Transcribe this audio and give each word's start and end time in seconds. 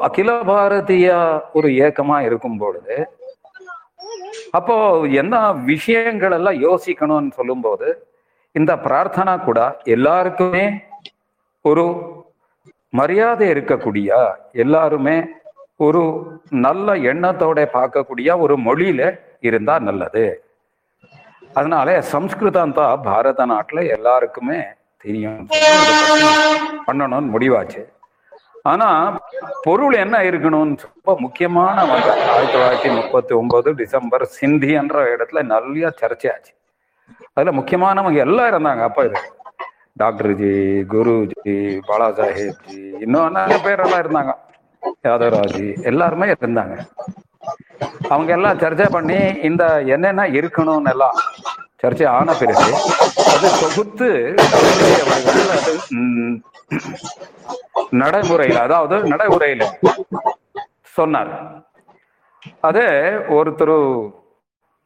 அகில 0.00 0.30
பாரதிய 0.42 1.08
ஒரு 1.52 1.68
இயக்கமா 1.68 2.18
இருக்கும் 2.20 2.58
பொழுது 2.58 2.96
அப்போ 4.50 4.76
என்ன 5.12 5.34
விஷயங்கள் 5.64 6.32
எல்லாம் 6.32 6.62
யோசிக்கணும்னு 6.62 7.32
சொல்லும்போது 7.34 7.88
இந்த 8.54 8.72
பிரார்த்தனா 8.76 9.34
கூட 9.44 9.60
எல்லாருக்குமே 9.86 10.64
ஒரு 11.64 11.84
மரியாதை 12.92 13.46
இருக்கக்கூடிய 13.48 14.10
எல்லாருமே 14.54 15.16
ஒரு 15.76 16.02
நல்ல 16.66 16.94
எண்ணத்தோட 17.10 17.60
பார்க்கக்கூடிய 17.76 18.38
ஒரு 18.38 18.54
மொழியில 18.58 19.02
இருந்தா 19.40 19.74
நல்லது. 19.78 20.24
அதனால 21.54 21.88
சம்ஸ்கிருதம் 22.14 22.72
தான் 22.72 23.02
பாரத 23.02 23.46
நாட்டுல 23.46 23.86
எல்லாருக்குமே 23.88 24.58
தெரியும். 25.04 25.40
பண்ணணும்னு 26.88 27.32
முடிவாச்சு. 27.34 27.82
ஆனா 28.62 29.18
பொருள் 29.62 29.94
என்ன 29.94 30.16
இருக்கணும்னு 30.18 30.86
ரொம்ப 30.86 31.12
முக்கியமான 31.18 31.84
வந்து 31.84 32.10
ஆயிரத்தி 32.10 32.54
தொள்ளாயிரத்தி 32.54 32.90
முப்பத்தி 32.96 33.34
ஒன்பது 33.34 33.74
டிசம்பர் 33.74 34.24
சிந்தி 34.38 34.72
என்ற 34.72 35.16
இடத்துல 35.16 35.42
நிறைய 35.52 35.92
சர்ச்சையாச்சு. 36.00 36.52
அதுல 37.34 37.52
முக்கியமானவங்க 37.58 38.18
எல்லாம் 38.26 38.50
இருந்தாங்க. 38.52 38.82
அப்ப 38.88 39.04
இது 39.04 39.20
டாக்டர் 39.96 40.34
ஜி 40.34 40.52
குருஜி 40.92 41.54
பாலா 41.88 42.08
சாஹேப் 42.18 42.60
ஜி 42.66 42.80
இன்னும் 43.00 43.32
நிறைய 43.32 43.58
பேர் 43.64 43.84
எல்லாம் 43.86 44.02
இருந்தாங்க. 44.04 44.34
யாதவராஜி 45.06 45.82
எல்லாருமே 45.82 46.26
இருந்தாங்க. 46.32 46.76
அவங்க 48.08 48.32
எல்லாம் 48.32 48.58
சர்ச்சை 48.58 48.86
பண்ணி 48.92 49.18
இந்த 49.48 49.64
என்னென்ன 49.94 50.28
இருக்கணும்னு 50.38 50.90
எல்லாம் 50.90 51.18
சர்ச்சை 51.80 52.06
ஆன 52.10 52.34
பிறகு 52.34 52.64
அது 53.32 53.48
தொகுத்து 53.60 54.08
அவர்கள் 54.96 55.50
அது 55.56 55.72
நடைமுறையில் 58.00 58.58
அதாவது 58.58 58.96
நடைமுறையில 59.12 59.64
சொன்னார். 60.96 61.30
அது 62.60 62.82
ஒருத்தர் 63.30 63.76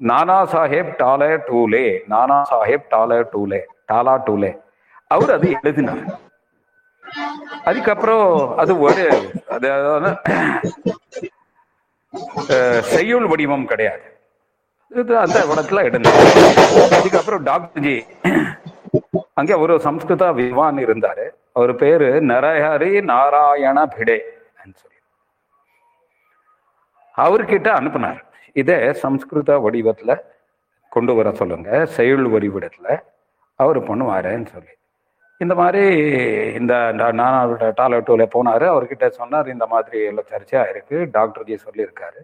நானா 0.01 0.39
சாஹேப் 0.45 0.93
டாலே 1.01 1.31
டூலே 1.49 1.83
நானா 2.07 2.39
சாஹேப் 2.45 2.89
டாலே 2.91 3.19
டூலே 3.33 3.61
டாலா 3.91 4.15
டூலே 4.27 4.51
அவர் 5.11 5.31
அது 5.31 5.49
எழுதினார். 5.59 6.03
அதுக்கப்புறம் 7.65 8.27
அது 8.57 8.73
ஒரு 8.81 9.05
அது 9.49 9.69
அஹ், 12.49 12.83
செய்யுள் 12.93 13.27
வடிவம் 13.27 13.67
கிடையாது. 13.67 14.05
இது 14.91 15.13
அந்த 15.19 15.39
இடத்துல 15.53 15.83
எடுந்தார் 15.89 16.19
அதுக்கப்புறம் 16.99 17.43
டாக்டர் 17.49 17.85
ஜி 17.87 17.95
அங்கே 19.41 19.55
ஒரு 19.63 19.75
சம்ஸ்கிருத 19.87 20.27
வித்வான் 20.33 20.77
இருந்தாரு. 20.85 21.25
அவர் 21.53 21.73
பேரு 21.81 22.09
நரஹரி 22.31 22.93
நாராயண 23.11 23.79
பிடே 23.97 24.19
சொல்லி. 24.83 24.99
அவர்கிட்ட 27.25 27.69
அனுப்புனார். 27.79 28.21
இதே 28.53 28.79
சம்ஸ்கிருத 28.93 29.59
வடிவத்துல 29.65 30.13
கொண்டு 30.89 31.15
வர 31.15 31.33
சொல்லுங்க. 31.41 31.71
செயல் 31.97 32.27
வடிவத்துல 32.35 32.89
அவர் 33.57 33.79
பண்ணுவாருன்னு 33.89 34.49
சொல்லி. 34.55 34.73
இந்த 35.39 35.55
மாதிரி 35.61 35.85
இந்த 36.61 36.75
நானாவோட 37.01 37.65
டாலட்டோல 37.81 38.25
போனார். 38.35 38.67
அவர்கிட்ட 38.73 39.09
சொன்னார் 39.21 39.49
இந்த 39.49 39.67
மாதிரி 39.67 39.99
எல்லாம் 40.11 40.31
சர்ச்சையாக 40.33 40.73
இருக்கு. 40.75 40.97
டாக்டர் 41.17 41.47
ஜி 41.51 41.59
சொல்லியிருக்காரு. 41.67 42.21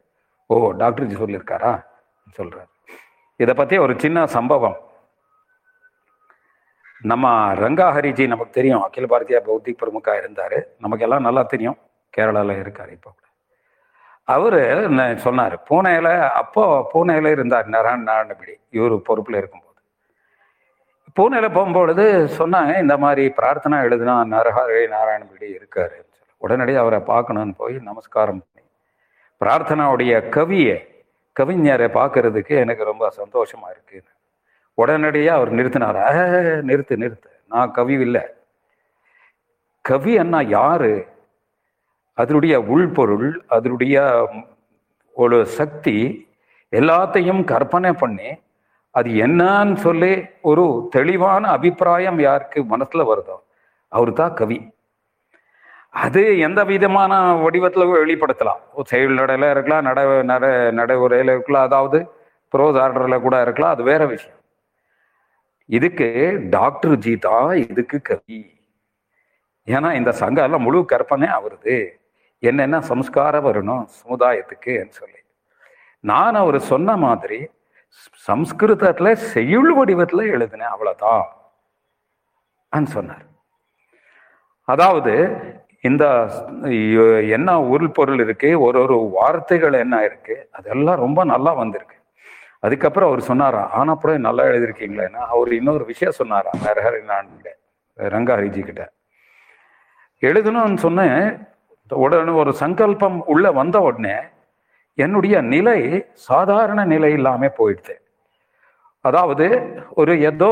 ஓ 0.47 0.57
டாக்டர் 0.83 1.07
ஜி 1.07 1.17
சொல்லியிருக்காரா? 1.25 1.73
சொல்றாரு. 2.39 2.69
இதை 3.37 3.55
பத்தி 3.55 3.79
ஒரு 3.79 3.95
சின்ன 3.99 4.27
சம்பவம். 4.27 4.77
நம்ம 7.03 7.55
ரங்காஹரிஜி 7.55 8.27
நமக்கு 8.27 8.53
தெரியும். 8.53 8.83
அகில 8.83 9.07
பாரதிய 9.07 9.41
பௌத்திக் 9.41 9.83
பிரமுகா 9.83 10.11
இருந்தாரு. 10.11 10.63
நமக்கு 10.79 11.05
எல்லாம் 11.05 11.23
நல்லா 11.23 11.43
தெரியும். 11.43 11.79
கேரளால 12.17 12.53
இருக்காரு 12.53 12.91
இப்போ 12.91 13.11
கூட. 13.11 13.29
அவரு 14.25 14.91
ந- 14.91 15.19
சொன்னாரு? 15.25 15.57
பூனேல 15.71 16.29
அப்போ 16.29 16.91
பூனேல 16.95 17.31
இருந்தார் 17.31 17.67
நாராயண 17.67 18.13
நாராயணபடி 18.13 18.61
இவரு 18.73 19.03
பொறுப்புல 19.09 19.37
இருக்கும்போது. 19.37 19.69
பூனேல 21.21 21.55
போகும்பொழுது 21.55 22.29
சொன்னாங்க 22.39 22.81
இந்த 22.81 22.97
மாதிரி 22.97 23.33
பிரார்த்தனா 23.37 23.83
எழுதுனா 23.83 24.25
நரஹரி 24.25 24.89
நாராயணபடி 24.89 25.61
இருக்காரு. 25.61 26.09
உடனடியாக 26.37 26.81
அவரை 26.81 27.01
பார்க்கணும்னு 27.01 27.55
போய் 27.55 27.75
நமஸ்காரம் 27.75 28.45
பண்ணி 28.53 28.69
பிரார்த்தனாவுடைய 29.41 30.29
கவியை 30.29 30.90
கவிஞரை 31.37 31.89
பார்க்கறதுக்கு 31.91 32.49
எனக்கு 32.49 32.85
ரொம்ப 32.85 33.13
சந்தோஷமா 33.17 33.71
இருக்கு. 33.71 34.03
உடனடியாக 34.75 35.39
அவர் 35.39 35.55
நிறுத்தினார். 35.55 35.99
"ஆஹ், 36.09 36.61
நிறுத்து 36.65 36.97
நிறுத்து. 36.97 37.29
நான் 37.49 37.71
கவி 37.71 37.93
இல்லை 37.93 38.21
கவி 39.85 40.19
அண்ணா 40.19 40.41
யாரு? 40.41 41.07
அதனுடைய 42.15 42.61
உள்பொருள் 42.61 43.45
அதனுடைய 43.47 43.97
ஒரு 45.15 45.47
சக்தி 45.47 45.97
எல்லாத்தையும் 46.73 47.45
கற்பனை 47.45 47.93
பண்ணி 47.93 48.29
அது 48.95 49.11
என்னன்னு 49.11 49.75
சொல்லி 49.77 50.25
ஒரு 50.43 50.87
தெளிவான 50.91 51.49
அபிப்பிராயம் 51.49 52.21
யாருக்கு 52.21 52.65
மனசுல 52.65 53.05
வருதோ 53.05 53.37
அவர் 53.89 54.13
தான் 54.13 54.35
கவி. 54.35 54.59
அது 55.95 56.23
எந்த 56.39 56.65
விதமான 56.65 57.13
வடிவத்தில் 57.45 57.93
வெளிப்படுத்தலாம்? 57.93 58.61
ஒரு 58.73 58.87
செயல் 58.93 59.21
இருக்கலாம் 59.55 59.87
நட 59.89 60.01
நட 60.23 60.45
நடைமுறையில் 60.79 61.33
இருக்கலாம் 61.35 61.67
அதாவது 61.69 61.99
ப்ரோஸ் 62.55 62.79
ஆர்டரில் 62.83 63.25
கூட 63.27 63.41
இருக்கலாம் 63.45 63.75
அது 63.75 63.83
வேற 63.83 64.03
விஷயம். 64.07 64.39
இதுக்கு 65.69 66.09
டாக்டர் 66.57 66.97
ஜி 67.05 67.15
தான் 67.19 67.53
இதுக்கு 67.65 67.99
கவி. 68.11 68.41
ஏன்னா 69.69 69.91
இந்த 70.01 70.13
சங்கம் 70.21 70.47
எல்லாம் 70.47 70.67
முழு 70.67 70.81
கற்பனை 70.93 71.29
அவருது. 71.39 71.77
என்னென்ன 72.43 72.81
சம்ஸ்காரம் 72.91 73.47
வரணும் 73.49 73.85
சமுதாயத்துக்குன்னு 74.03 74.99
சொல்லி. 75.01 75.21
நான் 76.05 76.41
அவர் 76.43 76.59
சொன்ன 76.73 76.97
மாதிரி 77.07 77.41
சம்ஸ்கிருதத்தில் 78.29 79.23
செய்யுள் 79.33 79.73
வடிவத்தில் 79.79 80.33
எழுதினேன் 80.35 80.73
அவ்வளோதான் 80.75 81.27
சொன்னார். 82.97 83.25
அதாவது 84.69 85.15
இந்த 85.85 86.05
என்ன 87.37 87.51
உருள் 87.73 87.95
பொருள் 87.99 88.21
இருக்கு 88.25 88.49
ஒரு 88.67 88.79
ஒரு 88.85 88.97
வார்த்தைகள் 89.17 89.77
என்ன 89.85 89.97
இருக்கு 90.09 90.35
அதெல்லாம் 90.59 91.03
ரொம்ப 91.05 91.21
நல்லா 91.33 91.53
வந்திருக்கு. 91.61 91.97
அதுக்கப்புறம் 92.67 93.09
அவர் 93.11 93.29
சொன்னாரா 93.29 93.63
கூட 94.03 94.17
நல்லா 94.27 94.45
எழுதிருக்கீங்களேன்னா 94.51 95.23
அவர் 95.35 95.51
இன்னொரு 95.59 95.85
விஷயம் 95.93 96.19
சொன்னாரா 96.19 96.51
நரஹரி 96.65 97.01
நான் 97.13 97.31
ரங்கஹரிஜி 97.99 98.63
கிட்ட. 98.65 98.83
எழுதணும்னு 100.23 100.81
சொன்னேன் 100.87 101.23
உடனே 101.91 102.33
ஒரு 102.43 102.53
சங்கல்பம் 102.63 103.19
உள்ள 103.33 103.47
வந்த 103.61 103.77
உடனே 103.89 104.17
என்னுடைய 104.99 105.37
நிலை 105.55 105.81
சாதாரண 106.29 106.81
நிலை 106.93 107.11
இல்லாம 107.19 107.51
போயிடுது. 107.59 107.95
அதாவது 109.05 109.47
ஒரு 110.01 110.13
ஏதோ 110.31 110.51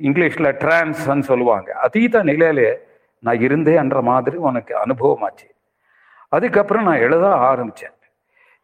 இங்கிலீஷ்ல 0.00 0.48
டிரான்ஸ்ன்னு 0.62 1.26
சொல்லுவாங்க 1.30 1.70
அதீத 1.86 2.22
நிலையிலே 2.30 2.70
நான் 3.24 3.44
இருந்தேன்ற 3.46 3.98
மாதிரி 4.10 4.36
உனக்கு 4.48 4.72
அனுபவமாச்சு. 4.84 5.48
அதுக்கப்புறம் 6.36 6.86
நான் 6.88 7.04
எழுத 7.06 7.24
ஆரம்பித்தேன் 7.50 7.96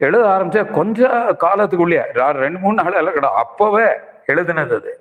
எழுத 0.01 0.25
ஆரம்பித்தேன் 0.35 0.75
கொஞ்சம் 0.79 1.19
காலத்துக்குள்ளே 1.45 2.01
ரெண்டு 2.45 2.59
மூணு 2.63 2.77
நாள் 2.83 2.99
எல்லாம் 3.01 3.17
கிடையாது 3.17 3.43
அப்பவே 3.45 3.89
எழுதினது 4.33 4.75
அது. 4.81 4.93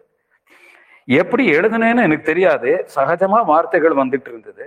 எப்படி 1.07 1.43
எழுதுனேன்னு 1.57 2.05
எனக்கு 2.07 2.29
தெரியாது. 2.31 2.71
சகஜமாக 2.95 3.49
வார்த்தைகள் 3.51 3.99
வந்துட்டு 4.01 4.29
இருந்தது. 4.31 4.65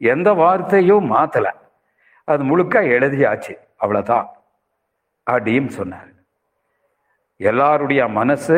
எந்த 0.00 0.28
வார்த்தையும் 0.42 1.06
மாற்றலை 1.14 1.52
அது 2.28 2.42
முழுக்க 2.50 2.82
எழுதியாச்சு. 2.96 3.54
அவ்வளோதான் 3.82 4.26
அப்படின்னு 5.30 5.70
சொன்னார். 5.78 6.10
எல்லாருடைய 7.50 8.02
மனசு 8.20 8.56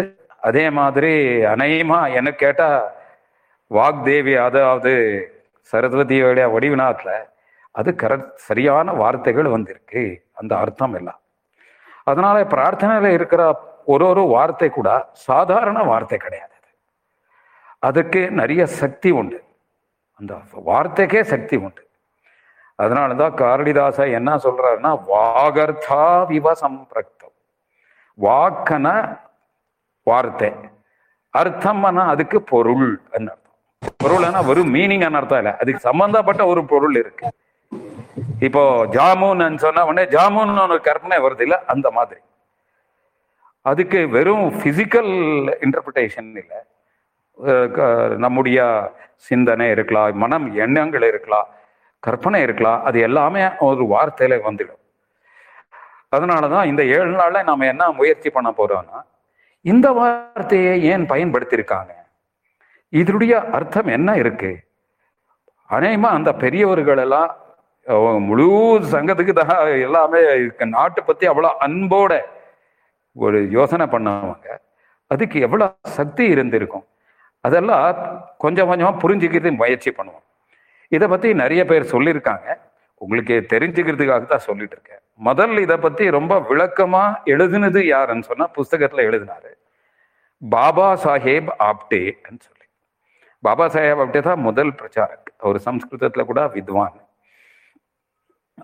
அதே 0.48 0.64
மாதிரி 0.78 1.12
அநேகமாக 1.54 2.14
எனக்கு 2.18 2.40
கேட்டால் 2.44 2.80
வாக்தேவி 3.70 4.34
அதாவது 4.48 4.92
சரஸ்வதியோடைய 5.70 6.46
வடிவனாத்துல 6.54 7.30
அது 7.70 7.94
கர 7.94 8.32
சரியான 8.34 8.92
வார்த்தைகள் 8.92 9.44
வந்திருக்கு. 9.44 10.28
அந்த 10.32 10.58
அர்த்தம் 10.58 10.94
எல்லாம். 10.94 11.20
அதனால 12.04 12.44
பிரார்த்தனையில் 12.44 13.12
இருக்கிற 13.12 13.70
ஒரு 13.84 14.06
ஒரு 14.06 14.20
வார்த்தை 14.20 14.70
கூட 14.70 15.08
சாதாரண 15.12 15.82
வார்த்தை 15.82 16.18
கிடையாது. 16.18 16.50
அதுக்கு 17.78 18.30
நிறைய 18.30 18.66
சக்தி 18.66 19.10
உண்டு. 19.10 19.44
அந்த 20.18 20.40
வார்த்தைக்கே 20.66 21.22
சக்தி 21.22 21.56
உண்டு. 21.56 21.88
அதனால 22.74 23.14
தான் 23.14 23.34
காரடிதாச 23.34 24.12
என்ன 24.12 24.36
சொல்றாருன்னா 24.36 25.00
வாகர்த்தா 25.08 26.26
விவ 26.26 26.52
சம்பிரக்தம். 26.52 27.32
வாக்கன 28.20 29.18
வார்த்தை. 30.02 30.52
அர்த்தம்னா 31.38 32.06
அதுக்கு 32.06 32.42
பொருள். 32.42 33.00
என்ன 33.10 33.36
பொருள்னா 34.02 34.40
வெறும் 34.48 34.72
மீனிங் 34.74 35.04
அர்த்தம் 35.18 35.40
இல்லை. 35.42 35.54
அதுக்கு 35.62 35.86
சம்பந்தப்பட்ட 35.88 36.42
ஒரு 36.52 36.62
பொருள் 36.72 36.96
இருக்கு. 37.02 37.26
இப்போ 38.46 38.62
ஜாமுன் 38.96 39.62
சொன்ன 39.64 39.84
உடனே 39.88 40.04
ஜாமுன் 40.14 40.60
ஒரு 40.66 40.76
கற்பனை 40.88 41.18
வருது 41.24 41.44
இல்ல? 41.46 41.56
அந்த 41.74 41.90
மாதிரி. 41.96 42.20
அதுக்கு 43.70 43.98
வெறும் 44.16 44.46
பிசிக்கல் 44.62 45.12
இன்டர்பிரிட்டேஷன் 45.64 46.30
இல்லை. 46.42 46.60
நம்முடைய 48.24 48.58
சிந்தனை 49.28 49.66
இருக்கலாம் 49.74 50.18
மனம் 50.22 50.46
எண்ணங்கள் 50.64 51.06
இருக்கலாம் 51.10 51.48
கற்பனை 52.06 52.38
இருக்கலாம் 52.46 52.80
அது 52.88 52.98
எல்லாமே 53.08 53.42
ஒரு 53.68 53.84
வார்த்தையில 53.94 54.38
வந்துடும். 54.48 54.80
அதனாலதான் 56.16 56.68
இந்த 56.70 56.82
ஏழு 56.96 57.12
நாள்ல 57.20 57.42
நாம 57.50 57.66
என்ன 57.72 57.84
முயற்சி 57.98 58.30
பண்ண 58.36 58.48
போறோம்னா 58.58 58.98
இந்த 59.64 59.86
வார்த்தையை 59.98 60.74
ஏன் 60.92 61.04
பயன்படுத்தியிருக்காங்க? 61.12 61.92
இதனுடைய 63.00 63.34
அர்த்தம் 63.56 63.88
என்ன 63.96 64.10
இருக்கு? 64.22 64.52
அநேகமா 65.76 66.08
அந்த 66.18 66.30
பெரியவர்கள் 66.42 67.00
எல்லாம் 67.04 67.30
முழு 68.28 68.48
சங்கத்துக்கு 68.94 69.32
தான் 69.38 69.54
எல்லாமே 69.86 70.20
நாட்டை 70.74 71.02
பத்தி 71.06 71.24
அவ்வளோ 71.30 71.50
அன்போட 71.66 72.12
ஒரு 73.16 73.38
யோசனை 73.56 73.86
பண்ணவங்க. 73.94 74.48
அதுக்கு 75.12 75.38
எவ்வளோ 75.46 75.66
சக்தி 75.98 76.24
இருந்திருக்கும். 76.34 76.84
அதெல்லாம் 77.46 77.86
கொஞ்சம் 78.42 78.68
கொஞ்சமாக 78.70 79.00
புரிஞ்சுக்கிறது 79.04 79.50
முயற்சி 79.62 79.90
பண்ணுவோம். 79.96 80.24
இதை 80.96 81.06
பத்தி 81.12 81.28
நிறைய 81.42 81.62
பேர் 81.70 81.92
சொல்லியிருக்காங்க. 81.94 82.48
உங்களுக்கு 83.00 83.34
தெரிஞ்சுக்கிறதுக்காக 83.52 84.26
தான் 84.32 84.46
சொல்லிட்டு 84.48 84.76
இருக்கேன். 84.76 85.02
முதல்ல 85.28 85.62
இதை 85.66 85.76
பத்தி 85.86 86.04
ரொம்ப 86.18 86.34
விளக்கமா 86.50 87.04
எழுதுனது 87.34 87.80
யாருன்னு 87.94 88.28
சொன்னா 88.30 88.46
புஸ்தகத்துல 88.58 89.06
எழுதினாரு. 89.08 89.50
பாபா 90.42 90.88
சாஹேப் 91.04 91.50
ஆப்டேன்னு 91.68 92.40
சொல்லி 92.46 92.51
பாபா 93.46 93.64
சாஹேப் 93.74 94.02
அப்படியே 94.02 94.22
தான் 94.28 94.44
முதல் 94.48 94.76
பிரச்சாரக். 94.80 95.28
அவர் 95.44 95.58
சம்ஸ்கிருதத்தில் 95.68 96.30
கூட 96.30 96.40
வித்வான். 96.56 96.96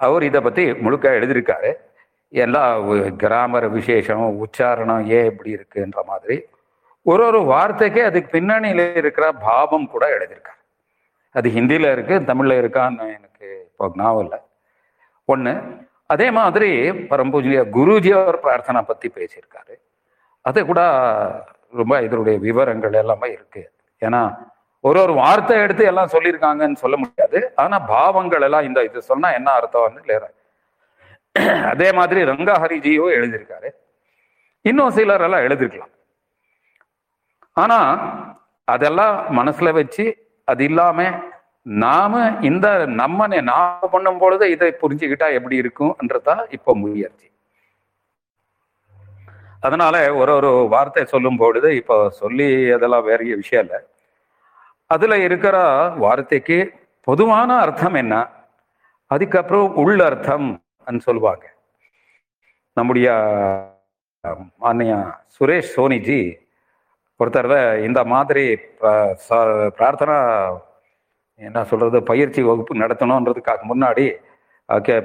அவர் 0.06 0.22
இதை 0.28 0.40
பற்றி 0.46 0.64
முழுக்க 0.84 1.06
எழுதியிருக்காரு. 1.18 1.70
எல்லா 2.32 2.62
கிராமர் 3.22 3.66
விசேஷம் 3.78 4.24
உச்சாரணம் 4.44 5.04
ஏன் 5.16 5.28
இப்படி 5.30 5.50
இருக்குன்ற 5.56 6.00
மாதிரி. 6.10 6.36
ஒரு 7.06 7.22
ஒரு 7.28 7.40
வார்த்தைக்கே 7.52 8.02
அதுக்கு 8.08 8.28
பின்னணியில் 8.36 8.84
இருக்கிற 9.00 9.26
பாவம் 9.46 9.86
கூட 9.94 10.04
எழுதியிருக்காரு. 10.16 10.60
அது 11.34 11.48
ஹிந்தியில் 11.56 11.92
இருக்குது 11.94 12.26
தமிழில் 12.30 12.60
இருக்கான்னு 12.62 13.06
எனக்கு 13.16 13.46
இப்போ 13.68 13.88
ஞாபகம் 14.00 14.44
ஒன்று 15.32 15.52
அதே 16.14 16.26
மாதிரி 16.38 16.68
பரம்பூஜிய 17.10 17.62
குருஜி 17.76 18.10
அவர் 18.18 18.38
பிரார்த்தனை 18.44 18.80
பற்றி 18.90 19.08
பேசியிருக்காரு. 19.16 19.74
அது 20.48 20.60
கூட 20.70 20.80
ரொம்ப 21.80 21.94
இதனுடைய 22.06 22.36
விவரங்கள் 22.46 22.94
எல்லாமே 23.02 23.28
இருக்குது 23.36 23.68
ஏன்னா 24.02 24.20
ஒரு 24.84 24.98
ஒரு 25.04 25.14
வார்த்தை 25.22 25.54
எடுத்து 25.64 25.84
எல்லாம் 25.90 26.12
சொல்லியிருக்காங்கன்னு 26.14 26.82
சொல்ல 26.82 26.96
முடியாது. 27.02 27.38
ஆனா 27.62 27.76
பாவங்கள் 27.92 28.44
எல்லாம் 28.48 28.66
இந்த 28.68 28.80
இது 28.88 29.08
சொன்னா 29.10 29.28
என்ன 29.38 29.48
அர்த்தம்னு 29.58 30.02
இல்லையா 30.04 30.28
அதே 31.72 31.88
மாதிரி 31.98 32.20
ரங்காஹரிஜியோ 32.30 33.06
எழுதியிருக்காரு. 33.18 33.68
இன்னும் 34.64 34.94
சிலர் 34.98 35.24
எல்லாம் 35.26 35.44
எழுதிருக்கலாம் 35.46 35.92
ஆனா 37.62 37.78
அதெல்லாம் 38.68 39.16
மனசுல 39.38 39.68
வச்சு 39.80 40.04
அது 40.48 40.62
இல்லாம 40.70 41.08
நாம 41.84 42.14
இந்த 42.48 42.66
நம்ம 43.00 43.26
நாம 43.50 43.88
பண்ணும் 43.94 44.20
பொழுது 44.22 44.44
இதை 44.54 44.68
புரிஞ்சுக்கிட்டா 44.82 45.28
எப்படி 45.38 45.56
இருக்கும்ன்றதா 45.62 46.36
இப்ப 46.56 46.74
முயற்சி. 46.82 47.28
அதனால 49.66 49.94
ஒரு 50.20 50.32
ஒரு 50.38 50.50
வார்த்தை 50.74 51.04
சொல்லும் 51.12 51.40
பொழுது 51.42 51.68
இப்போ 51.80 51.96
சொல்லி 52.22 52.48
அதெல்லாம் 52.76 53.06
வேற 53.10 53.20
விஷயம் 53.42 53.64
இல்லை. 53.66 53.80
அதுல 54.90 55.14
இருக்கிற 55.26 55.56
வார்த்தைக்கு 56.02 56.58
பொதுவான 57.06 57.50
அர்த்தம் 57.64 57.96
என்ன? 58.02 58.14
அதுக்கப்புறம் 59.10 59.74
உள் 59.82 60.00
அர்த்தம் 60.08 60.46
சொல்லுவாங்க. 61.06 61.44
நம்முடைய 62.76 63.08
அன்னையா 64.70 64.98
சுரேஷ் 65.36 65.72
சோனிஜி 65.76 66.20
ஒரு 67.20 67.30
தடவை 67.36 67.60
இந்த 67.88 68.00
மாதிரி 68.12 68.44
பிரார்த்தனா 69.78 70.18
என்ன 71.40 71.64
சொல்றது 71.70 71.98
பயிற்சி 72.10 72.40
வகுப்பு 72.48 72.82
நடத்தணுன்றதுக்காக 72.82 73.60
முன்னாடி 73.72 74.06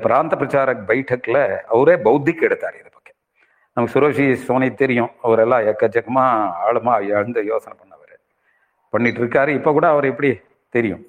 பிராந்த 0.06 0.34
பிரச்சார 0.40 0.70
பைட்டக்ல 0.90 1.38
அவரே 1.74 1.96
பௌத்திக் 2.08 2.46
எடுத்தார் 2.48 2.78
இது 2.80 2.90
பக்கம் 2.96 3.18
நமக்கு 3.78 3.94
சுரேஷி 3.96 4.26
சோனி 4.48 4.70
தெரியும். 4.82 5.12
அவரெல்லாம் 5.26 5.68
எக்கச்சக்கமா 5.72 6.26
ஆழமா 6.66 6.96
எழுந்து 7.16 7.42
யோசனை 7.52 7.76
பண்ணார் 7.78 7.93
பண்ணிட்டு 8.94 9.22
இருக்காரு 9.24 9.52
இப்போ 9.58 9.72
கூட 9.72 9.86
அவர் 9.94 10.12
எப்படி 10.12 10.30
தெரியும்? 10.76 11.04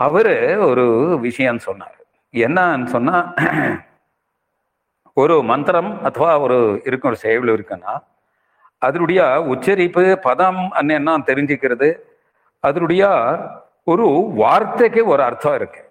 அவரு 0.00 0.34
ஒரு 0.68 0.84
விஷயம் 1.26 1.64
சொன்னார். 1.66 1.98
என்னன்னு 2.44 2.92
சொன்னா 2.94 3.16
ஒரு 5.20 5.34
மந்திரம் 5.50 5.90
அथवा 6.04 6.30
ஒரு 6.44 6.58
இருக்கும் 6.90 7.10
ஒரு 7.10 7.20
செயல் 7.24 7.50
இருக்குன்னா 7.54 7.94
அதனுடைய 8.86 9.20
உச்சரிப்பு 9.52 10.04
பதம் 10.26 10.60
என்ன 10.98 11.18
தெரிஞ்சுக்கிறது. 11.28 11.88
அதனுடைய 12.66 13.02
ஒரு 13.90 14.06
வார்த்தைக்கு 14.40 15.00
ஒரு 15.12 15.22
அர்த்தம் 15.28 15.58
இருக்கு. 15.60 15.82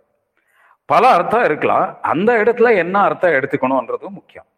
பல 0.92 1.04
அர்த்தம் 1.18 1.46
இருக்கலாம். 1.50 1.88
அந்த 2.12 2.30
இடத்துல 2.44 2.70
என்ன 2.84 2.96
அர்த்தம் 3.08 3.36
எடுத்துக்கணும்ன்றதும் 3.38 4.18
முக்கியம். 4.20 4.50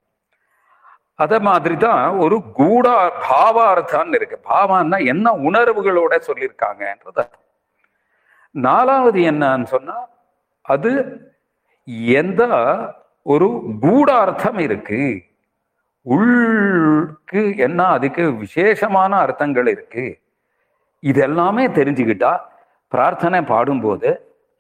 அத 1.20 1.40
மாதிரி 1.48 1.76
தான் 1.78 2.04
ஒரு 2.24 2.38
கூட 2.60 2.88
பாவ 3.28 3.56
அர்த்தம்னு 3.74 4.18
இருக்கு. 4.20 4.38
பாவம்னா 4.52 4.98
என்ன 5.14 5.28
உணர்வுகளோட 5.48 6.14
சொல்லியிருக்காங்கன்றது 6.28 7.20
அர்த்தம். 7.24 7.46
நாலாவது 8.56 9.20
என்னன்னு 9.32 9.68
சொன்னா 9.76 9.98
அது 10.66 10.92
எந்த 12.22 12.44
ஒரு 13.34 13.48
கூட 13.86 14.08
அர்த்தம் 14.24 14.60
இருக்கு. 14.68 15.02
உள்ளுக்கு 16.06 17.42
என்ன 17.58 17.80
அதுக்கு 17.96 18.24
விசேஷமான 18.44 19.12
அர்த்தங்கள் 19.26 19.70
இருக்கு. 19.76 20.06
இதெல்லாமே 21.04 21.66
தெரிஞ்சுக்கிட்டா 21.78 22.34
பிரார்த்தனை 22.92 23.40
பாடும்போது 23.54 24.10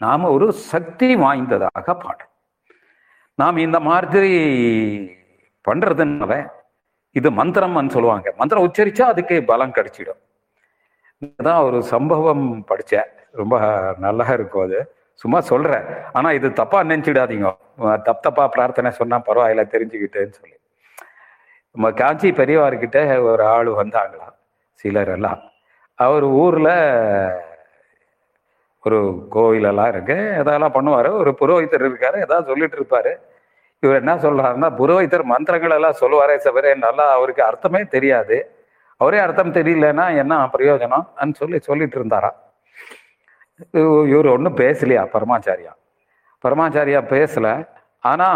நாம 0.01 0.29
ஒரு 0.35 0.47
சக்தி 0.71 1.09
வாய்ந்ததாக 1.15 1.88
பாடுறோம். 2.03 2.31
நாம் 3.39 3.57
இந்த 3.57 3.79
மாதிரி 3.89 4.31
பண்றதுனால 5.68 6.33
இது 7.15 7.30
மந்திரம்னு 7.31 7.95
சொல்லுவாங்க. 7.95 8.33
மந்திரம் 8.38 8.65
உச்சரிச்சா 8.68 9.01
அதுக்கு 9.01 9.44
பலம் 9.44 9.75
கிடைச்சிடும். 9.75 10.21
தான் 11.48 11.62
ஒரு 11.63 11.83
சம்பவம் 11.83 12.45
படிச்சேன் 12.69 13.10
ரொம்ப 13.31 13.56
நல்லா 13.98 14.25
இருக்கும் 14.25 14.63
அது. 14.63 14.80
சும்மா 15.13 15.39
சொல்றேன். 15.42 15.86
ஆனா 16.13 16.31
இது 16.31 16.54
தப்பா 16.54 16.80
நினைச்சிடாதீங்க. 16.83 17.50
தப் 18.07 18.24
தப்பா 18.27 18.48
பிரார்த்தனை 18.48 18.92
சொன்னா 18.92 19.18
பரவாயில்ல 19.27 19.63
தெரிஞ்சுக்கிட்டேன்னு 19.74 20.38
சொல்லி. 20.39 20.57
நம்ம 21.75 21.92
காஞ்சி 21.92 22.31
பெரியவார்கிட்ட 22.31 23.21
ஒரு 23.21 23.44
ஆள் 23.44 23.69
வந்தாங்களாம் 23.81 24.36
சிலர் 24.80 25.12
எல்லாம் 25.18 25.39
அவர் 26.00 26.24
ஊர்ல 26.24 26.69
ஒரு 28.83 29.00
கோயிலெல்லாம் 29.36 29.88
இருக்கு. 29.88 30.18
இதெல்லாம் 30.39 30.75
பண்ணுவாரு. 30.77 31.09
ஒரு 31.21 31.31
புரோகிதர் 31.39 31.86
இருக்காரு. 31.89 32.18
ஏதாவது 32.25 32.50
சொல்லிட்டு 32.51 32.77
இருப்பாரு. 32.80 33.13
இவர் 33.83 34.01
என்ன 34.01 34.13
சொல்றாருன்னா 34.15 34.68
புரோகிதர் 34.80 35.24
மந்திரங்கள் 35.31 35.75
எல்லாம் 35.78 35.99
சொல்லுவாரே 35.99 36.35
தவிர 36.45 36.73
நல்லா 36.85 37.06
அவருக்கு 37.18 37.44
அர்த்தமே 37.44 37.81
தெரியாது. 37.95 38.37
அவரே 39.02 39.18
அர்த்தம் 39.25 39.56
தெரியலன்னா 39.57 40.06
என்ன 40.21 40.33
பிரயோஜனம் 40.57 41.33
சொல்லி 41.40 41.59
சொல்லிட்டு 41.68 41.97
இருந்தாரா. 41.99 42.31
இவர் 44.13 44.30
ஒன்றும் 44.35 44.59
பேசலையா 44.61 45.04
பரமாச்சாரியா? 45.16 45.73
பரமாச்சாரியா 46.44 47.02
பேசல. 47.13 47.47
ஆனா 48.11 48.28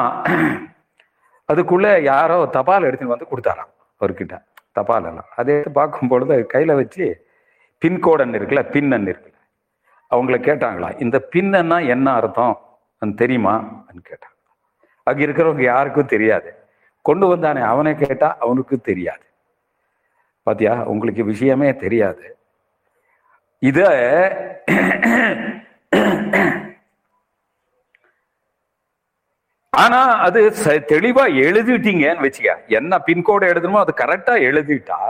அதுக்குள்ள 1.53 1.87
யாரோ 2.11 2.37
தபால் 2.57 2.87
எடுத்துன்னு 2.89 3.13
வந்து 3.13 3.31
கொடுத்தாராம் 3.31 3.71
அவர்கிட்ட. 4.01 4.35
தபால் 4.77 5.07
எல்லாம். 5.11 5.29
அதை 5.35 5.53
எடுத்து 5.53 5.71
பார்க்கும் 5.71 6.11
பொழுது 6.13 6.35
கையில 6.53 6.75
வச்சு 6.81 7.05
பின்கோடன் 7.81 8.33
இருக்குல்ல 8.37 8.63
பின்னன் 8.75 9.07
இருக்குல்ல. 9.11 9.37
அவங்கள 10.15 10.37
கேட்டாங்களா 10.47 10.89
இந்த 11.05 11.17
பின்னன்னா 11.35 11.77
என்ன 11.95 12.07
அர்த்தம்? 12.19 12.55
தெரியுமா? 13.21 13.55
கேட்டாங்க. 14.09 14.35
அங்க 15.09 15.21
இருக்கிறவங்க 15.25 15.63
யாருக்கும் 15.71 16.13
தெரியாது. 16.15 16.49
கொண்டு 17.07 17.25
வந்தானே 17.35 17.61
அவனை 17.73 17.91
கேட்டா 17.95 18.29
அவனுக்கு 18.45 18.75
தெரியாது. 18.89 19.25
பாத்தியா? 20.47 20.73
உங்களுக்கு 20.93 21.23
விஷயமே 21.31 21.69
தெரியாது. 21.83 22.25
இத 23.69 23.79
ஆனா 29.69 29.99
அது 30.27 30.41
தெளிவா 30.91 31.23
எழுதிட்டீங்கன்னு 31.45 32.23
வச்சுக்க. 32.25 32.51
என்ன 32.77 32.99
பின்கோடு 33.07 33.45
எழுதணுமோ 33.49 33.79
அது 33.83 33.93
கரெக்டா 34.03 34.35
எழுதிட்டா 34.49 35.01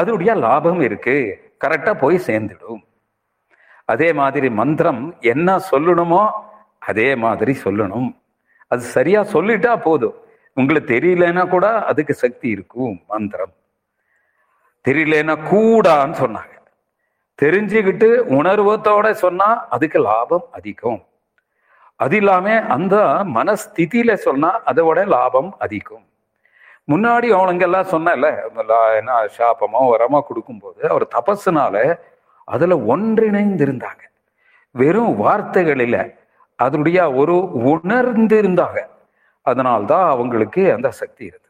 அதனுடைய 0.00 0.32
லாபம் 0.44 0.80
இருக்கு. 0.88 1.16
கரெக்டா 1.64 1.92
போய் 2.02 2.26
சேர்ந்துடும். 2.26 2.82
அதே 3.92 4.08
மாதிரி 4.20 4.48
மந்திரம் 4.60 5.02
என்ன 5.32 5.58
சொல்லணுமோ 5.70 6.22
அதே 6.90 7.08
மாதிரி 7.24 7.52
சொல்லணும். 7.64 8.08
அது 8.72 8.82
சரியா 8.96 9.20
சொல்லிட்டா 9.34 9.72
போதும். 9.82 10.16
உங்களுக்கு 10.56 10.92
தெரியலன்னா 10.94 11.44
கூட 11.48 11.66
அதுக்கு 11.90 12.14
சக்தி 12.14 12.48
இருக்கும் 12.48 12.94
மந்திரம். 13.12 13.54
தெரியலன்னா 14.84 15.34
கூடான்னு 15.50 16.16
சொன்னாங்க. 16.22 16.54
தெரிஞ்சுக்கிட்டு 17.42 18.08
உணர்வத்தோட 18.38 19.06
சொன்னா 19.24 19.48
அதுக்கு 19.74 19.98
லாபம் 19.98 20.46
அதிகம். 20.58 21.00
அது 22.00 22.16
இல்லாம 22.16 22.46
அந்த 22.74 22.96
மனஸ்திதியில 23.38 24.14
சொன்னா 24.26 24.50
அதோட 24.70 24.98
லாபம் 25.14 25.50
அதிகம். 25.64 26.04
முன்னாடி 26.92 27.28
அவனுங்கெல்லாம் 27.36 27.90
சொன்னல 27.92 28.26
என்ன 28.98 29.12
சாபமோ 29.36 29.80
வரமோ 29.92 30.18
கொடுக்கும்போது 30.28 30.80
அவர் 30.92 31.04
தபஸுனால 31.16 31.76
அதுல 32.48 32.74
ஒன்றிணைந்து 32.92 33.64
இருந்தாங்க 33.66 34.02
வெறும் 34.74 35.14
வார்த்தைகள் 35.22 35.82
அதனுடைய 36.56 37.12
ஒரு 37.12 37.32
உணர்ந்திருந்தாங்க 37.54 38.86
அதனால்தான் 39.42 40.10
அவங்களுக்கு 40.10 40.72
அந்த 40.72 40.90
சக்தி 40.90 41.24
இருந்தது. 41.24 41.44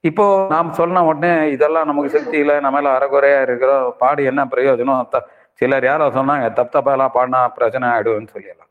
இப்போ 0.00 0.46
நாம் 0.48 0.72
சொன்ன 0.72 1.04
உடனே 1.04 1.50
இதெல்லாம் 1.50 1.86
நமக்கு 1.86 2.10
சக்தி 2.10 2.38
இல்லை 2.38 2.60
நம்ம 2.60 2.78
எல்லாம் 2.78 3.00
அறகுறையா 3.00 3.42
இருக்கிறோம் 3.42 3.94
பாடி 3.98 4.24
என்ன 4.24 4.44
பிரயோஜனம்? 4.44 5.08
சிலர் 5.52 5.84
யாரோ 5.84 6.08
சொன்னாங்க 6.08 6.52
தப்பு 6.52 6.80
தப்பாலாம் 6.80 7.10
பாடினா 7.14 7.48
பிரச்சனை 7.48 7.88
ஆயிடும்னு 7.88 8.28
சொல்லிடலாம். 8.32 8.66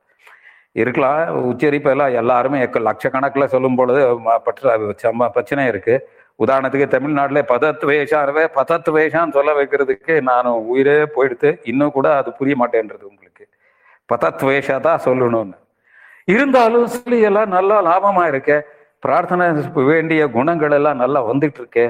இருக்கலாம் 0.72 1.44
உச்சரிப்பு 1.46 1.90
எல்லாம் 1.90 2.14
எல்லாருமே 2.14 2.66
எக்க- 2.66 2.92
லட்சக்கணக்கில் 2.92 3.46
சொல்லும் 3.46 3.76
பொழுது 3.76 4.20
பற்ற 4.44 4.78
பிரச்சனை 5.16 5.66
இருக்கு. 5.66 6.10
உதாரணத்துக்கு 6.46 6.88
தமிழ்நாட்டில் 6.88 7.44
பதத்து 7.44 7.86
வேஷாவே 7.86 8.48
பதத்து 8.56 8.90
வேஷான்னு 8.90 9.32
சொல்ல 9.32 9.64
வைக்கிறதுக்கு 9.64 10.22
நான் 10.22 10.46
உயிரே 10.46 11.04
போயிடுத்து 11.04 11.60
இன்னும் 11.64 11.92
கூட 11.92 12.18
அது 12.18 12.34
புரிய 12.34 12.56
மாட்டேன்றது 12.56 13.02
உங்களுக்கு. 13.02 13.26
பதத்வேஷா 14.10 14.76
தான் 14.88 15.04
சொல்லணும்னு. 15.06 15.56
இருந்தாலும் 16.34 16.88
சிலியெல்லாம் 16.96 17.54
நல்லா 17.58 17.78
லாபமா 17.90 18.24
இருக்கே 18.32 18.58
பிரார்த்தனை 19.04 19.46
வேண்டிய 19.92 20.22
குணங்கள் 20.36 20.76
எல்லாம் 20.78 21.02
நல்லா 21.04 21.20
வந்துட்டு 21.32 21.60
இருக்கே 21.62 21.86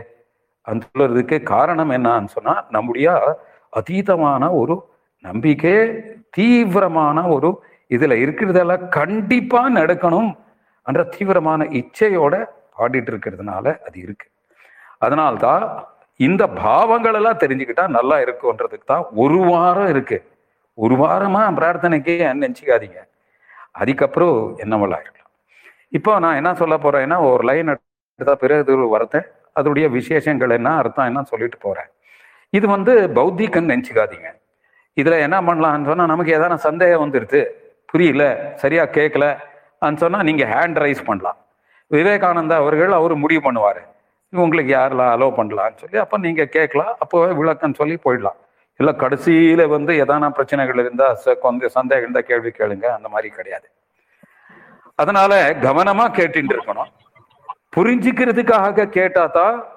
அந்த 0.67 0.83
சொல்றதுக்கு 0.89 1.37
காரணம் 1.53 1.91
என்னன்னு 1.97 2.33
சொன்னா 2.35 2.53
நம்முடைய 2.75 3.09
அதீதமான 3.79 4.43
ஒரு 4.61 4.75
நம்பிக்கை 5.25 5.75
தீவிரமான 6.37 7.17
ஒரு 7.35 7.49
இதுல 7.91 8.13
இருக்கிறதெல்லாம் 8.23 8.83
கண்டிப்பா 8.97 9.61
நடக்கணும் 9.79 10.31
என்ற 10.85 11.03
தீவிரமான 11.15 11.63
இச்சையோட 11.79 12.35
பாடிட்டு 12.77 13.11
இருக்கிறதுனால 13.11 13.65
அது 13.87 13.97
இருக்கு. 14.05 14.27
அதனால்தான் 15.05 15.63
இந்த 16.19 16.43
பாவங்கள் 16.63 17.17
எல்லாம் 17.19 17.41
தெரிஞ்சுக்கிட்டா 17.43 17.85
நல்லா 17.97 18.17
இருக்கும்ன்றதுக்கு 18.25 18.91
தான் 18.93 19.05
ஒரு 19.23 19.39
வாரம் 19.51 19.89
இருக்கு. 19.93 20.17
ஒரு 20.83 20.95
வாரமா 21.03 21.41
பிரார்த்தனைக்கு 21.59 22.13
நினச்சிக்காதீங்க. 22.41 22.99
அதுக்கப்புறம் 23.81 24.37
என்னவெல்லாம் 24.63 25.03
இருக்கலாம் 25.03 25.33
இப்போ 25.97 26.11
நான் 26.23 26.39
என்ன 26.39 26.51
சொல்ல 26.61 26.75
போறேன்னா 26.85 27.17
ஒரு 27.29 27.43
லைன் 27.49 27.71
எடுத்தா 27.73 28.35
பிறகு 28.43 28.61
வரத்தேன் 28.61 28.91
வார்த்தை 28.93 29.19
அதோடைய 29.59 29.85
விசேஷங்கள் 29.97 30.51
என்ன 30.57 30.69
அர்த்தம் 30.81 31.09
என்ன 31.11 31.21
சொல்லிட்டு 31.31 31.57
போறேன். 31.65 31.89
இது 32.57 32.65
வந்து 32.75 32.93
பௌத்திகன்னு 33.17 33.71
நினச்சிக்காதீங்க. 33.73 34.29
இதுல 35.01 35.15
என்ன 35.25 35.37
பண்ணலாம்னு 35.47 35.89
சொன்னா 35.91 36.05
நமக்கு 36.13 36.35
ஏதான 36.37 36.57
சந்தேகம் 36.67 37.03
வந்துருது. 37.03 37.41
புரியல 37.91 38.23
சரியா 38.63 38.83
கேட்கல 38.97 39.25
சொன்னா 40.03 40.19
நீங்க 40.29 40.43
ஹேண்ட் 40.53 40.79
ரைஸ் 40.83 41.07
பண்ணலாம். 41.09 41.39
விவேகானந்தா 41.91 42.55
அவர்கள் 42.63 42.93
அவர் 42.99 43.13
முடிவு 43.23 43.41
பண்ணுவாரு. 43.47 43.81
உங்களுக்கு 44.33 44.71
யாரெல்லாம் 44.77 45.11
அலோவ் 45.15 45.37
பண்ணலாம்னு 45.39 45.81
சொல்லி 45.83 45.97
அப்போ 46.03 46.17
நீங்கள் 46.25 46.53
கேட்கலாம் 46.57 46.93
அப்போவே 47.03 47.29
விளக்கம் 47.41 47.77
சொல்லி 47.79 47.95
போயிடலாம். 48.05 48.39
இல்ல 48.77 48.91
கடைசியில 48.91 49.67
வந்து 49.67 49.93
எதான 49.93 50.29
பிரச்சனைகள் 50.29 50.77
இருந்தா 50.77 51.19
ச- 51.25 51.37
கொஞ்சம் 51.37 51.69
சந்தேகம் 51.69 52.09
இருந்தா 52.09 52.27
கேள்வி 52.27 52.49
கேளுங்க. 52.49 52.85
அந்த 52.85 53.09
மாதிரி 53.09 53.29
கிடையாது. 53.29 53.69
அதனால 54.95 55.49
கவனமா 55.53 56.11
கேட்டுட்டு 56.11 56.57
இருக்கணும். 56.57 56.91
புரிஞ்சுக்கிறதுக்காக 57.75 58.85
கேட்டா 58.85 59.25
தான் 59.25 59.67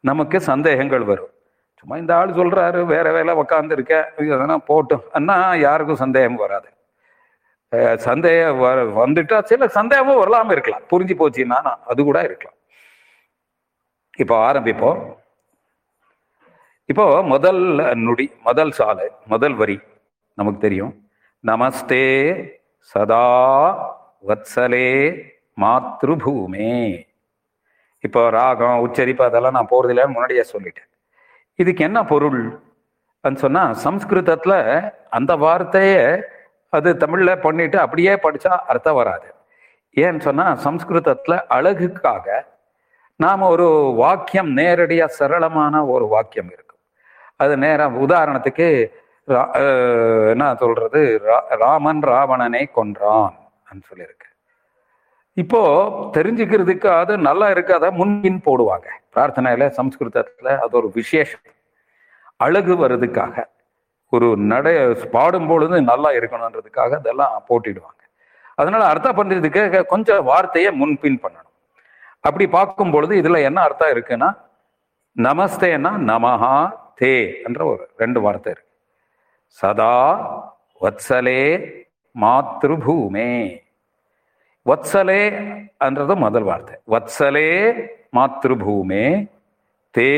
நமக்கு 0.00 0.40
சந்தேகங்கள் 0.40 1.02
வரும். 1.02 1.28
சும்மா 1.78 1.96
இந்த 1.96 2.16
ஆள் 2.16 2.28
சொல்றாரு 2.28 2.84
வேற 2.84 3.12
வேலை 3.12 3.34
உக்காந்து 3.34 3.72
இருக்க 3.72 4.12
இதெல்லாம் 4.16 4.64
போட்டும் 4.68 5.02
அண்ணா 5.12 5.54
யாருக்கும் 5.54 5.96
சந்தேகம் 5.96 6.34
வராது. 6.34 6.68
சந்தேகம் 7.96 8.62
வ- 8.62 9.06
வந்துட்டா 9.06 9.42
சில 9.42 9.68
சந்தேகமும் 9.68 10.20
வரலாம 10.22 10.50
இருக்கலாம். 10.50 10.82
புரிஞ்சு 10.90 11.14
போச்சுன்னா 11.18 11.74
அது 11.86 12.04
கூட 12.04 12.22
இருக்கலாம். 12.22 12.58
இப்போ 14.16 14.52
ஆரம்பிப்போம். 14.52 15.15
இப்போ 16.92 17.04
முதல் 17.32 17.62
நுடி 18.06 18.24
முதல் 18.46 18.72
சாலை 18.78 19.06
முதல் 19.32 19.54
வரி 19.60 19.76
நமக்கு 20.38 20.58
தெரியும். 20.64 20.92
நமஸ்தே 21.44 22.04
சதா 22.90 23.24
வத்சலே 24.28 24.88
மாத்ருபூமே. 25.62 26.70
இப்போ 28.04 28.22
ராகம் 28.36 28.82
உச்சரிப்பு 28.84 29.24
அதெல்லாம் 29.28 29.56
நான் 29.58 29.72
போறதில்ல 29.72 30.04
முன்னாடியே 30.12 30.44
சொல்லிட்டேன். 30.52 30.90
இதுக்கு 31.62 31.82
என்ன 31.88 31.98
பொருள் 32.12 32.40
சொன்னா 33.44 33.62
சம்ஸ்கிருதத்துல 33.86 34.54
அந்த 35.18 35.32
வார்த்தையை 35.44 36.02
அது 36.76 36.90
தமிழ்ல 37.02 37.30
பண்ணிட்டு 37.46 37.78
அப்படியே 37.84 38.12
படிச்சா 38.26 38.52
அர்த்தம் 38.72 38.98
வராது. 39.00 39.28
ஏன்னு 39.96 40.22
சொன்னா 40.28 40.46
சம்ஸ்கிருதத்துல 40.66 41.34
அழகுக்காக 41.56 42.26
நாம 43.24 43.48
ஒரு 43.54 43.68
வாக்கியம் 44.02 44.52
நேரடியா 44.60 45.08
சரளமான 45.18 45.74
ஒரு 45.94 46.06
வாக்கியம் 46.14 46.50
இருக்கும் 46.54 46.65
அது 47.36 47.56
நேரம் 47.56 48.08
உதாரணத்துக்கு 48.08 48.86
ரா- 49.28 50.28
என்ன 50.28 50.54
சொல்றது 50.54 51.20
ரா- 51.26 51.48
ராமன் 51.48 52.00
ராவணனை 52.00 52.70
கொன்றான் 52.76 53.34
சொல்லியிருக்கு. 53.72 54.36
இப்போ 55.32 55.88
தெரிஞ்சுக்கிறதுக்கு 56.12 56.86
அது 56.86 57.18
நல்லா 57.18 57.48
இருக்காத 57.48 57.90
முன்பின் 57.90 58.40
போடுவாங்க. 58.44 58.86
பிரார்த்தனையில 59.14 59.72
சம்ஸ்கிருதத்துல 59.76 60.46
அது 60.46 60.68
ஒரு 60.70 60.90
விசேஷம். 60.94 61.40
அழகு 62.36 62.76
வர்றதுக்காக 62.76 63.44
ஒரு 64.08 64.36
நடை 64.36 64.94
பாடும் 64.94 65.46
பொழுது 65.46 65.82
நல்லா 65.82 66.10
இருக்கணுன்றதுக்காக 66.10 66.94
அதெல்லாம் 66.94 67.44
போட்டிடுவாங்க. 67.48 68.02
அதனால 68.54 68.84
அர்த்தம் 68.84 69.16
பண்றதுக்கு 69.16 69.84
கொஞ்சம் 69.84 70.24
வார்த்தையை 70.24 70.72
முன்பின் 70.72 71.20
பண்ணணும். 71.22 71.44
அப்படி 72.20 72.48
பார்க்கும் 72.48 72.90
பொழுது 72.90 73.22
இதுல 73.22 73.42
என்ன 73.42 73.60
அர்த்தம் 73.60 73.90
இருக்குன்னா 73.90 74.36
நமஸ்தேன்னா 75.18 76.12
நமஹா 76.12 76.84
தே 77.00 77.14
என்ற 77.46 77.64
ஒரு 77.72 77.82
ரெண்டு 77.96 78.20
வார்த்தை 78.20 78.52
இருக்கு. 78.52 78.72
சதா 79.60 79.96
வத்சலே 80.80 81.42
மாத்ருபூமே. 82.20 83.30
வத்சலே 84.66 85.20
என்றது 85.86 86.16
முதல் 86.24 86.46
வார்த்தை. 86.50 86.76
வத்சலே 86.94 87.50
மாத்ருபூமே. 88.16 89.04
தே 89.98 90.10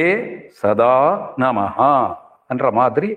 சதா 0.62 0.94
நமஹா 1.44 1.92
என்ற 2.48 2.70
மாதிரி 2.78 3.10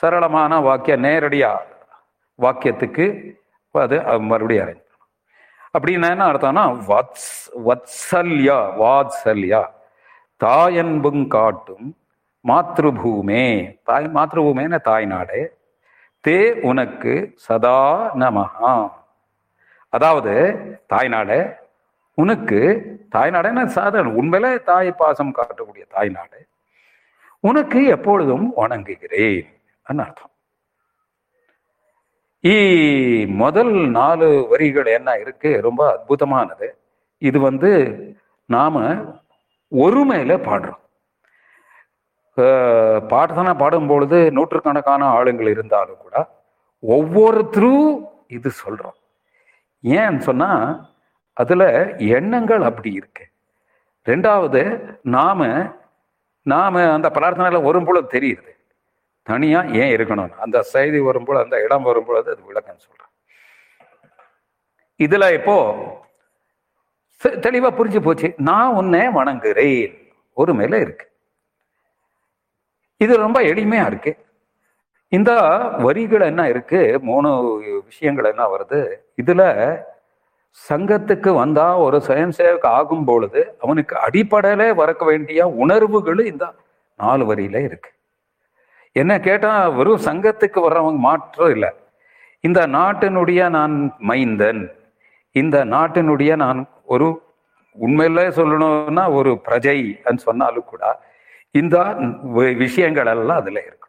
சரளமான 0.00 0.62
வாக்கிய 0.62 0.94
நேரடியா 1.06 1.50
வாக்கியத்துக்கு 2.38 3.06
அது 3.82 3.96
மறுபடியும் 4.30 4.66
அரேஞ்ச் 4.66 4.80
அப்படின்னா 5.78 6.08
என்ன 6.12 6.24
அர்த்தம்னா 6.32 6.64
வத்ஸ் 6.90 7.34
வத்சல்யா 7.66 8.58
வாத்சல்யா. 8.82 9.62
தாயன்புங் 10.44 11.26
காட்டும் 11.34 11.86
மாத்ருபூமே. 12.48 13.44
தாய் 13.84 14.10
மாத்ருபூமேன 14.14 14.80
தாய்நாடு 14.88 15.40
தே 16.24 16.38
உனக்கு 16.60 17.32
சதா 17.36 17.78
நமஹா. 18.16 18.74
அதாவது 19.88 20.34
தாய்நாடு 20.86 21.38
உனக்கு 22.14 22.60
தாய்நாடுன்னு 23.12 23.64
சாதாரண 23.64 24.12
உண்மையில 24.22 24.62
தாய் 24.62 24.90
பாசம் 24.92 25.34
காட்டக்கூடிய 25.34 25.84
தாய்நாடு 25.94 26.40
உனக்கு 27.40 27.80
எப்பொழுதும் 27.84 28.52
வணங்குகிறேன் 28.56 29.46
அர்த்தம். 29.82 30.30
ஈ 32.44 32.54
முதல் 33.26 33.74
நாலு 33.90 34.28
வரிகள் 34.50 34.88
என்ன 34.96 35.10
இருக்கு? 35.18 35.50
ரொம்ப 35.62 35.80
அற்புதமானது. 35.92 36.68
இது 37.18 37.38
வந்து 37.40 37.70
நாம 38.44 38.94
ஒருமையில 39.72 40.32
பாடுறோம். 40.48 40.81
அஹ் 42.36 43.56
பாடும் 43.56 43.86
பொழுது 43.86 44.32
நூற்றுக்கணக்கான 44.32 45.04
ஆளுங்கள் 45.04 45.46
இருந்தாலும் 45.46 45.96
கூட 45.96 46.40
ஒவ்வொருத்தரும் 46.80 48.08
இது 48.26 48.50
சொல்றோம். 48.66 48.98
ஏன்னு 49.82 50.18
சொன்னா 50.18 50.50
அதுல 51.32 51.94
எண்ணங்கள் 51.96 52.62
அப்படி 52.62 52.92
இருக்கு. 52.92 53.28
ரெண்டாவது 54.06 54.94
நாம 55.02 55.70
நாம 56.42 56.92
அந்த 56.92 57.10
பிரார்த்தனையில 57.14 57.62
வரும்பொழுது 57.62 58.20
தெரியுது. 58.20 58.50
தனியா 59.22 59.62
ஏன் 59.62 59.96
இருக்கணும் 59.96 60.30
அந்த 60.30 60.62
செய்தி 60.62 61.00
வரும்பொழுது 61.00 61.44
அந்த 61.44 61.62
இடம் 61.62 61.82
வரும்பொழுது 61.82 62.30
அது 62.30 62.44
விளக்கம் 62.44 62.78
சொல்றேன் 62.78 63.10
இதுல 64.98 65.32
இப்போ 65.32 65.56
தெளிவாக 67.16 67.50
தெளிவா 67.50 67.80
புரிஞ்சு 67.80 68.00
போச்சு. 68.00 68.34
நான் 68.36 68.74
உன்னை 68.74 69.00
வணங்குறேன். 69.00 70.12
ஒரு 70.32 70.54
மேல 70.54 70.78
இருக்கு. 70.78 71.11
இது 73.04 73.12
ரொம்ப 73.24 73.38
எளிமையா 73.50 73.84
இருக்கு. 73.90 74.12
இந்த 75.12 75.30
வரிகள் 75.84 76.24
என்ன 76.30 76.42
இருக்கு? 76.52 76.80
மூணு 77.08 77.30
விஷயங்கள் 77.88 78.28
என்ன 78.32 78.44
வருது? 78.52 78.80
இதுல 79.22 79.42
சங்கத்துக்கு 80.68 81.30
வந்தா 81.40 81.66
ஒரு 81.84 81.98
சுயம் 82.06 82.34
சேவக் 82.38 82.66
ஆகும் 82.78 83.04
பொழுது 83.08 83.40
அவனுக்கு 83.64 83.94
அடிப்படையில 84.06 84.62
வரக்க 84.80 85.02
வேண்டிய 85.10 85.46
உணர்வுகள் 85.62 86.20
இந்த 86.32 86.46
நாலு 87.00 87.22
வரியில 87.30 87.62
இருக்கு. 87.68 87.90
என்ன 88.96 89.12
கேட்டா 89.26 89.52
வெறும் 89.78 90.04
சங்கத்துக்கு 90.08 90.58
வர்றவங்க 90.64 91.00
மாற்றம் 91.08 91.52
இல்லை. 91.56 91.70
இந்த 92.44 92.60
நாட்டினுடைய 92.76 93.42
நான் 93.56 93.74
மைந்தன் 94.10 94.62
இந்த 95.36 95.56
நாட்டினுடைய 95.74 96.32
நான் 96.44 96.60
ஒரு 96.94 97.06
உண்மையில 97.76 98.24
சொல்லணும்னா 98.38 99.04
ஒரு 99.18 99.30
பிரஜை 99.46 99.76
சொன்னாலும் 100.26 100.70
கூட 100.72 100.84
இந்த 101.54 101.78
வி- 102.36 102.56
விஷயங்கள் 102.56 103.06
எல்லாம் 103.06 103.36
அதுல 103.36 103.60
இருக்கு. 103.60 103.88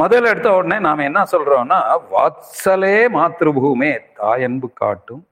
முதல்ல 0.00 0.28
எடுத்த 0.28 0.54
உடனே 0.54 0.78
நாம 0.78 1.02
என்ன 1.02 1.24
சொல்றோம்னா 1.32 1.78
வாத்சலே 2.10 2.96
மாத்ருபூமே 3.14 3.98
தாயன்பு 4.16 4.72
காட்டும் 4.74 5.26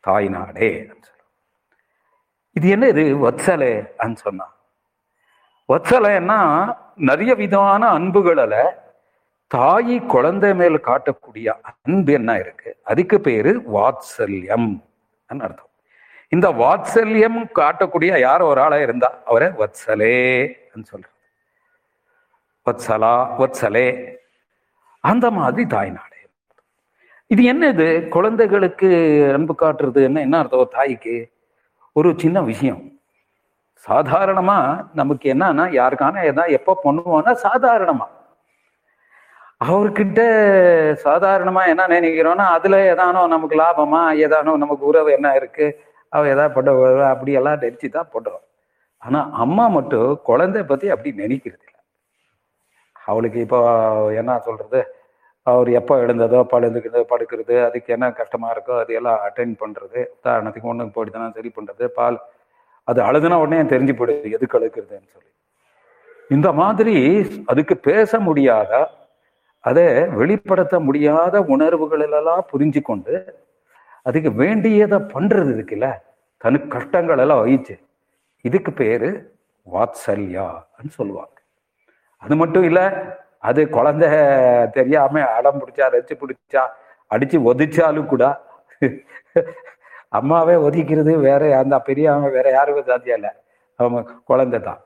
தாய் 0.00 0.28
நாடே 0.28 0.88
இது 2.56 2.68
என்ன 2.68 2.88
இது? 2.88 3.30
வத்சலே 3.30 3.72
சொன்னா. 4.14 4.46
வத்சலைன்னா 5.68 6.38
நிறைய 6.96 7.34
விதமான 7.34 7.86
அன்புகளில் 7.98 8.60
தாயி 9.54 10.06
குழந்தை 10.06 10.54
மேல 10.54 10.76
காட்டக்கூடிய 10.76 11.54
அன்பு 11.82 12.12
என்ன 12.12 12.38
இருக்கு? 12.38 12.76
அதுக்கு 12.84 13.20
பேரு 13.20 13.62
வாத்சல்யம் 13.74 14.80
அர்த்தம். 15.26 15.67
இந்த 16.32 16.46
வாத்சல்யம் 16.62 17.38
காட்டக்கூடிய 17.58 18.12
யார் 18.26 18.42
ஒரு 18.50 18.60
ஆளா 18.64 18.78
இருந்தா 18.86 19.08
அவரை 19.30 19.48
வத்சலே 19.60 20.16
சொல்ற 20.90 21.08
வத்சலா 22.66 23.14
வத்சலே. 23.40 23.88
அந்த 25.04 25.26
மாதிரி 25.38 25.62
தாய்நாடு 25.74 26.16
இது 27.30 27.42
என்ன 27.52 27.68
இது 27.74 27.86
குழந்தைகளுக்கு 28.14 28.88
அன்பு 29.36 29.54
காட்டுறது 29.62 30.00
என்ன? 30.08 30.18
என்ன 30.26 30.36
அர்த்தம்? 30.40 30.74
தாய்க்கு 30.76 31.16
ஒரு 31.96 32.10
சின்ன 32.22 32.38
விஷயம். 32.50 32.82
சாதாரணமா 33.86 34.58
நமக்கு 35.00 35.26
என்னன்னா 35.34 35.64
யாருக்கான 35.80 36.22
எதாவது 36.30 36.56
எப்போ 36.58 36.72
பண்ணுவோம்னா 36.84 37.32
சாதாரணமா. 37.46 38.06
அவர்கிட்ட 39.68 40.20
சாதாரணமா 41.06 41.62
என்ன 41.72 41.88
நினைக்கிறோம்னா 41.96 42.46
அதுல 42.56 42.76
ஏதானோ 42.92 43.22
நமக்கு 43.34 43.56
லாபமா 43.62 44.02
ஏதானோ 44.24 44.52
நமக்கு 44.64 44.84
உறவு 44.90 45.10
என்ன 45.18 45.28
இருக்கு? 45.40 45.66
அவள் 46.12 46.32
எதாவது 46.34 46.54
பண்ண 46.54 46.70
அப்படியெல்லாம் 47.10 47.62
நினச்சி 47.64 47.88
தான் 47.90 48.12
பண்ணுறோம் 48.14 48.44
ஆனால் 49.02 49.30
அம்மா 49.44 49.64
மட்டும் 49.74 50.08
குழந்தை 50.28 50.62
பற்றி 50.64 50.86
அப்படி 50.94 51.10
நினைக்கிறது 51.20 51.64
இல்லை. 51.64 51.80
அவளுக்கு 53.06 53.38
இப்போ 53.44 53.58
என்ன 54.20 54.38
சொல்கிறது 54.46 54.80
அவர் 55.46 55.68
எப்போ 55.80 55.94
எழுந்ததோ 56.04 56.40
பழுந்துக்கிறது 56.52 57.04
படுக்கிறது 57.12 57.54
அதுக்கு 57.66 57.90
என்ன 57.96 58.06
கஷ்டமாக 58.18 58.54
இருக்கோ 58.54 58.74
அது 58.80 58.92
எல்லாம் 58.98 59.20
அட்டென்ட் 59.26 59.56
பண்ணுறது 59.60 59.98
உதாரணத்துக்கு 60.16 60.70
ஒன்று 60.72 60.94
போயிட்டு 60.96 61.32
சரி 61.38 61.50
பண்ணுறது 61.56 61.86
பால் 61.98 62.18
அது 62.88 63.00
அழுதுனா 63.06 63.38
உடனே 63.44 63.62
தெரிஞ்சு 63.72 63.94
போயிடுது 63.96 64.34
எதுக்கு 64.36 64.58
அழுக்கிறதுன்னு 64.58 65.10
சொல்லி. 65.14 65.30
இந்த 66.30 66.48
மாதிரி 66.60 66.96
அதுக்கு 67.52 67.74
பேச 67.88 68.20
முடியாத 68.20 68.72
அதை 69.64 69.84
வெளிப்படுத்த 70.20 70.76
முடியாத 70.80 71.40
உணர்வுகளெல்லாம் 71.54 72.44
புரிஞ்சு 72.52 72.80
கொண்டு 72.82 73.14
அதுக்கு 74.06 74.30
வேண்டியதை 74.42 74.98
பண்றது 75.14 75.50
இருக்குல்ல 75.56 75.88
தனக்கு 76.44 76.68
கஷ்டங்கள் 76.76 77.22
எல்லாம் 77.24 77.42
வகிச்சு. 77.42 77.74
இதுக்கு 78.44 78.70
பேரு 78.80 79.08
வாத்சல்யான்னு 79.66 80.92
சொல்லுவாங்க. 80.98 81.34
அது 82.22 82.34
மட்டும் 82.42 82.66
இல்ல 82.68 82.80
அது 83.48 83.60
குழந்தை 83.76 84.08
தெரியாம 84.76 85.22
அடம் 85.38 85.58
பிடிச்சா 85.60 85.86
ரச்சு 85.96 86.14
பிடிச்சா 86.22 86.62
அடிச்சு 87.10 87.38
ஒதிச்சாலும் 87.50 88.10
கூட 88.12 88.24
அம்மாவே 90.18 90.54
ஒதிக்கிறது 90.66 91.12
வேற 91.28 91.42
அந்த 91.62 91.76
பெரியவங்க 91.88 92.28
வேற 92.36 92.48
யாருமே 92.56 92.82
சாத்தியம் 92.90 93.18
இல்லை. 93.20 93.32
அவங்க 93.80 94.14
குழந்தை 94.30 94.58
தான். 94.68 94.80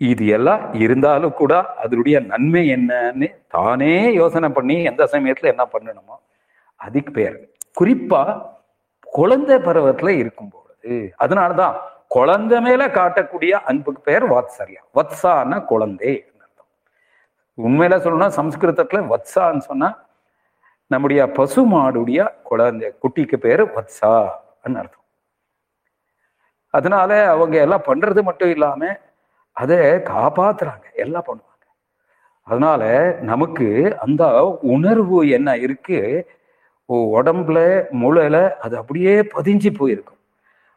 இது 0.00 0.24
எல்லாம் 0.36 0.62
இருந்தாலும் 0.84 1.34
கூட 1.40 1.54
அதனுடைய 1.82 2.16
நன்மை 2.32 2.62
என்னன்னு 2.76 3.28
தானே 3.56 3.92
யோசனை 4.20 4.48
பண்ணி 4.56 4.76
எந்த 4.90 5.02
சமயத்துல 5.12 5.52
என்ன 5.54 5.64
பண்ணணுமோ 5.74 6.16
அதுக்கு 6.80 7.12
பேர். 7.18 7.36
குறிப்பா 7.80 8.22
குழந்தை 9.06 9.56
பருவத்துல 9.56 10.08
இருக்கும் 10.08 10.50
பொழுது 10.50 10.94
அதனாலதான் 11.18 11.76
குழந்தை 12.08 12.60
மேல 12.60 12.82
காட்டக்கூடிய 12.88 13.52
அன்புக்கு 13.68 14.00
பெயர் 14.00 14.26
வாத்சரியா. 14.32 14.82
வத்சான 14.94 15.64
குழந்தை 15.64 16.12
உண்மையில 17.58 17.96
சொல்லணும்னா 18.02 18.30
சம்ஸ்கிருதத்துல 18.40 19.00
வத்சான்னு 19.12 19.64
சொன்னா 19.70 19.88
நம்முடைய 20.90 21.20
பசு 21.32 21.60
மாடுடைய 21.68 22.20
குழந்தை 22.42 22.88
குட்டிக்கு 23.02 23.36
பேரு 23.36 23.64
வத்சா 23.76 24.12
அர்த்தம். 24.82 25.04
அதனால 26.74 27.10
அவங்க 27.30 27.56
எல்லாம் 27.60 27.86
பண்றது 27.86 28.20
மட்டும் 28.22 28.50
இல்லாம 28.50 28.82
அதை 29.56 29.78
காப்பாத்துறாங்க 30.12 30.86
எல்லாம் 31.04 31.26
பண்ணுவாங்க. 31.26 31.66
அதனால 32.46 32.82
நமக்கு 33.22 33.68
அந்த 33.98 34.24
உணர்வு 34.74 35.18
என்ன 35.28 35.56
இருக்கு? 35.56 35.98
உடம்புல 36.88 37.58
முழல 38.02 38.36
அது 38.64 38.74
அப்படியே 38.80 39.14
பதிஞ்சு 39.34 39.70
போயிருக்கும். 39.78 40.20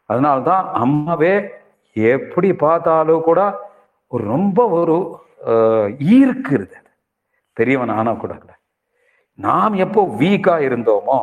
அதனால்தான் 0.10 0.66
அம்மாவே 0.84 1.34
எப்படி 1.96 2.50
பார்த்தாலும் 2.54 3.26
கூட 3.30 3.42
ஒரு 4.12 4.24
ரொம்ப 4.34 4.60
ஒரு 4.80 4.98
ஈர்க்கிறது 6.18 6.78
பெரியவன் 7.58 7.96
ஆனா 8.00 8.12
கூட 8.14 8.34
நாம் 9.40 9.74
எப்போ 9.86 10.02
வீக்கா 10.20 10.54
இருந்தோமோ 10.68 11.18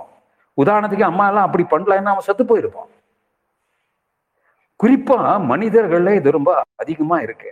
உதாரணத்துக்கு 0.59 1.11
அம்மா 1.11 1.25
எல்லாம் 1.29 1.47
அப்படி 1.47 1.65
பண்ணலன்னா 1.71 2.13
அவன் 2.13 2.27
செத்து 2.27 2.45
போயிருப்பான் 2.45 2.91
குறிப்பா 4.81 5.19
மனிதர்கள்ல 5.51 6.15
இது 6.15 6.29
ரொம்ப 6.37 6.51
அதிகமா 6.83 7.17
இருக்கு. 7.21 7.51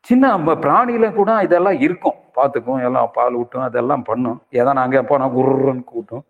சின்ன 0.00 0.54
பிராணியில 0.64 1.06
கூட 1.14 1.30
இதெல்லாம் 1.46 1.78
இருக்கும். 1.86 2.18
பார்த்துக்கும் 2.36 2.84
எல்லாம் 2.86 3.10
பால் 3.12 3.36
ஊட்டும் 3.40 3.66
அதெல்லாம் 3.66 4.02
பண்ணும். 4.02 4.38
ஏதோ 4.60 4.72
நாங்கள் 4.72 5.04
போனா 5.04 5.26
குருன்னு 5.36 5.84
கூட்டும். 5.84 6.24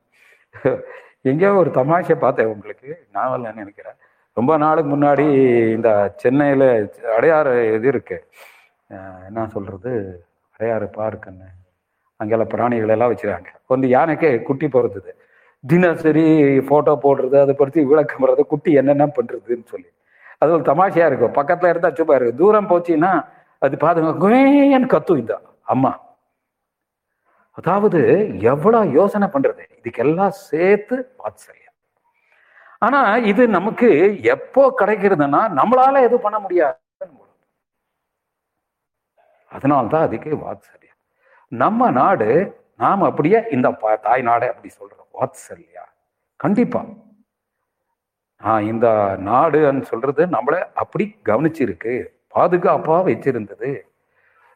எங்கேயோ 1.31 1.53
ஒரு 1.62 1.71
தமாஷை 1.79 2.16
பார்த்தேன் 2.25 2.51
உங்களுக்கு 2.55 2.88
நாவல் 3.16 3.47
நினைக்கிறேன். 3.61 3.97
ரொம்ப 4.38 4.53
நாளுக்கு 4.62 4.90
முன்னாடி 4.95 5.27
இந்த 5.77 5.90
சென்னையில் 6.23 6.66
அடையாறு 7.16 7.53
இது 7.77 7.87
இருக்கு. 7.92 8.19
என்ன 9.29 9.47
சொல்றது? 9.55 9.92
அடையாறு 10.57 10.87
பார்க்குன்னு 10.99 11.49
அங்கெல்லாம் 12.21 12.53
பிராணிகள் 12.53 12.92
எல்லாம் 12.95 13.11
வச்சுருக்காங்க 13.12 13.51
வந்து 13.73 13.87
யானைக்கு 13.97 14.29
குட்டி 14.49 14.66
பிறந்தது 14.75 15.11
தினசரி 15.64 16.25
ஃபோட்டோ 16.66 16.92
போடுறது 17.05 17.37
அதை 17.45 17.55
பற்றி 17.61 17.81
விளக்கம் 17.90 18.23
வர்றது 18.25 18.42
குட்டி 18.53 18.71
என்னென்ன 18.81 19.07
பண்ணுறதுன்னு 19.16 19.66
சொல்லி. 19.73 19.88
அது 20.42 20.51
ஒரு 20.57 20.64
தமாஷையாக 20.71 21.11
இருக்கும். 21.11 21.37
பக்கத்தில் 21.38 21.71
இருந்தால் 21.73 21.97
சும்மா 21.99 22.16
இருக்கு 22.16 22.40
தூரம் 22.40 22.71
போச்சுன்னா 22.73 23.12
அது 23.62 23.75
பாதுகான்னு 23.85 24.92
கத்தும் 24.95 25.21
இந்த 25.23 25.35
அம்மா. 25.75 25.92
அதாவது 27.59 28.01
எவ்வளவு 28.40 28.92
யோசனை 28.92 29.29
பண்றது? 29.29 29.62
இதுக்கெல்லாம் 29.83 30.29
சேர்த்து 30.29 30.97
வாத்சல்யம் 31.19 31.62
ஆனா 32.79 33.16
இது 33.16 33.49
நமக்கு 33.49 33.88
எப்போ 34.23 34.75
கிடைக்கிறதுனா 34.79 35.40
நம்மளால 35.59 35.99
எதுவும் 35.99 36.21
பண்ண 36.21 36.38
முடியாது 36.38 36.79
அதனால்தான் 39.51 40.03
அதுக்கு 40.03 40.31
வாத்சல்யம். 40.37 40.99
நம்ம 41.53 41.90
நாடு 41.90 42.29
நாம் 42.77 43.03
அப்படியே 43.03 43.45
இந்த 43.51 43.69
தாய் 44.03 44.23
நாடு 44.23 44.49
அப்படி 44.49 44.75
சொல்றோம் 44.79 45.12
வாத்சல்யா? 45.14 45.85
கண்டிப்பா. 46.40 46.85
ஆஹ் 48.42 48.61
இந்த 48.61 48.87
நாடுன்னு 49.25 49.83
சொல்றது 49.83 50.27
நம்மளை 50.27 50.59
அப்படி 50.75 51.05
கவனிச்சிருக்கு 51.25 51.92
பாதுகாப்பா 52.35 52.97
வச்சிருந்தது. 53.09 53.71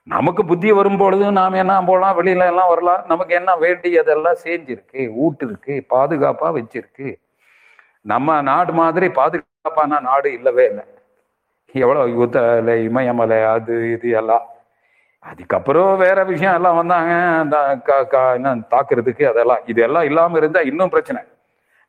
நமக்கு 0.06 0.42
புத்தி 0.44 0.68
வரும்பொழுது 0.72 1.24
நாம் 1.38 1.58
என்ன 1.62 1.72
போகலாம் 1.88 2.16
வெளியில 2.18 2.46
எல்லாம் 2.52 2.70
வரலாம். 2.72 3.02
நமக்கு 3.08 3.32
என்ன 3.40 3.50
வேண்டியதெல்லாம் 3.56 4.38
செஞ்சிருக்கு? 4.44 5.02
ஊட்டு 5.24 5.44
இருக்கு 5.46 5.74
பாதுகாப்பா 5.94 6.48
வச்சிருக்கு. 6.58 7.08
நம்ம 8.12 8.40
நாடு 8.42 8.72
மாதிரி 8.72 9.08
பாதுகாப்பான 9.18 10.00
நாடு 10.08 10.28
இல்லவே 10.38 10.64
இல்லை. 10.70 10.84
எவ்வளோ 11.74 12.04
யுத்த 12.12 12.38
இமயமலை 12.88 13.38
அது 13.54 13.74
இது 13.94 14.08
எல்லாம். 14.20 14.46
அதுக்கப்புறம் 15.24 15.90
வேற 15.96 16.18
விஷயம் 16.24 16.56
எல்லாம் 16.58 16.78
வந்தாங்க. 16.80 17.12
அந்த 17.42 17.56
என்ன 18.38 18.54
தாக்குறதுக்கு 18.74 19.24
அதெல்லாம். 19.32 19.62
இதெல்லாம் 19.72 20.08
இல்லாமல் 20.10 20.40
இருந்தால் 20.40 20.68
இன்னும் 20.70 20.92
பிரச்சனை. 20.94 21.20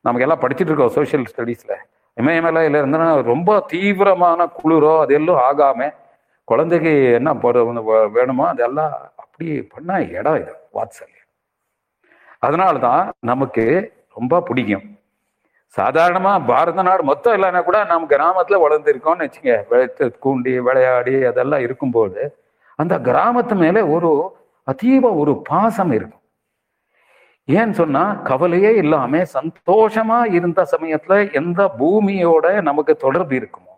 நமக்கு 0.06 0.26
எல்லாம் 0.28 0.44
படிச்சுட்டு 0.44 0.72
இருக்கோம் 0.72 0.96
சோசியல் 0.98 1.26
ஸ்டடீஸ்ல 1.32 1.74
இமயமலையில 2.18 2.80
இருந்தா 2.82 3.10
ரொம்ப 3.34 3.52
தீவிரமான 3.72 4.48
குளிரோ 4.60 4.94
அது 5.02 5.14
எல்லாம் 5.20 5.42
ஆகாமல் 5.50 5.94
குழந்தைக்கு 6.52 6.94
என்ன 7.18 7.34
வேணுமோ 8.18 8.46
அதெல்லாம் 8.54 8.94
அப்படி 9.24 9.48
பண்ண 9.74 10.00
இடம் 10.18 10.40
இது 10.42 10.54
வாத்சல்யம். 10.78 11.28
அதனாலதான் 12.46 13.04
நமக்கு 13.30 13.66
ரொம்ப 14.18 14.42
பிடிக்கும். 14.48 14.86
சாதாரணமா 15.78 16.32
பாரத 16.50 16.84
நாடு 16.88 17.04
மொத்தம் 17.10 17.36
இல்லைன்னா 17.36 17.62
கூட 17.68 17.80
நம்ம 17.92 18.08
கிராமத்துல 18.14 18.58
வளர்ந்துருக்கோம்னு 18.64 19.26
வச்சுங்க 19.26 20.08
கூண்டி 20.26 20.54
விளையாடி 20.68 21.14
அதெல்லாம் 21.32 21.64
இருக்கும்போது 21.66 22.22
அந்த 22.80 22.96
கிராமத்து 23.08 23.56
மேலே 23.64 23.82
ஒரு 23.96 24.10
அதீவ 24.68 25.04
ஒரு 25.22 25.34
பாசம் 25.50 25.94
இருக்கும். 25.98 26.24
ஏன்னு 27.48 27.76
சொன்னா 27.80 28.04
கவலையே 28.30 28.72
இல்லாம 28.82 29.22
சந்தோஷமா 29.38 30.20
இருந்த 30.38 30.62
சமயத்துல 30.74 31.16
எந்த 31.40 31.62
பூமியோட 31.80 32.46
நமக்கு 32.70 32.96
தொடர்பு 33.06 33.36
இருக்குமோ 33.40 33.71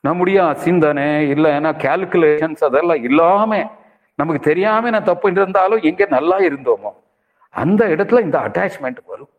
நம்முடைய 0.00 0.54
சிந்தனை 0.54 1.32
இல்லைன்னா 1.32 1.70
கால்குலேஷன்ஸ் 1.84 2.64
அதெல்லாம் 2.64 3.02
இல்லாம 3.02 3.70
நமக்கு 4.14 4.40
தெரியாம 4.40 4.90
நான் 4.90 5.04
தப்பு 5.04 5.30
இருந்தாலும் 5.30 5.80
எங்க 5.80 6.06
நல்லா 6.08 6.38
இருந்தோமோ 6.38 6.92
அந்த 7.50 7.86
இடத்துல 7.86 8.20
இந்த 8.20 8.38
அட்டாச்மெண்ட் 8.38 8.98
வரும். 9.06 9.32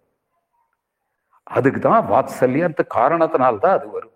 அதுக்கு 1.43 1.79
தான் 1.79 2.07
வாத்சல்யத்து 2.11 2.83
காரணத்தினால்தான் 2.95 3.75
அது 3.77 3.91
வரும். 3.91 4.15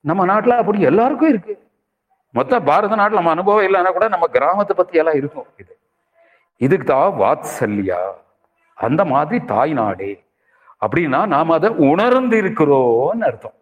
நம்ம 0.00 0.24
நாட்டில் 0.24 0.52
அப்படி 0.52 0.80
எல்லாருக்கும் 0.80 1.28
இருக்கு. 1.28 1.68
மொத்த 2.30 2.60
பாரத 2.60 2.94
நாட்டில் 2.94 3.16
நம்ம 3.16 3.30
அனுபவம் 3.30 3.66
இல்லைன்னா 3.66 3.92
கூட 3.92 4.08
நம்ம 4.08 4.26
கிராமத்தை 4.26 4.76
பத்தி 4.76 4.98
எல்லாம் 4.98 5.14
இருக்கும் 5.14 5.46
இது. 5.56 5.78
இதுக்கு 6.56 6.86
தான் 6.86 7.12
வாத்சல்யா. 7.12 8.00
அந்த 8.74 9.04
மாதிரி 9.04 9.44
தாய் 9.44 9.72
நாடே. 9.72 10.24
அப்படின்னா 10.86 11.26
நாம் 11.26 11.50
அதை 11.50 11.70
உணர்ந்து 11.70 12.42
இருக்கிறோம்னு 12.42 13.24
அர்த்தம். 13.24 13.52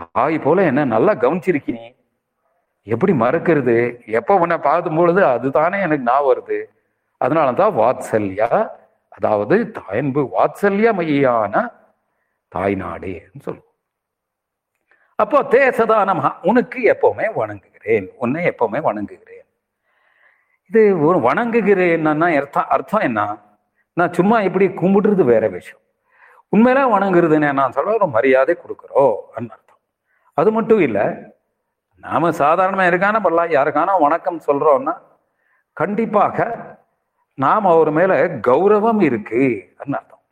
தாய் 0.00 0.38
போல 0.38 0.62
என்ன 0.62 0.84
நல்லா 0.84 1.12
கவனிச்சிருக்கினி. 1.14 1.84
எப்படி 2.86 3.12
மறக்கிறது? 3.12 3.76
எப்போ 4.06 4.34
உன்னை 4.38 4.58
பார்க்கும் 4.58 4.96
பொழுது 4.96 5.26
அதுதானே 5.26 5.80
எனக்கு 5.80 6.10
நான் 6.10 6.28
வருது. 6.30 6.58
அதனால 7.16 7.52
தான் 7.52 7.76
வாத்சல்யா 7.80 8.48
அதாவது 9.08 9.56
தாயன்பு 9.78 10.20
வாத்சல்யா 10.36 10.92
மையான 11.00 11.54
தாய் 12.48 12.74
நாடேன்னு 12.74 13.44
சொல்லுவோம். 13.46 13.68
அப்போ 15.18 15.38
தேசதானமா 15.50 16.28
உனக்கு 16.42 16.78
எப்பவுமே 16.92 17.26
வணங்குகிறேன் 17.40 18.06
உன்னை 18.16 18.44
எப்பவுமே 18.50 18.80
வணங்குகிறேன். 18.88 19.46
இது 20.70 20.80
ஒரு 21.08 21.18
வணங்குகிறேன்னா 21.28 22.28
அர்த்தம் 22.40 22.70
அர்த்தம் 22.74 23.06
என்ன? 23.08 23.20
நான் 23.96 24.12
சும்மா 24.18 24.36
இப்படி 24.48 24.66
கும்பிடுறது 24.66 25.24
வேற 25.24 25.48
விஷயம். 25.48 25.82
உண்மையில 26.52 26.80
வணங்குறதுன்னு 26.94 27.50
நான் 27.60 27.74
சொல்ல 27.76 27.98
ஒரு 27.98 28.08
மரியாதை 28.16 28.54
கொடுக்குறோம். 28.56 29.16
அண்ணா 29.36 29.54
அது 30.40 30.50
மட்டும் 30.56 30.82
இல்லை 30.88 31.04
நாம 32.04 32.30
சாதாரணமாக 32.42 32.90
இருக்கான 32.90 33.16
பண்ணலாம் 33.24 33.54
யாருக்கான 33.56 33.96
வணக்கம் 34.04 34.44
சொல்கிறோன்னா 34.46 34.94
கண்டிப்பாக 35.80 36.46
நாம் 37.44 37.68
அவர் 37.72 37.90
மேலே 37.98 38.16
கௌரவம் 38.48 39.02
இருக்கு 39.08 39.42
அர்த்தம். 39.80 40.22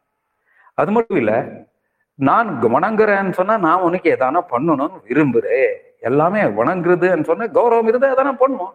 அது 0.81 0.91
மட்டும் 0.97 1.21
இல்லை 1.23 1.39
நான் 2.29 2.49
வணங்குறேன்னு 2.77 3.37
சொன்னால் 3.39 3.65
நான் 3.67 3.85
உனக்கு 3.89 4.09
எதானா 4.17 4.41
பண்ணணும்னு 4.55 4.99
விரும்புகிறேன் 5.09 5.71
எல்லாமே 6.09 6.43
வணங்குறதுன்னு 6.59 7.29
சொன்னால் 7.31 7.55
கௌரவம் 7.59 7.91
இருந்தால் 7.91 8.15
எதானா 8.15 8.35
பண்ணுவோம். 8.43 8.75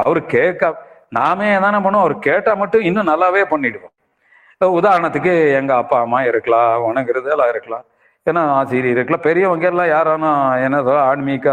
அவர் 0.00 0.20
கேட்க 0.34 0.72
நாமே 1.18 1.48
எதானா 1.58 1.78
பண்ணுவோம் 1.84 2.06
அவர் 2.06 2.16
கேட்டால் 2.28 2.60
மட்டும் 2.62 2.86
இன்னும் 2.88 3.10
நல்லாவே 3.12 3.44
பண்ணிடுவோம். 3.54 3.94
உதாரணத்துக்கு 4.80 5.32
எங்கள் 5.60 5.80
அப்பா 5.82 5.96
அம்மா 6.06 6.20
இருக்கலாம் 6.30 6.74
வணங்குறது 6.88 7.32
எல்லாம் 7.36 7.52
இருக்கலாம். 7.54 7.86
ஏன்னா 8.30 8.42
ஆசிரியர் 8.56 8.94
இருக்கலாம் 8.94 9.26
பெரியவங்க 9.28 9.66
எல்லாம் 9.70 9.92
யாரானா 9.94 10.32
என்னதோ 10.64 10.94
ஆன்மீக 11.08 11.46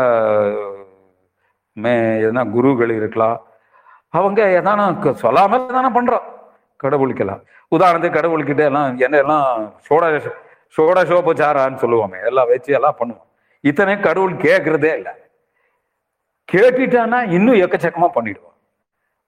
மே 1.84 1.94
எதனா 2.26 2.44
குருகள் 2.52 2.92
இருக்கலாம். 2.98 3.38
அவங்க 4.18 4.40
எதானா 4.60 4.86
சொல்லாமல் 5.24 5.66
தானே 5.78 5.90
பண்றோம். 5.98 6.28
கடவுளுக்கெல்லாம். 6.84 7.42
உதாரணத்துக்கு 7.76 8.20
கடவுள்கிட்ட 8.20 8.64
எல்லாம் 8.70 8.98
என்ன 9.06 9.18
எல்லாம் 9.24 9.48
சோட 9.88 10.04
சோடசோபச்சாரான்னு 10.78 11.82
சொல்லுவோமே 11.84 12.20
எல்லாம் 12.30 12.50
வச்சு 12.52 12.74
எல்லாம் 12.74 13.00
பண்ணுவோம். 13.00 13.28
இத்தனை 13.64 13.94
கடவுள் 14.00 14.36
கேட்கறதே 14.46 14.92
இல்லை. 15.00 15.14
கேட்டுட்டானா 16.50 17.20
இன்னும் 17.38 17.62
எக்கச்சக்கமா 17.64 18.10
பண்ணிடுவோம். 18.18 18.58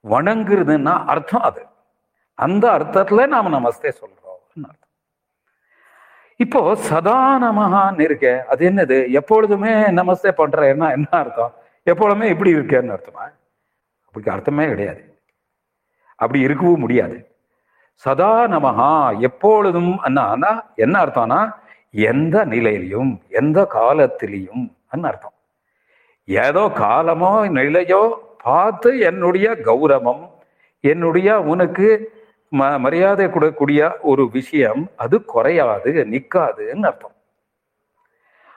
வணங்குறதுன்னா 0.03 0.95
அர்த்தம் 1.13 1.47
அது. 1.49 1.63
அந்த 2.45 2.65
அர்த்தத்துல 2.77 3.27
நாம 3.33 3.49
நமஸ்தே 3.57 3.91
சொல்றோம் 4.01 4.39
அர்த்தம். 4.69 4.90
இப்போ 6.43 6.59
சதா 6.89 7.17
நமகான்னு 7.43 8.03
இருக்க 8.07 8.27
அது 8.51 8.61
என்னது? 8.69 8.97
எப்பொழுதுமே 9.19 9.73
நமஸ்தே 9.99 10.31
பண்றேன்னா 10.37 10.87
என்ன 10.97 11.09
அர்த்தம்? 11.21 11.53
எப்பொழுதுமே 11.91 12.27
இப்படி 12.33 12.51
இருக்கேன்னு 12.57 12.93
அர்த்தமா? 12.95 13.25
அப்படி 14.07 14.31
அர்த்தமே 14.35 14.65
கிடையாது. 14.71 15.01
அப்படி 16.15 16.39
இருக்கவும் 16.47 16.83
முடியாது. 16.85 17.17
சதா 18.03 18.33
நமஹா 18.53 18.91
எப்பொழுதும் 19.27 19.93
அண்ணா 20.07 20.51
என்ன 20.83 20.95
அர்த்தம்னா 21.03 21.41
எந்த 22.11 22.45
நிலையிலையும் 22.53 23.11
எந்த 23.41 23.59
காலத்திலையும் 23.77 24.63
அர்த்தம். 25.09 25.35
ஏதோ 26.27 26.63
காலமோ 26.83 27.33
நிலையோ 27.57 28.03
பார்த்து 28.47 28.89
என்னுடைய 29.09 29.47
கௌரவம் 29.69 30.23
என்னுடைய 30.83 31.29
உனக்கு 31.53 31.87
ம 32.55 32.79
மரியாதை 32.79 33.25
கொடுக்கக்கூடிய 33.25 33.91
ஒரு 34.01 34.29
விஷயம் 34.29 34.91
அது 34.95 35.25
குறையாது 35.25 35.91
நிற்காதுன்னு 36.13 36.85
அர்த்தம். 36.85 37.15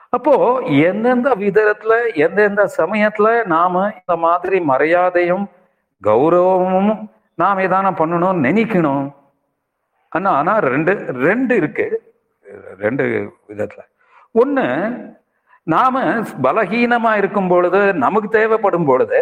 அப்போ 0.09 0.33
எந்தெந்த 0.59 1.29
விதத்துல 1.35 1.93
எந்தெந்த 2.15 2.69
சமயத்துல 2.77 3.45
நாம 3.45 3.91
இந்த 3.95 4.15
மாதிரி 4.15 4.59
மரியாதையும் 4.59 5.45
கௌரவமும் 6.03 7.09
நாம் 7.35 7.59
ஏதான 7.59 7.87
பண்ணணும் 7.99 8.43
நினைக்கணும்? 8.47 9.13
ஆனா 10.09 10.29
ஆனா 10.31 10.57
ரெண்டு 10.57 10.93
ரெண்டு 11.27 11.55
இருக்கு. 11.55 11.87
ரெண்டு 12.77 13.03
விதத்துல. 13.49 13.81
ஒண்ணு 14.43 14.65
நாம 15.63 16.03
பலகீனமா 16.43 17.17
இருக்கும் 17.17 17.47
பொழுது 17.47 17.93
நமக்கு 17.93 18.29
தேவைப்படும் 18.29 18.85
பொழுது 18.85 19.19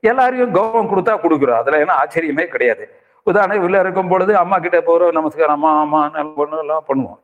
எல்லாரையும் 0.00 0.54
கௌரவம் 0.54 0.90
கொடுத்தா 0.92 1.14
கொடுக்குறோம். 1.18 1.60
அதுல 1.62 1.78
என்ன 1.78 1.94
ஆச்சரியமே 2.02 2.44
கிடையாது. 2.46 3.04
உதாரணம் 3.30 3.64
உள்ள 3.66 3.76
இருக்கும் 3.84 4.10
பொழுது 4.10 4.32
அம்மா 4.42 4.56
கிட்ட 4.58 4.78
போறோம் 4.88 5.16
நமஸ்காரம் 5.18 5.56
அம்மா 5.56 5.70
அம்மா 5.80 6.00
பொண்ணு 6.38 6.58
எல்லாம் 6.64 6.88
பண்ணுவோம். 6.88 7.20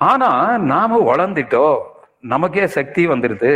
ஆனா 0.00 0.30
நாம 0.72 0.98
வளர்ந்துட்டோம் 1.10 1.78
நமக்கே 2.32 2.66
சக்தி 2.76 3.02
வந்துடுது 3.06 3.52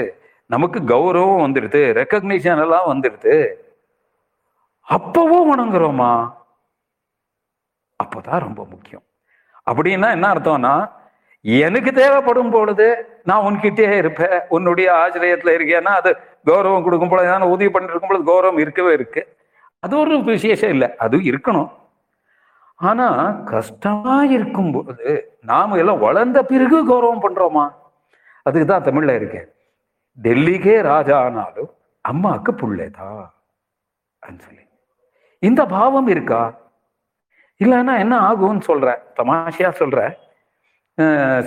நமக்கு 0.46 0.78
கௌரவம் 0.92 1.44
வந்துடுது 1.44 1.81
ரெக்கக்னிஷன் 1.98 2.62
எல்லாம் 2.64 2.88
வந்துடுது 2.92 3.37
அப்பவும் 4.88 5.50
வணங்குறோமா? 5.50 6.12
அப்போதான் 8.00 8.44
ரொம்ப 8.46 8.61
முக்கியம். 8.70 9.05
அப்படின்னா 9.70 10.09
என்ன 10.16 10.28
அர்த்தம்னா 10.35 10.74
எனக்கு 11.42 11.90
தேவைப்படும் 11.92 12.50
பொழுது 12.50 12.87
நான் 13.24 13.44
உன்கிட்டே 13.48 13.88
இருப்பேன் 13.96 14.37
உன்னுடைய 14.48 14.88
ஆச்சரியத்துல 15.02 15.55
இருக்கேன்னா 15.59 15.92
அது 16.00 16.11
கௌரவம் 16.46 16.85
கொடுக்கும் 16.87 17.12
பொழுது 17.12 17.28
நான் 17.28 17.52
உதவி 17.55 17.70
பண்ணிட்டு 17.70 17.94
இருக்கும் 17.94 18.12
பொழுது 18.12 18.31
கௌரவம் 18.31 18.61
இருக்கவே 18.64 18.92
இருக்கு. 18.92 19.22
அது 19.85 19.95
ஒரு 20.03 20.16
விசேஷம் 20.33 20.73
இல்லை. 20.75 20.88
அது 21.05 21.16
இருக்கணும். 21.31 21.71
ஆனா 22.88 23.07
கஷ்டமா 23.51 24.16
இருக்கும் 24.37 24.73
பொழுது 24.75 25.11
நாம 25.51 25.77
எல்லாம் 25.83 26.05
வளர்ந்த 26.07 26.38
பிறகு 26.51 26.79
கௌரவம் 26.90 27.25
பண்றோமா? 27.25 27.64
அதுக்கு 28.47 28.66
தான் 28.71 28.87
தமிழ்ல 28.88 29.14
இருக்கேன் 29.21 29.49
டெல்லிக்கே 30.18 30.77
ராஜா 30.90 31.16
ஆனாலும் 31.27 31.71
அம்மாவுக்கு 32.11 32.53
புள்ளைதான் 32.61 33.29
சொல்லி. 34.47 34.64
இந்த 35.49 35.61
பாவம் 35.77 36.11
இருக்கா? 36.14 36.42
இல்லைன்னா 37.61 37.95
என்ன 38.05 38.14
ஆகும்னு 38.29 38.62
சொல்ற? 38.71 38.88
தமாஷையா 39.18 39.71
சொல்ற. 39.81 40.01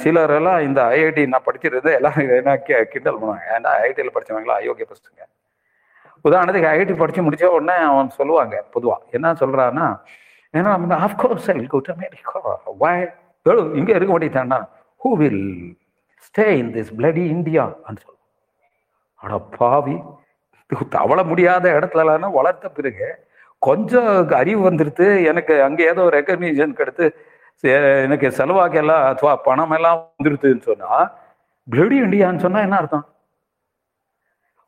சிலர் 0.03 0.33
எல்லாம் 0.37 0.61
இந்த 0.67 0.79
ஐஐடி 0.95 1.23
நான் 1.31 1.47
படிச்சிருந்தது 1.47 1.91
எல்லாம் 1.97 2.17
என்ன 2.39 2.53
கிண்டல் 2.93 3.19
பண்ணுவாங்க. 3.19 3.45
ஏன்னா 3.55 3.71
ஐஐடியில் 3.79 4.15
படிச்சவங்களா 4.15 4.57
அயோக்கிய 4.59 4.87
பசங்க. 4.93 5.21
உதாரணத்துக்கு 6.25 6.71
ஐஐடி 6.73 6.95
படிச்சு 7.01 7.25
முடிச்ச 7.25 7.45
உடனே 7.57 7.77
அவன் 7.89 8.15
சொல்லுவாங்க 8.19 8.55
பொதுவா. 8.75 8.97
என்ன 9.17 9.33
சொல்றான்னா 9.41 9.87
ஏன்னா 10.53 10.71
of course 11.07 11.49
I 11.53 11.65
go 11.73 11.79
to 11.87 11.93
America 11.93 12.39
why 12.83 13.03
இங்க 13.79 13.91
இருக்க 13.97 14.11
மாட்டேங்கிறான்னா 14.13 14.59
who 15.01 15.11
will 15.21 15.43
stay 16.27 16.45
in 16.61 16.71
this 16.75 16.93
bloody 16.99 17.23
India 17.35 17.63
சொல்லுவான். 17.85 18.21
அட 19.21 19.37
பாவி. 19.57 19.97
தவள 20.95 21.19
முடியாத 21.23 21.65
இடத்துல 21.77 22.31
வளர்த்த 22.37 22.69
பிறகு 22.69 23.07
கொஞ்சம் 23.61 24.09
அறிவு 24.39 24.61
வந்துடுத்து 24.69 25.05
எனக்கு 25.31 25.53
அங்கே 25.61 25.83
ஏதோ 25.91 26.03
ரெக்கக்னிஷன் 26.15 26.77
கிடைத்து 26.79 27.05
எனக்கு 28.05 28.27
செலவாக்கெல்லாம் 28.37 29.03
அதுவா 29.09 29.33
பணம் 29.47 29.75
எல்லாம் 29.77 29.99
வந்துருதுன்னு 29.99 30.65
சொன்னா 30.69 30.89
பிளடி 31.67 31.97
இந்தியான்னு 32.05 32.43
சொன்னா 32.45 32.61
என்ன 32.61 32.77
அர்த்தம்? 32.81 33.05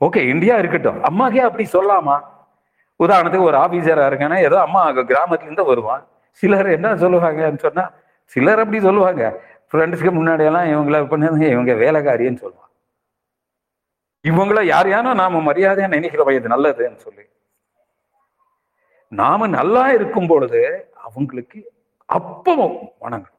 ஓகே 0.02 0.22
இந்தியா 0.34 0.56
இருக்கட்டும். 0.62 1.00
அம்மாக்கே 1.10 1.44
அப்படி 1.48 1.66
சொல்லாமா? 1.76 2.16
உதாரணத்துக்கு 3.00 3.50
ஒரு 3.52 3.58
ஆபீசரா 3.64 4.06
இருக்கேன்னா 4.10 4.38
ஏதோ 4.48 4.58
அம்மா 4.68 4.82
கிராமத்துல 5.12 5.50
இருந்து 5.50 5.70
வருவான். 5.72 6.04
சிலர் 6.44 6.70
என்ன 6.78 6.88
சொல்லுவாங்கன்னு 7.04 7.64
சொன்னா 7.68 7.86
சிலர் 8.32 8.62
அப்படி 8.64 8.80
சொல்லுவாங்க. 8.88 9.24
ஃப்ரெண்ட்ஸ்க்கு 9.72 10.12
முன்னாடியெல்லாம் 10.18 10.68
இவங்கள 10.74 10.98
பண்ணி 11.12 11.48
இவங்க 11.56 11.74
வேலைக்காரின்னு 11.84 12.44
சொல்லுவாங்க 12.46 12.66
இவங்கள 14.26 14.60
யாரையானோ 14.74 15.12
நாம 15.22 15.42
மரியாதையா 15.48 15.88
நினைக்கிறோம் 15.96 16.38
இது 16.38 16.54
நல்லதுன்னு 16.54 17.02
சொல்லி. 17.08 17.24
நாம 19.12 19.48
நல்லா 19.58 19.84
இருக்கும் 19.98 20.30
பொழுது 20.32 20.62
அவங்களுக்கு 21.08 21.60
அப்பவும் 22.10 22.76
வணங்கணும் 23.04 23.36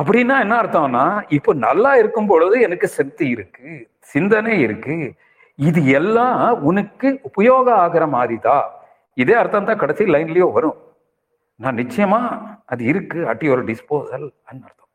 அப்படின்னா 0.00 0.36
என்ன 0.44 0.54
அர்த்தம்னா 0.62 1.04
இப்போ 1.36 1.52
நல்லா 1.66 1.92
இருக்கும் 2.02 2.28
பொழுது 2.32 2.56
எனக்கு 2.66 2.86
சக்தி 2.98 3.26
இருக்கு 3.36 3.70
சிந்தனை 4.12 4.54
இருக்கு 4.66 4.96
இது 5.68 5.80
எல்லாம் 5.98 6.42
உனக்கு 6.68 7.08
உபயோகம் 7.28 7.80
ஆகிற 7.84 8.04
மாதிரி 8.16 8.36
தான் 8.48 8.66
இதே 9.22 9.34
அர்த்தம் 9.40 9.68
தான் 9.70 9.80
கடைசி 9.82 10.04
லைன்லயோ 10.14 10.46
வரும். 10.56 10.78
நான் 11.60 11.78
நிச்சயமா 11.82 12.20
அது 12.72 12.82
இருக்கு 12.90 13.18
அட் 13.30 13.42
யுவர் 13.46 13.62
டிஸ்போசல் 13.70 14.26
அர்த்தம். 14.50 14.90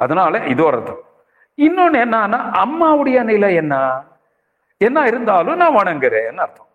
அதனால 0.00 0.40
இது 0.52 0.62
ஒரு 0.68 0.76
அர்த்தம். 0.78 1.02
இன்னொன்னு 1.66 1.98
என்னன்னா 2.04 2.40
அம்மாவுடைய 2.62 3.18
நிலை 3.32 3.50
என்ன? 3.62 3.74
என்ன 4.80 5.04
இருந்தாலும் 5.10 5.60
நான் 5.62 5.76
வணங்குறேன்னு 5.80 6.44
அர்த்தம். 6.46 6.70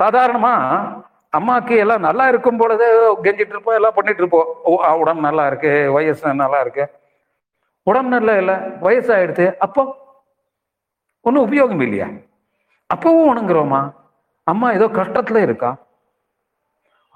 சாதாரணமா 0.00 0.54
அம்மாக்கு 1.36 1.74
எல்லாம் 1.84 2.04
நல்லா 2.08 2.24
இருக்கும் 2.32 2.60
பொழுது 2.60 2.86
கெஞ்சிட்டு 3.24 3.54
இருப்போம் 3.54 3.78
எல்லாம் 3.78 3.96
பண்ணிட்டு 3.96 4.22
இருப்போம். 4.22 4.48
உடம்பு 5.02 5.26
நல்லா 5.28 5.44
இருக்கு 5.50 5.72
வயசு 5.96 6.34
நல்லா 6.42 6.60
இருக்கு. 6.64 6.84
உடம்பு 7.90 8.12
நல்லா 8.16 8.34
இல்லை 8.42 8.56
வயசாயிடுது. 8.84 9.46
அப்போ 9.66 9.82
ஒன்றும் 11.24 11.46
உபயோகம் 11.46 11.82
இல்லையா 11.82 12.08
அப்பவும் 12.90 13.30
உணங்குறோமா 13.32 13.80
அம்மா 14.46 14.68
ஏதோ 14.72 14.86
கஷ்டத்துல 14.92 15.40
இருக்கா 15.42 15.70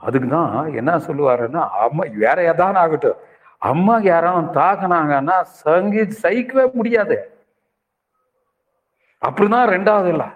அதுக்கு 0.00 0.28
தான் 0.28 0.54
என்ன 0.74 0.92
சொல்லுவாருன்னா 0.98 1.62
அம்மா 1.80 2.04
வேற 2.16 2.38
ஏதாவது 2.44 2.78
ஆகட்டும் 2.78 3.20
அம்மா 3.62 3.94
யாராவது 4.04 4.48
தாக்குனாங்கன்னா 4.54 5.36
சங்கி 5.60 6.02
சகிக்கவே 6.22 6.64
முடியாது 6.74 7.16
அப்படிதான் 9.22 9.72
ரெண்டாவது 9.72 10.08
இல்லை 10.08 10.28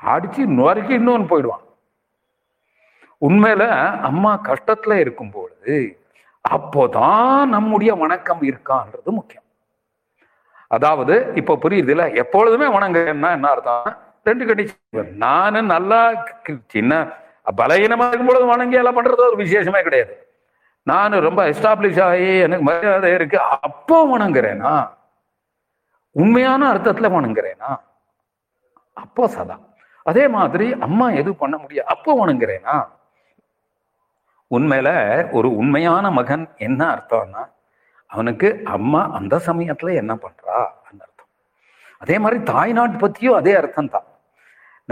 அடிச்சு 0.00 0.42
நொறுக்கி 0.58 0.94
இன்னொன்னு 0.94 1.30
போயிடுவான் 1.30 1.64
உண்மையில 3.22 3.64
அம்மா 4.02 4.32
கஷ்டத்துல 4.44 4.94
இருக்கும் 4.94 5.30
பொழுது 5.30 5.76
அப்போதான் 6.44 7.44
நம்முடைய 7.48 7.92
வணக்கம் 7.94 8.42
இருக்கான்றது 8.42 9.10
முக்கியம் 9.12 9.45
அதாவது 10.70 11.14
இப்ப 11.34 11.58
புரியுதுல? 11.62 12.14
எப்பொழுதுமே 12.14 12.66
வணங்குன்னா 12.76 13.30
என்ன 13.32 13.48
அர்த்தம்? 13.48 13.96
ரெண்டு 14.24 14.44
கண்டிஷன் 14.44 15.12
நானும் 15.16 15.66
நல்லா 15.66 16.00
சின்ன 16.66 16.92
பலகீனமா 17.58 18.06
இருக்கும்பொழுது 18.08 18.46
வணங்கி 18.46 18.76
எல்லாம் 18.76 18.96
பண்றது 18.96 19.28
ஒரு 19.30 19.36
விசேஷமே 19.36 19.82
கிடையாது. 19.82 20.14
நான் 20.82 21.24
ரொம்ப 21.28 21.40
எஸ்டாப்ளிஷ் 21.50 22.00
ஆகி 22.02 22.28
எனக்கு 22.38 22.64
மரியாதை 22.64 23.12
இருக்கு. 23.12 23.38
அப்போ 23.40 24.18
வணங்குறேனா? 24.18 24.74
உண்மையான 26.16 26.72
அர்த்தத்துல 26.72 27.08
வணங்குறேனா? 27.16 27.70
அப்போ 28.92 29.28
சதா. 29.28 29.56
அதே 30.02 30.28
மாதிரி 30.28 30.66
அம்மா 30.80 31.10
எது 31.10 31.34
பண்ண 31.34 31.56
முடியாது 31.56 31.88
அப்போ 31.88 32.26
வணங்குறேனா? 32.26 32.76
உண்மையில 34.50 34.88
ஒரு 35.32 35.48
உண்மையான 35.56 36.10
மகன் 36.10 36.44
என்ன 36.56 36.80
அர்த்தம்னா 36.94 37.42
அவனுக்கு 38.10 38.48
அம்மா 38.76 39.00
அந்த 39.18 39.34
சமயத்துல 39.48 39.88
என்ன 40.02 40.12
பண்றா 40.24 40.56
அந்த 40.88 41.00
அர்த்தம். 41.06 41.30
அதே 42.02 42.16
மாதிரி 42.22 42.38
தாய்நாட்டு 42.52 42.96
பத்தியும் 43.02 43.38
அதே 43.40 43.52
அர்த்தம் 43.60 43.92
தான். 43.94 44.06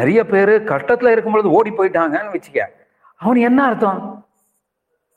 நிறைய 0.00 0.20
பேர் 0.32 0.54
கஷ்டத்துல 0.72 1.12
இருக்கும்பொழுது 1.14 1.54
ஓடி 1.58 1.70
போயிட்டாங்கன்னு 1.78 2.34
வச்சுக்க 2.36 2.60
அவன் 3.20 3.40
என்ன 3.48 3.60
அர்த்தம்? 3.70 4.00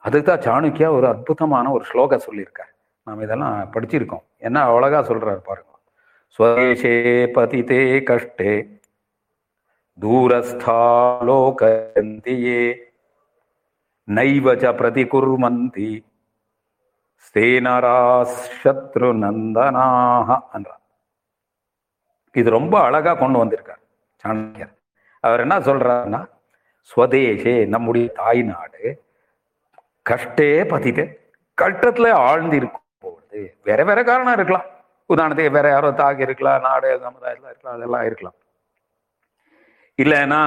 அதுக்கு 0.05 0.27
தான் 0.27 0.45
சாணக்கியா 0.47 0.89
ஒரு 0.97 1.05
அற்புதமான 1.13 1.65
ஒரு 1.77 1.83
ஸ்லோகம் 1.91 2.25
சொல்லியிருக்கார். 2.25 2.71
நாம் 3.07 3.23
இதெல்லாம் 3.25 3.55
படிச்சிருக்கோம். 3.73 4.25
என்ன 4.47 4.57
அழகா 4.73 4.99
சொல்றாரு 5.09 5.41
பாருங்க. 5.49 5.71
ஸ்வதேசே 6.35 6.93
பதிதே 7.35 7.81
கஷ்டே 8.09 8.53
தூரஸ்தாலோகந்தியே 9.97 10.61
பிரதி 14.79 15.03
குர்மந்தி 15.13 15.89
பிரதிகுர்வந்தி 17.33 18.35
சத்ரு 18.61 19.09
நந்தனாக 19.23 20.29
என்றார். 20.55 20.83
இது 22.35 22.49
ரொம்ப 22.57 22.75
அழகா 22.87 23.13
கொண்டு 23.13 23.37
வந்திருக்கார் 23.41 23.81
சாணக்கியர். 24.23 24.73
அவர் 25.23 25.43
என்ன 25.45 25.55
சொல்றாருன்னா 25.67 26.21
ஸ்வதேசே 26.89 27.53
நம்முடைய 27.73 28.07
தாய் 28.19 28.41
நாடு 28.51 28.83
கஷ்டே 30.09 30.49
பத்திட்டு 30.71 31.03
கஷ்டத்துல 31.61 32.11
ஆழ்ந்து 32.27 32.55
இருக்கும் 32.61 32.85
போது 33.05 33.39
வேற 33.63 33.79
வேற 33.89 33.99
காரணம் 34.09 34.37
இருக்கலாம். 34.37 34.67
உதாரணத்துக்கு 35.13 35.57
வேற 35.57 35.67
யாரோ 35.69 35.89
தாக்கி 35.91 36.27
இருக்கலாம் 36.27 36.65
நாடு 36.67 36.89
சமுதாயத்துல 37.05 37.51
இருக்கலாம் 37.51 37.77
அதெல்லாம் 37.77 38.05
இருக்கலாம். 38.09 38.37
இல்லைன்னா 40.03 40.41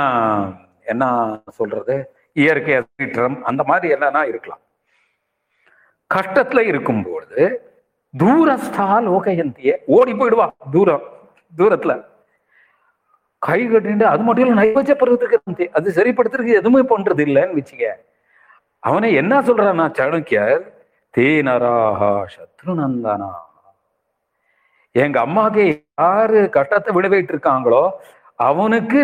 என்ன 0.93 1.05
சொல்றது? 1.59 1.95
இயற்கை 2.33 2.75
சீற்றம் 2.97 3.39
அந்த 3.45 3.63
மாதிரி 3.71 3.95
என்னன்னா 3.95 4.23
இருக்கலாம். 4.33 4.63
கஷ்டத்துல 6.11 6.61
இருக்கும்பொழுது 6.71 7.43
தூரஸ்தா 8.15 8.87
லோகயந்திய 9.09 9.73
ஓடி 9.97 10.13
போயிடுவா 10.21 10.47
தூரம் 10.75 11.05
தூரத்துல. 11.53 11.93
கை 13.43 13.61
கட்டிட்டு 13.65 14.07
அது 14.13 14.23
மட்டும் 14.27 14.45
இல்ல 14.47 14.57
நைவச்ச 14.61 14.93
பருவத்துக்கு 15.03 15.69
அது 15.79 15.95
சரிப்படுத்துறதுக்கு 15.99 16.59
எதுவுமே 16.61 16.83
பண்றது 16.93 17.23
இல்லைன்னு 17.29 17.59
வச்சுக்க. 17.59 17.87
அவனை 18.83 19.09
என்ன 19.21 19.35
சொல்றான்னா 19.49 19.87
சாணக்கியர் 19.99 20.63
தேனராகா 21.15 22.11
சத்ருநந்தனா. 22.35 23.31
எங்க 24.95 25.17
அம்மாக்கு 25.27 25.65
யாரு 25.71 26.39
கஷ்டத்தை 26.59 26.91
விடுவிட்டு 26.97 27.33
இருக்காங்களோ 27.35 27.83
அவனுக்கு 28.49 29.01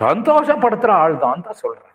சந்தோஷப்படுத்துற 0.00 0.90
ஆள் 1.04 1.16
தான் 1.24 1.44
தான் 1.46 1.60
சொல்றார் 1.64 1.93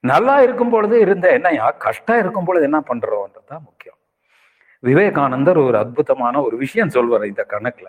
நல்லா 0.00 0.42
இருக்கும் 0.42 0.70
பொழுது 0.70 1.00
இருந்த 1.00 1.30
என்னையா? 1.30 1.70
கஷ்டம் 1.70 2.18
இருக்கும் 2.18 2.44
பொழுது 2.44 2.64
என்ன 2.64 2.80
பண்றோம்ன்றதுதான் 2.80 3.60
முக்கியம். 3.60 3.96
விவேகானந்தர் 4.78 5.58
ஒரு 5.58 5.78
அற்புதமான 5.78 6.40
ஒரு 6.40 6.56
விஷயம் 6.56 6.88
சொல்வார் 6.88 7.26
இந்த 7.26 7.46
கணக்குல. 7.48 7.86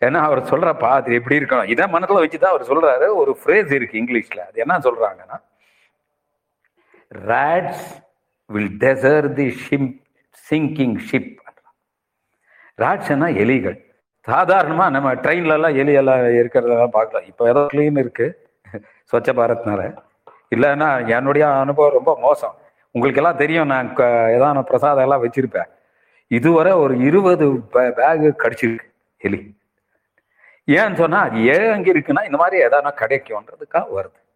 ஏன்னா 0.00 0.14
அவர் 0.14 0.42
சொல்றப்பா 0.42 0.88
அது 0.88 1.14
எப்படி 1.14 1.38
இருக்கணும்? 1.38 1.68
இதை 1.68 1.86
மனத்துல 1.86 2.24
வச்சுதான் 2.24 2.44
அவர் 2.44 2.62
சொல்றாரு. 2.62 3.14
ஒரு 3.14 3.38
ஃப்ரேஸ் 3.44 3.72
இருக்கு 3.72 3.98
இங்கிலீஷ்ல. 3.98 4.38
அது 4.38 4.52
என்ன 4.54 4.78
சொல்றாங்கன்னா 4.78 5.40
rats 7.14 7.74
will 8.46 8.76
desert 8.80 9.32
the 9.32 9.56
ship 9.70 9.98
sinking 10.50 10.98
ship 11.12 11.36
ராட்ஸ்னா 12.78 13.32
எலிகள். 13.34 13.84
சாதாரணமா 14.30 14.90
நம்ம 14.90 15.14
ட்ரெயின்ல 15.14 15.52
எல்லாம் 15.52 15.76
எலி 15.76 15.92
எல்லாம் 15.92 16.18
இருக்கிறதெல்லாம் 16.18 16.88
பார்க்கலாம். 16.88 17.26
இப்போ 17.26 17.48
ஏதோ 17.48 17.66
கிளீன் 17.72 17.98
இருக்கு. 17.98 18.48
ஸ்வச்ச 19.12 19.32
பாரத்னால. 19.32 20.06
இல்லைன்னா 20.56 21.08
என்னுடைய 21.08 21.50
அனுபவம் 21.52 21.92
ரொம்ப 21.92 22.18
மோசம். 22.18 22.54
உங்களுக்கு 22.90 23.22
எல்லாம் 23.22 23.38
தெரியும் 23.38 23.66
நான் 23.66 23.92
க- 23.92 24.04
ஏதான 24.04 24.62
பிரசாதம் 24.62 25.02
எல்லாம் 25.02 25.24
வச்சிருப்பேன். 25.24 25.68
இதுவரை 26.26 26.72
ஒரு 26.72 26.98
இருபது 26.98 27.52
பேகு 27.52 28.32
கடிச்சிருக்கு 28.38 28.94
எலி 29.18 29.56
ஏன்னு 30.66 30.94
சொன்னா 30.94 31.20
அது 31.20 31.44
ஏன் 31.44 31.72
அங்கே 31.72 31.92
இருக்குன்னா 31.92 32.24
இந்த 32.24 32.36
மாதிரி 32.36 32.64
ஏதானா 32.64 32.90
கிடைக்கும்ன்றதுக்காக 32.96 33.86
வருது. 33.94 34.26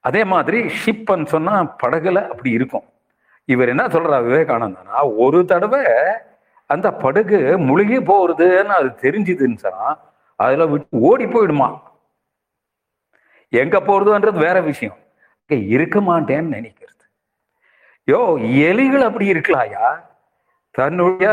அதே 0.00 0.24
மாதிரி 0.24 0.70
ஷிப்புன்னு 0.84 1.26
சொன்னா 1.26 1.62
படகுல 1.62 2.28
அப்படி 2.28 2.50
இருக்கும். 2.50 2.84
இவர் 3.44 3.68
என்ன 3.68 3.86
சொல்றார் 3.86 4.24
விவேகானந்தனா 4.24 5.16
ஒரு 5.16 5.44
தடவை 5.44 5.84
அந்த 6.66 6.92
படகு 6.92 7.58
முழுகி 7.58 7.96
போறதுன்னு 7.96 8.64
அது 8.64 8.88
தெரிஞ்சுதுன்னு 8.88 9.56
சொன்னா 9.56 9.98
அதுல 10.36 10.66
விட்டு 10.66 10.98
ஓடி 10.98 11.24
போயிடுமா? 11.24 11.80
எங்க 13.48 13.80
போறதுன்றது 13.80 14.38
வேற 14.38 14.60
விஷயம். 14.60 14.96
இருக்க 15.46 16.00
மாட்டேன்னு 16.00 16.50
நினைக்கிறது. 16.56 17.04
யோ 18.06 18.20
எலிகள் 18.66 19.00
அப்படி 19.00 19.32
இருக்கலாயா? 19.32 20.06
தன்னுடைய 20.70 21.32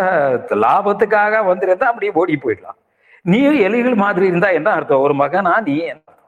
லாபத்துக்காக 0.49 1.41
வந்துருந்தா 1.49 1.84
அப்படியே 1.84 2.12
ஓடி 2.12 2.39
போயிடலாம். 2.43 2.78
நீயும் 3.21 3.56
எலிகள் 3.56 3.95
மாதிரி 3.95 4.25
இருந்தா 4.25 4.49
என்ன 4.49 4.71
அர்த்தம்? 4.71 4.99
ஒரு 4.99 5.13
மகனா 5.13 5.62
நீ 5.62 5.78
என்ன 5.78 6.01
அர்த்தம்? 6.06 6.23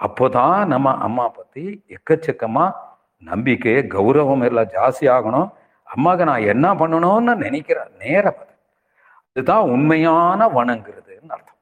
அப்போதான் 0.00 0.66
நம்ம 0.66 0.96
அம்மா 0.98 1.28
பத்தி 1.28 1.84
எக்கச்சக்கமா 1.88 2.72
நம்பிக்கை 3.18 3.72
கௌரவம் 3.72 4.44
எல்லாம் 4.44 4.68
ஜாஸ்தி 4.68 5.00
ஆகணும். 5.00 5.52
அம்மாவுக்கு 5.84 6.24
நான் 6.24 6.46
என்ன 6.46 6.74
பண்ணணும்னு 6.74 7.34
நினைக்கிற 7.34 7.88
நேரம் 7.98 8.36
அது. 8.36 8.54
இதுதான் 9.32 9.60
உண்மையான 9.60 10.46
வணங்குறதுன்னு 10.46 11.28
அர்த்தம். 11.28 11.60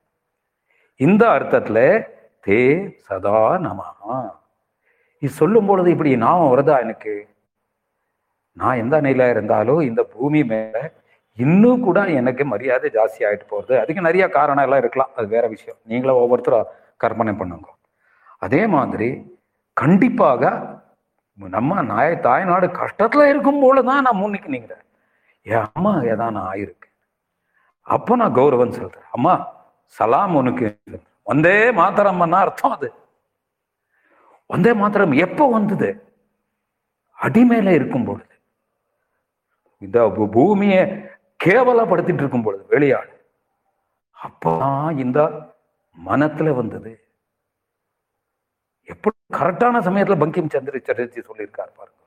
இந்த 0.97 1.27
அர்த்தத்துல 1.29 2.07
தே 2.47 2.61
சதா 3.09 3.41
நமஹா 3.67 4.19
இது 5.23 5.33
சொல்லும் 5.41 5.69
பொழுது 5.69 5.89
இப்படி 5.95 6.11
ஞாபகம் 6.23 6.53
வருதா 6.53 6.75
எனக்கு? 6.85 7.15
நான் 8.61 8.81
எந்த 8.83 8.97
நிலையில 9.07 9.33
இருந்தாலும் 9.35 9.81
இந்த 9.89 10.03
பூமி 10.15 10.41
மேல 10.53 10.79
இன்னும் 11.39 11.83
கூட 11.87 11.99
எனக்கு 12.21 12.43
மரியாதை 12.53 12.89
ஜாஸ்தி 12.97 13.21
ஆகிட்டு 13.27 13.47
போகிறது 13.53 13.75
அதுக்கு 13.81 14.07
நிறைய 14.07 14.25
காரணம் 14.37 14.65
எல்லாம் 14.67 14.83
இருக்கலாம். 14.83 15.13
அது 15.17 15.27
வேற 15.35 15.45
விஷயம். 15.55 15.79
நீங்களும் 15.91 16.21
ஒவ்வொருத்தரும் 16.23 16.71
கற்பனை 17.03 17.33
பண்ணுங்க. 17.41 17.69
அதே 18.47 18.63
மாதிரி 18.77 19.09
கண்டிப்பாக 19.83 20.53
நம்ம 21.39 21.83
நாய 21.91 22.09
தாய்நாடு 22.27 22.67
கஷ்டத்துல 22.81 23.29
இருக்கும் 23.33 23.63
போலதான் 23.65 24.05
நான் 24.07 24.21
முன்னிக்கு 24.23 24.55
நிற்கிறேன் 24.55 24.87
என் 25.47 25.67
அம்மா 25.69 25.93
நான் 26.23 26.43
ஆயிருக்கு. 26.51 26.89
அப்போ 27.95 28.17
நான் 28.23 28.37
கௌரவம் 28.41 28.77
சொல்றேன் 28.81 29.09
அம்மா 29.17 29.35
சலாம் 29.99 30.37
உனக்கு. 30.41 30.67
வந்தே 31.31 31.71
மாத்திரம்னா 31.71 32.35
அர்த்தம் 32.35 32.71
அது. 32.71 32.93
வந்தே 34.47 34.73
மாத்திரம் 34.73 35.13
எப்போ 35.13 35.51
வந்தது? 35.51 36.13
அடிமேல 37.19 37.75
இருக்கும் 37.75 38.05
பொழுது. 38.05 38.35
இந்த 39.79 40.09
பூமியை 40.33 40.81
கேவலப்படுத்திட்டு 41.45 42.23
இருக்கும் 42.23 42.43
பொழுது 42.43 42.67
வெளியாடு. 42.67 43.25
அப்பதான் 44.25 44.99
இந்த 44.99 45.21
மனத்துல 46.07 46.55
வந்தது. 46.55 47.05
எப்படி 48.85 49.17
கரெக்டான 49.33 49.81
சமயத்துல 49.81 50.17
பங்கிம் 50.23 50.53
சந்திர 50.53 50.79
சட்டர்ஜி 50.79 51.21
சொல்லியிருக்காரு 51.21 51.73
பாருங்க. 51.75 52.03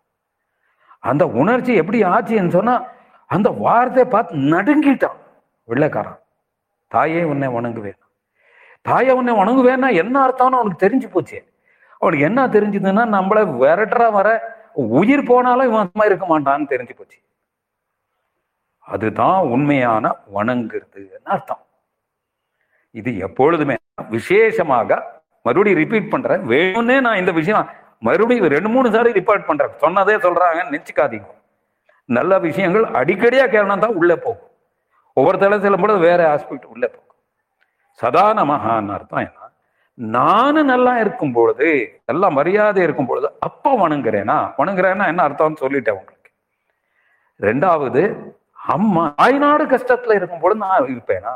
அந்த 1.00 1.28
உணர்ச்சி 1.28 1.74
எப்படி 1.74 2.04
ஆச்சுன்னு 2.04 2.50
சொன்னா 2.50 2.92
அந்த 3.26 3.50
வார்த்தையை 3.50 4.12
பார்த்து 4.12 4.36
நடுங்கிட்டான். 4.36 5.18
வெள்ளைக்காரன். 5.64 6.20
தாயே 6.88 7.24
உன்னை 7.24 7.48
வணங்குவேன். 7.48 8.03
தாயை 8.88 9.14
உன்னை 9.20 9.34
வணங்குவேன்னா 9.40 9.90
என்ன 10.04 10.16
அர்த்தம்னு 10.26 10.60
அவனுக்கு 10.60 10.84
தெரிஞ்சு 10.86 11.08
போச்சு. 11.12 11.38
அவனுக்கு 12.02 12.28
என்ன 12.30 12.42
தெரிஞ்சதுன்னா 12.56 13.04
நம்மள 13.18 13.42
விரட்டுற 13.62 14.06
வர 14.18 14.30
உயிர் 15.00 15.30
போனாலும் 15.30 15.68
இவன் 15.70 15.90
சும்மா 15.90 16.06
இருக்க 16.10 16.26
மாட்டான்னு 16.32 16.72
தெரிஞ்சு 16.74 16.94
போச்சு. 16.98 17.20
அதுதான் 18.94 19.40
உண்மையான 19.54 20.06
வணங்குறதுன்னு 20.38 21.32
அர்த்தம். 21.36 21.62
இது 23.00 23.12
எப்பொழுதுமே 23.28 23.76
விசேஷமாக 24.16 24.98
மறுபடியும் 25.46 25.80
ரிப்பீட் 25.84 26.12
பண்றேன். 26.14 26.44
வேணும்னே 26.52 26.98
நான் 27.06 27.22
இந்த 27.22 27.32
விஷயம் 27.40 27.70
மறுபடியும் 28.08 28.52
ரெண்டு 28.56 28.70
மூணு 28.74 28.88
சாரி 28.96 29.12
ரிப்பீட் 29.20 29.48
பண்றேன். 29.50 29.74
சொன்னதே 29.84 30.16
சொல்றாங்கன்னு 30.26 30.70
நினைச்சுக்காதீங்க. 30.70 31.30
நல்ல 32.18 32.40
விஷயங்கள் 32.48 32.86
அடிக்கடியா 33.00 33.46
கேட்கணும் 33.54 33.86
தான் 33.86 33.98
உள்ளே 34.02 34.16
போகும். 34.26 34.50
ஒவ்வொரு 35.18 35.38
தலை 35.44 35.58
செல்லும் 35.64 35.84
பொழுது 35.84 36.00
வேற 36.10 36.22
ஆஸ்பெக்ட் 36.34 36.72
உள்ளே 36.74 36.88
போகும். 36.94 37.03
சதா 38.00 38.34
நமகான்னு 38.34 38.94
அர்த்தம் 38.98 39.24
என்ன? 39.28 39.40
நானும் 39.98 40.70
நல்லா 40.74 40.94
இருக்கும் 41.00 41.34
பொழுது 41.34 41.68
நல்லா 42.10 42.30
மரியாதை 42.30 42.84
இருக்கும் 42.84 43.10
பொழுது 43.10 43.28
அப்ப 43.48 43.74
வணங்குறேனா? 43.84 44.38
வணங்குறேன்னா 44.60 45.08
என்ன 45.12 45.26
அர்த்தம்னு 45.28 45.62
சொல்லிட்டேன் 45.64 45.98
உங்களுக்கு. 46.00 46.30
ரெண்டாவது 47.40 48.02
அம்மா 48.76 49.04
தாய்நாடு 49.20 49.64
கஷ்டத்துல 49.74 50.16
இருக்கும் 50.20 50.42
பொழுது 50.44 50.60
நான் 50.66 50.90
இருப்பேனா? 50.94 51.34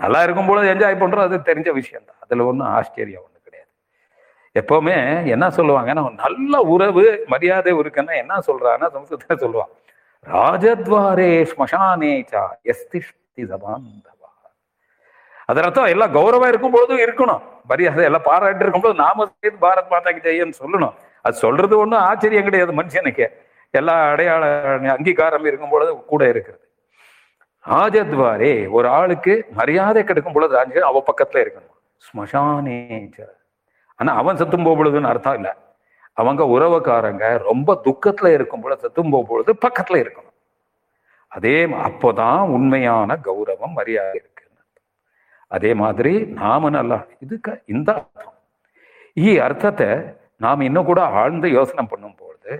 நல்லா 0.00 0.20
இருக்கும் 0.22 0.48
பொழுது 0.48 0.70
என்ஜாய் 0.72 1.00
பண்றோம் 1.02 1.26
அது 1.28 1.38
தெரிஞ்ச 1.50 1.70
விஷயம் 1.72 2.06
தான். 2.08 2.18
அதுல 2.22 2.44
ஒன்றும் 2.50 2.70
ஆச்சரியம் 2.76 3.24
ஒன்று 3.26 3.40
கிடையாது. 3.46 3.70
எப்பவுமே 4.56 4.96
என்ன 5.34 5.50
சொல்லுவாங்க 5.58 5.92
நம்ம 5.98 6.10
நல்ல 6.24 6.62
உறவு 6.74 7.04
மரியாதை 7.34 7.72
இருக்குன்னா 7.82 8.16
என்ன 8.22 8.40
சொல்றான்னா 8.48 8.88
சம்ஸ்கிருதத்துல 8.96 9.38
சொல்லுவான் 9.44 9.72
ராஜத்வாரே 10.26 11.30
ஸ்மசானேச்சா 11.52 12.42
எஸ்திஷ்டி 12.72 13.44
சபாந்தா 13.52 14.10
அதன் 15.44 15.64
அர்த்தம் 15.64 15.92
எல்லாம் 15.94 16.14
கௌரவம் 16.14 16.48
இருக்கும் 16.48 16.74
பொழுதும் 16.74 17.02
இருக்கணும் 17.06 17.42
மரியாதை 17.68 18.04
எல்லாம் 18.04 18.24
பாராட்டு 18.24 18.60
இருக்கும்போது 18.60 18.94
நாம 18.94 19.26
சேர்ந்து 19.40 19.66
பாரத் 19.66 19.92
மாதாக்கு 19.92 20.24
ஜெயன்னு 20.26 20.58
சொல்லணும்? 20.62 20.94
அது 21.22 21.34
சொல்றது 21.34 21.78
ஒன்றும் 21.78 22.00
ஆச்சரியம் 22.00 22.44
கிடையாது 22.44 22.72
மனுஷனுக்கு. 22.72 23.26
எல்லா 23.70 23.94
அடையாள 24.10 24.44
அங்கீகாரம் 24.92 25.44
இருக்கும் 25.44 25.70
பொழுது 25.70 25.92
கூட 26.04 26.28
இருக்கிறது 26.28 26.62
ராஜத்வாரே 27.68 28.70
ஒரு 28.70 28.88
ஆளுக்கு 28.88 29.34
மரியாதை 29.50 30.04
கிடைக்கும் 30.04 30.32
பொழுது 30.32 30.54
ராஜ 30.54 30.80
அவ 30.86 31.02
பக்கத்துல 31.10 31.42
இருக்கணும். 31.44 31.74
ஸ்மசானேச்ச 32.06 33.18
ஆனா 33.96 34.14
அவன் 34.14 34.36
செத்தும் 34.36 34.64
போகும்பொழுதுன்னு 34.66 35.12
அர்த்தம் 35.12 35.34
இல்லை. 35.34 35.50
அவங்க 36.12 36.42
உறவுக்காரங்க 36.44 37.38
ரொம்ப 37.38 37.80
துக்கத்துல 37.84 38.32
இருக்கும் 38.32 38.60
பொழுது 38.60 38.82
செத்தும் 38.84 39.12
போகும்பொழுது 39.12 39.52
பக்கத்துல 39.66 40.00
இருக்கணும். 40.02 40.32
அதே 41.28 41.66
அப்போதான் 41.66 42.40
உண்மையான 42.56 43.18
கௌரவம் 43.24 43.74
மரியாதை 43.78 44.10
இருக்கு. 44.14 44.33
அதே 45.56 45.70
மாதிரி 45.82 46.12
நாம 46.40 46.70
நல்லா 46.76 46.98
இதுக்கு 47.24 47.52
இந்த 47.74 47.90
அர்த்தம். 48.00 48.36
ஈ 49.24 49.32
அர்த்தத்தை 49.46 49.88
நாம் 50.44 50.66
இன்னும் 50.68 50.88
கூட 50.90 51.00
ஆழ்ந்து 51.20 51.48
யோசனை 51.58 51.82
பண்ணும் 51.90 52.16
பொழுது 52.22 52.52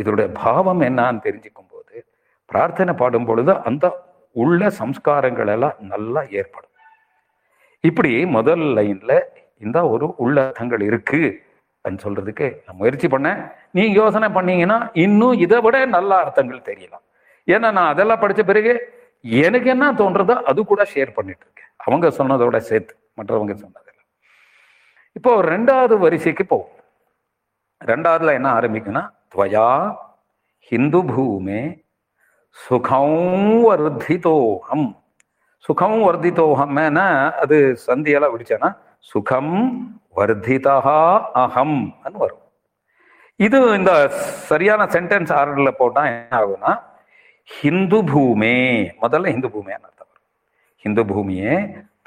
இதனுடைய 0.00 0.28
பாவம் 0.42 0.82
என்னன்னு 0.88 1.24
தெரிஞ்சுக்கும் 1.26 1.70
போது 1.72 1.94
பிரார்த்தனை 2.50 2.92
பாடும் 3.00 3.28
பொழுது 3.30 3.52
அந்த 3.68 3.86
உள்ள 4.42 4.70
சம்ஸ்காரங்கள் 4.80 5.50
எல்லாம் 5.54 5.76
நல்லா 5.92 6.20
ஏற்படும். 6.38 6.74
இப்படி 7.84 8.12
முதல் 8.36 8.64
லைன்ல 8.76 9.12
இந்த 9.64 9.78
ஒரு 9.92 10.06
உள்ளர்த்தங்கள் 10.24 10.82
இருக்கு 10.90 11.20
அப்படின்னு 11.84 12.04
சொல்றதுக்கு 12.06 12.46
நான் 12.64 12.78
முயற்சி 12.80 13.08
பண்ணேன். 13.12 13.40
நீங்க 13.76 13.92
யோசனை 14.02 14.28
பண்ணீங்கன்னா 14.36 14.78
இன்னும் 15.04 15.40
இதை 15.44 15.58
விட 15.66 15.76
நல்ல 15.96 16.10
அர்த்தங்கள் 16.22 16.68
தெரியலாம். 16.70 17.04
ஏன்னா 17.48 17.68
நான் 17.76 17.92
அதெல்லாம் 17.92 18.22
படித்த 18.22 18.42
பிறகு 18.50 18.72
எனக்கு 19.24 19.68
என்ன 19.74 19.86
தோன்றதோ 20.00 20.34
அது 20.50 20.60
கூட 20.64 20.82
ஷேர் 20.94 21.16
பண்ணிட்டு 21.16 21.44
இருக்கேன் 21.46 21.72
அவங்க 21.86 22.06
சொன்னதோட 22.18 22.56
சேர்த்து 22.70 22.94
மற்றவங்க 23.18 23.54
சொன்னதில்லை. 23.62 24.04
இப்போ 25.16 25.30
ரெண்டாவது 25.52 25.94
வரிசைக்கு 26.04 26.44
போவோம். 26.52 26.74
ரெண்டாவதுல 27.80 28.32
என்ன 28.38 28.48
ஆரம்பிக்குன்னா 28.58 29.02
துவயா 29.32 29.68
ஹிந்து 30.70 31.00
பூமே 31.10 31.60
சுகம் 32.56 33.20
வர்த்திதோகம் 33.68 34.88
சுகம் 35.64 35.98
வர்த்திதோகம்னா 36.08 37.06
அது 37.42 37.56
சந்தியெல்லாம் 37.86 38.34
விடிச்சேன்னா 38.34 38.70
சுகம் 39.10 39.54
வர்த்திதா 40.18 40.76
அகம் 41.42 41.78
வரும். 42.22 42.44
இது 43.40 43.58
இந்த 43.78 43.92
சரியான 44.50 44.82
சென்டென்ஸ் 44.94 45.32
ஆர்டர்ல 45.38 45.70
போட்டா 45.80 46.02
என்ன 46.12 46.38
ஆகும்னா 46.40 46.72
ஹிந்து 47.56 47.98
பூமே. 48.02 48.56
முதல்ல 49.02 49.30
ஹிந்து 49.34 49.48
பூமியான 49.48 49.82
அர்த்தம் 49.88 50.12
ஹிந்து 50.82 51.02
பூமியே 51.06 51.54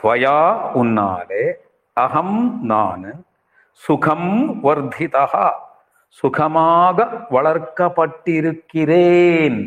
துவயா 0.04 0.38
உன்னாலே 0.82 1.44
அகம் 1.94 2.38
நான் 2.72 3.10
சுகம் 3.72 4.32
வர்த்திதா 4.64 5.26
சுகமாக 6.08 6.98
வளர்க்கப்பட்டிருக்கிறேன். 7.32 9.60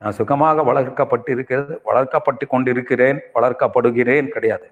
நான் 0.00 0.16
சுகமாக 0.18 0.62
வளர்க்கப்பட்டிருக்கிறது 0.68 1.72
வளர்க்கப்பட்டு 1.84 2.44
கொண்டிருக்கிறேன் 2.48 3.18
வளர்க்கப்படுகிறேன் 3.34 4.28
கிடையாது. 4.34 4.68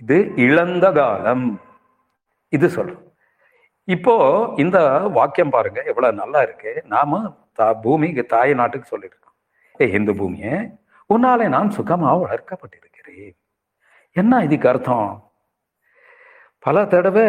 இது 0.00 0.16
இழந்த 0.46 0.84
காலம். 0.92 1.46
இது 2.56 2.66
சொல்றோம். 2.68 3.09
இப்போ 3.94 4.14
இந்த 4.62 4.78
வாக்கியம் 5.16 5.52
பாருங்க 5.54 5.80
எவ்வளவு 5.90 6.18
நல்லா 6.20 6.40
இருக்கு. 6.46 6.72
நாம 6.94 7.20
தா 7.58 7.66
பூமிக்கு 7.84 8.22
தாய் 8.32 8.52
நாட்டுக்கு 8.60 8.90
சொல்லியிருக்கோம் 8.92 9.36
ஏ 9.80 9.86
இந்து 9.98 10.12
பூமியை 10.20 10.54
உன்னாலே 11.14 11.46
நான் 11.54 11.74
சுகமாக 11.76 12.20
வளர்க்கப்பட்டிருக்கிறேன். 12.24 13.32
என்ன 14.16 14.42
இதுக்கு 14.46 14.68
அர்த்தம்? 14.72 15.10
பல 16.64 16.84
தடவை 16.92 17.26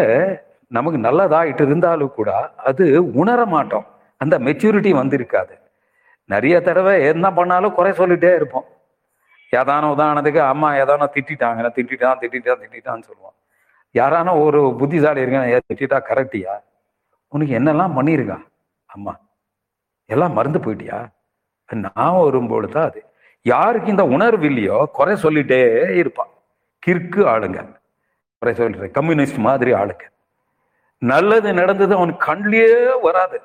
நமக்கு 0.77 0.99
நல்லதாயிட்டு 1.07 1.63
இருந்தாலும் 1.69 2.15
கூட 2.19 2.29
அது 2.69 2.85
உணர 3.21 3.39
மாட்டோம். 3.55 3.87
அந்த 4.21 4.35
மெச்சூரிட்டி 4.47 4.91
வந்திருக்காது. 5.01 5.55
நிறைய 6.33 6.55
தடவை 6.67 6.93
என்ன 7.13 7.27
பண்ணாலும் 7.37 7.75
குறை 7.77 7.91
சொல்லிட்டே 8.01 8.31
இருப்போம். 8.39 8.67
ஏதான 9.59 9.87
உதாரணத்துக்கு 9.95 10.41
அம்மா 10.51 10.67
ஏதானோ 10.81 11.05
திட்டாங்க 11.15 11.69
திட்டான் 11.77 12.19
திட்டான் 12.33 12.61
திட்டான்னு 12.75 13.07
சொல்லுவோம் 13.09 13.30
யாரான 13.95 14.41
ஒரு 14.43 14.75
புத்திசாலி 14.79 15.21
இருக்கான் 15.21 15.59
திட்டா 15.73 15.99
கரெக்டியா 16.09 16.53
உனக்கு 17.27 17.59
என்னெல்லாம் 17.59 17.95
பண்ணியிருக்கா? 17.97 18.37
அம்மா 18.85 19.19
எல்லாம் 20.05 20.33
மறந்து 20.33 20.59
போயிட்டியா? 20.59 21.11
நான் 21.69 22.21
வரும்பொழுது 22.23 22.73
தான் 22.73 22.89
அது. 22.89 23.01
யாருக்கு 23.41 23.89
இந்த 23.89 24.03
உணர்வு 24.05 24.45
இல்லையோ 24.45 24.89
குறை 24.91 25.13
சொல்லிட்டே 25.23 25.59
இருப்பான் 25.95 26.31
கிற்கு 26.87 27.21
ஆளுங்க. 27.33 27.79
குறை 28.39 28.53
சொல்ற 28.57 28.91
கம்யூனிஸ்ட் 28.91 29.37
மாதிரி 29.37 29.73
ஆளுங்க. 29.73 30.03
நல்லது 30.97 31.53
நடந்தது 31.53 31.95
அவன் 31.95 32.17
கண்லயே 32.27 33.01
வராது. 33.01 33.41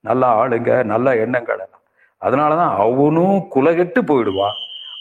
நல்ல 0.00 0.26
ஆளுங்க 0.40 0.84
நல்ல 0.84 1.16
எண்ணங்கள் 1.16 1.58
எல்லாம். 1.58 1.82
அதனாலதான் 2.20 2.74
அவனும் 2.84 3.36
குலகெட்டு 3.54 4.00
போயிடுவான். 4.06 4.56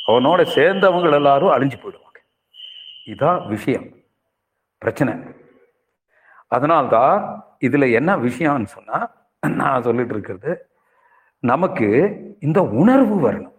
அவனோட 0.08 0.42
சேர்ந்தவங்க 0.56 1.13
எல்லாரும் 1.13 1.54
அழிஞ்சு 1.56 1.78
போயிடுவாங்க. 1.80 2.20
இதான் 3.06 3.48
விஷயம். 3.48 3.88
பிரச்சனை. 4.84 5.13
அதனால்தான் 6.56 7.16
இதுல 7.66 7.86
என்ன 8.00 8.12
விஷயம்னு 8.18 8.70
சொன்னா 8.76 8.98
நான் 9.62 9.86
சொல்லிட்டு 9.88 10.13
இருக்கிறது 10.13 10.52
நமக்கு 11.52 11.88
இந்த 12.40 12.60
உணர்வு 12.82 13.16
வரணும். 13.26 13.56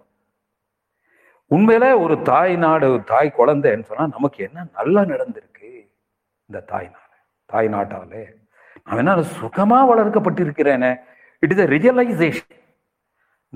உண்மையில 1.55 1.85
ஒரு 2.05 2.15
தாய் 2.31 2.55
நாடு 2.65 2.89
தாய் 3.11 3.35
குழந்தைன்னு 3.39 3.89
சொன்னா 3.91 4.07
நமக்கு 4.17 4.39
என்ன 4.45 4.67
நல்லா 4.79 5.03
நடந்திருக்கு 5.13 5.71
இந்த 6.49 6.61
தாய் 6.73 6.89
நாடு 6.95 7.17
தாய் 7.53 7.69
நாட்டாலே. 7.69 8.23
நான் 8.85 9.01
என்ன 9.03 9.15
சுகமா 9.41 9.79
வளர்க்கப்பட்டிருக்கிறேனே. 9.91 10.93
இட் 11.43 11.53
இஸ் 11.53 11.69
ரியலைசேஷன் 11.75 12.57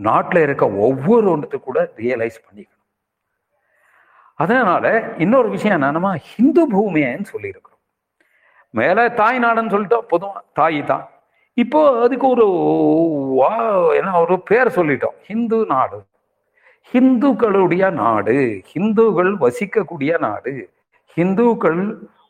நாட்டில் 0.06 0.42
இருக்க 0.42 0.64
ஒவ்வொரு 0.86 1.26
ஒன்றத்தை 1.30 1.58
கூட 1.60 1.78
ரியலைஸ் 1.96 2.38
பண்ணிக்கணும். 2.44 2.81
அதனால 4.42 5.14
இன்னொரு 5.18 5.48
விஷயம் 5.48 5.82
என்னன்னா 5.82 6.14
ஹிந்து 6.14 6.62
பூமியன்னு 6.70 7.24
சொல்லியிருக்கிறோம். 7.32 7.80
மேல 8.70 9.08
தாய் 9.08 9.38
நாடுன்னு 9.38 9.74
சொல்லிட்டோம் 9.74 10.08
பொதுவாக 10.08 10.44
தாய் 10.52 10.80
தான். 10.84 11.04
இப்போ 11.54 11.80
அதுக்கு 12.02 12.26
ஒரு 12.28 12.46
வா 13.34 13.50
என்ன 13.92 14.20
ஒரு 14.20 14.36
பேர் 14.42 14.76
சொல்லிட்டோம். 14.76 15.16
ஹிந்து 15.26 15.66
நாடு. 15.66 15.98
ஹிந்துக்களுடைய 16.92 17.90
நாடு. 17.90 18.60
ஹிந்துக்கள் 18.64 19.32
வசிக்கக்கூடிய 19.36 20.18
நாடு. 20.18 20.54
ஹிந்துக்கள் 21.14 21.82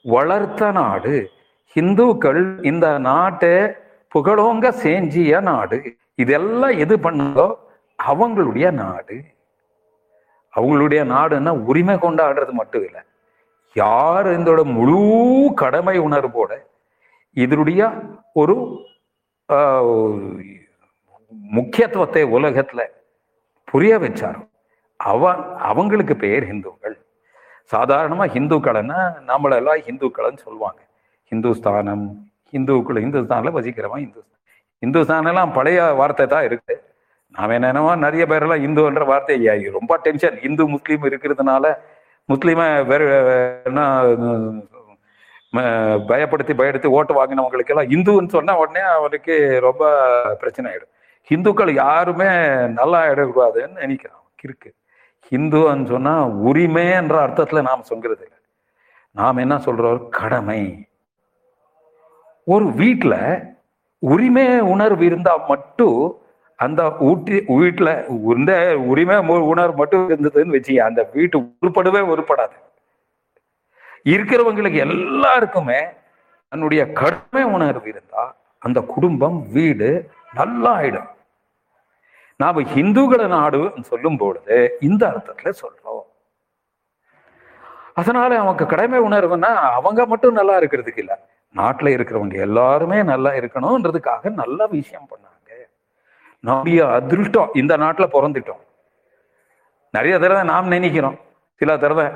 வளர்த்த 0.03 0.71
நாடு. 0.71 1.31
ஹிந்துக்கள் 1.75 2.43
இந்த 2.63 2.99
நாட்டை 2.99 3.57
புகழோங்க 4.15 4.69
செஞ்சிய 4.83 5.41
நாடு. 5.41 5.79
இதெல்லாம் 6.15 6.79
எது 6.79 6.97
பண்ணதோ 6.97 7.49
அவங்களுடைய 8.03 8.71
நாடு. 8.71 9.17
அவங்களுடைய 10.55 11.01
நாடுன்னா 11.15 11.53
உரிமை 11.71 11.95
கொண்டாடுறது 11.97 12.53
மட்டும் 12.61 12.85
இல்லை. 12.89 13.03
யார் 13.77 14.29
இதோட 14.39 14.63
முழு 14.77 15.01
கடமை 15.63 15.97
உணர்வோட 16.07 16.53
இதனுடைய 17.37 17.83
ஒரு 18.41 18.57
முக்கியத்துவத்தை 21.59 22.23
உலகத்துல 22.37 22.83
புரிய 23.69 23.93
வச்சாரோ? 23.99 24.41
அவன் 25.01 25.41
அவங்களுக்கு 25.71 26.15
பேர் 26.25 26.45
ஹிந்துக்கள். 26.51 26.97
சாதாரணமா 27.73 28.25
ஹிந்துக்களைன்னா 28.35 29.01
நம்மளெல்லாம் 29.31 29.83
ஹிந்துக்கள்னு 29.87 30.45
சொல்லுவாங்க. 30.47 30.81
ஹிந்துஸ்தானம் 31.33 32.05
ஹிந்துக்கள் 32.55 33.03
ஹிந்துஸ்தானில் 33.05 33.57
வசிக்கிறவன் 33.59 34.03
ஹிந்துஸ்தான் 34.05 34.41
ஹிந்துஸ்தான் 34.83 35.29
எல்லாம் 35.31 35.55
பழைய 35.57 35.81
வார்த்தை 36.01 36.25
தான் 36.27 36.47
இருக்கு. 36.49 36.75
நாம 37.33 37.53
என்னென்னவோ 37.53 37.97
நிறைய 37.97 38.27
பேரெல்லாம் 38.29 38.65
இந்துன்ற 38.67 39.05
வார்த்தை 39.05 39.69
ரொம்ப 39.71 39.97
டென்ஷன் 39.97 40.43
இந்து 40.43 40.67
முஸ்லீம் 40.67 41.03
இருக்கிறதுனால 41.03 41.75
முஸ்லீமை 42.29 42.87
வேற 42.87 43.03
என்ன 43.65 44.03
பயப்படுத்தி 46.09 46.53
பயப்படுத்தி 46.53 46.87
ஓட்டு 46.87 47.15
வாங்கினவங்களுக்கு 47.15 47.75
எல்லாம் 47.75 47.89
இந்துன்னு 47.89 48.29
சொன்னா 48.29 48.59
உடனே 48.59 48.81
அவனுக்கு 48.81 49.59
ரொம்ப 49.61 49.91
பிரச்சனை 50.39 50.73
ஆயிடும். 50.73 50.93
ஹிந்துக்கள் 51.23 51.75
யாருமே 51.75 52.27
நல்லா 52.67 53.05
இடக்கூடாதுன்னு 53.05 53.81
நினைக்கிறான். 53.83 54.23
கிறுக்கு. 54.43 54.71
ஹிந்துன்னு 55.31 55.85
சொன்னா 55.85 56.27
உரிமை 56.27 56.91
என்ற 56.91 57.27
அர்த்தத்துல 57.27 57.63
நாம் 57.63 57.83
சொல்கிறது 57.83 58.23
இல்லை 58.23 58.39
நாம் 59.11 59.37
என்ன 59.37 59.57
சொல்றோம்? 59.57 60.09
கடமை. 60.09 60.89
ஒரு 62.45 62.73
வீட்ல 62.73 63.15
உரிமை 63.99 64.61
உணர்வு 64.61 65.05
இருந்தா 65.05 65.37
மட்டும் 65.49 66.17
அந்த 66.65 66.83
ஊட்டி 67.09 67.37
வீட்டுல 67.61 67.91
இந்த 68.37 68.53
உரிமை 68.91 69.17
உணர்வு 69.53 69.77
மட்டும் 69.81 70.11
இருந்ததுன்னு 70.11 70.55
வச்சு 70.57 70.75
அந்த 70.89 71.01
வீட்டு 71.15 71.39
உருப்படவே 71.63 72.01
உருப்படாது. 72.13 72.57
இருக்கிறவங்களுக்கு 74.15 74.79
எல்லாருக்குமே 74.87 75.81
தன்னுடைய 76.53 76.83
கடமை 77.01 77.43
உணர்வு 77.57 77.89
இருந்தா 77.93 78.23
அந்த 78.67 78.79
குடும்பம் 78.95 79.39
வீடு 79.57 79.91
நல்லா 80.41 80.71
ஆயிடும் 80.79 81.11
நாம 82.41 82.63
ஹிந்துக்களை 82.75 83.27
நாடு 83.35 83.61
சொல்லும் 83.91 84.19
பொழுது 84.21 84.57
இந்த 84.89 85.03
அர்த்தத்துல 85.11 85.51
சொல்றோம். 85.63 86.05
அதனால 88.01 88.31
அவங்க 88.43 88.67
கடமை 88.73 88.99
உணர்வுன்னா 89.09 89.51
அவங்க 89.79 90.07
மட்டும் 90.13 90.39
நல்லா 90.39 90.55
இருக்கிறதுக்கு 90.61 91.03
இல்லை. 91.05 91.17
நாட்டுல 91.55 91.93
இருக்கிறவங்க 91.97 92.37
எல்லாருமே 92.49 92.99
நல்லா 93.13 93.31
இருக்கணும்ன்றதுக்காக 93.41 94.33
நல்ல 94.43 94.67
விஷயம் 94.77 95.09
பண்ணாங்க 95.11 95.32
நம்முடைய 96.43 96.87
அதிருஷ்டம். 96.87 97.49
இந்த 97.55 97.77
நாட்டுல 97.77 98.07
பிறந்துட்டோம். 98.13 98.63
நிறைய 99.91 100.19
தடவை 100.19 100.43
நாம் 100.43 100.67
நினைக்கிறோம். 100.67 101.19
சில 101.55 101.77
தடவை 101.77 102.07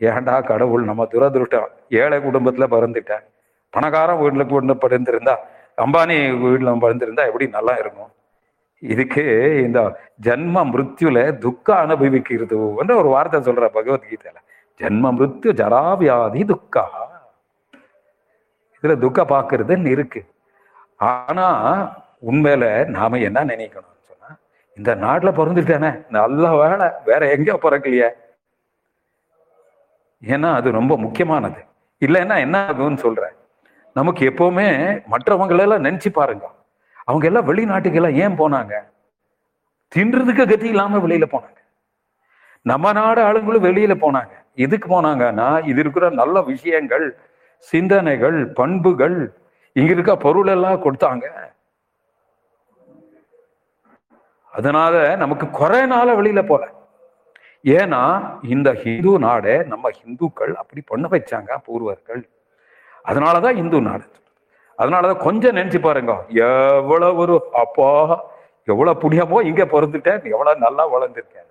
ஏன்டா 0.00 0.46
கடவுள் 0.46 0.84
நம்ம 0.84 1.04
துரதிருஷ்டம். 1.04 1.66
ஏழை 1.90 2.18
குடும்பத்துல 2.18 2.66
பிறந்துட்டேன். 2.70 3.24
பணக்கார 3.70 4.14
வீட்டில் 4.14 4.46
கொண்டு 4.46 4.74
பிறந்திருந்தா 4.74 5.36
அம்பானி 5.76 6.40
வீட்டில் 6.40 6.68
பிறந்திருந்தா 6.68 7.26
எப்படி 7.26 7.48
நல்லா 7.48 7.74
இருக்கும்? 7.74 8.12
இதுக்கு 8.78 9.22
இந்த 9.64 10.00
ஜென்ம 10.22 10.64
மிருத்யுல 10.64 11.38
துக்கம் 11.38 11.78
அனுபவிக்கிறது 11.78 12.74
வந்து 12.74 12.96
ஒரு 12.96 13.08
வார்த்தை 13.08 13.40
சொல்ற 13.40 13.68
பகவத்கீதையில. 13.74 14.38
ஜென்ம 14.78 15.12
மிருத்யு 15.12 15.52
ஜராவியாதி 15.52 16.42
துக்கா. 16.42 16.84
இதுல 18.82 18.98
துக்க 18.98 19.24
பாக்குறதுன்னு 19.24 19.86
இருக்கு. 19.86 20.24
ஆனா 20.96 21.50
உண்மையில 22.22 22.86
நாம 22.86 23.18
என்ன 23.18 23.44
நினைக்கணும்னு 23.44 24.02
சொன்னா 24.02 24.36
இந்த 24.76 24.94
நாட்டில் 24.94 25.30
பிறந்துட்டேனே 25.30 26.06
நல்ல 26.08 26.56
வேலை 26.56 26.88
வேற 27.04 27.30
எங்கேயோ 27.30 27.58
பிறக்கலையே. 27.62 28.08
ஏன்னா 30.22 30.54
அது 30.54 30.70
ரொம்ப 30.70 30.98
முக்கியமானது. 30.98 31.64
இல்லைன்னா 32.00 32.38
என்ன 32.38 32.66
ஆகும்னு 32.70 32.96
சொல்றேன். 32.96 33.34
நமக்கு 33.94 34.30
எப்பவுமே 34.30 34.68
மற்றவங்களெல்லாம் 35.10 35.84
நினைச்சு 35.86 36.08
பாருங்க. 36.08 36.46
அவங்க 37.04 37.26
எல்லாம் 37.26 37.48
வெளிநாட்டுக்கெல்லாம் 37.48 38.14
ஏன் 38.14 38.38
போனாங்க? 38.38 38.74
தின்றதுக்கு 39.94 40.48
கத்தி 40.48 40.68
இல்லாம 40.68 40.98
வெளியில 40.98 41.24
போனாங்க. 41.32 41.58
நம்ம 42.62 42.92
நாடு 42.92 43.22
ஆளுங்களும் 43.22 43.64
வெளியில 43.64 43.94
போனாங்க. 44.00 44.30
எதுக்கு 44.54 45.00
போனாங்கன்னா 45.00 45.66
இது 45.66 45.80
இருக்கிற 45.80 46.10
நல்ல 46.10 46.42
விஷயங்கள் 46.42 47.18
சிந்தனைகள் 47.58 48.46
பண்புகள் 48.46 49.32
இங்க 49.72 49.92
இருக்க 49.92 50.16
பொருள் 50.16 50.46
எல்லாம் 50.46 50.82
கொடுத்தாங்க. 50.82 51.54
அதனால 54.56 54.94
நமக்கு 55.22 55.46
குறை 55.58 55.80
வெளியில 56.20 56.42
போல. 56.46 56.64
ஏன்னா 57.76 58.02
இந்த 58.54 58.68
ஹிந்து 58.82 59.12
நாடை 59.18 59.54
நம்ம 59.72 59.90
ஹிந்துக்கள் 59.98 60.52
அப்படி 60.62 60.80
பண்ண 60.86 61.08
வச்சாங்க 61.12 61.50
பூர்வர்கள். 61.66 62.22
அதனாலதான் 63.04 63.56
இந்து 63.62 63.80
நாடு. 63.80 64.06
அதனாலதான் 64.78 65.24
கொஞ்சம் 65.26 65.56
நினைச்சு 65.56 65.78
பாருங்க. 65.80 66.12
எவ்வளவு 66.44 67.18
ஒரு 67.22 67.36
அப்பா 67.62 67.90
எவ்வளவு 68.64 69.00
புண்ணியமோ 69.02 69.38
இங்க 69.50 69.64
பிறந்துட்டேன் 69.64 70.24
எவ்வளவு 70.34 70.62
நல்லா 70.64 70.84
வளர்ந்துருக்கேன் 70.94 71.50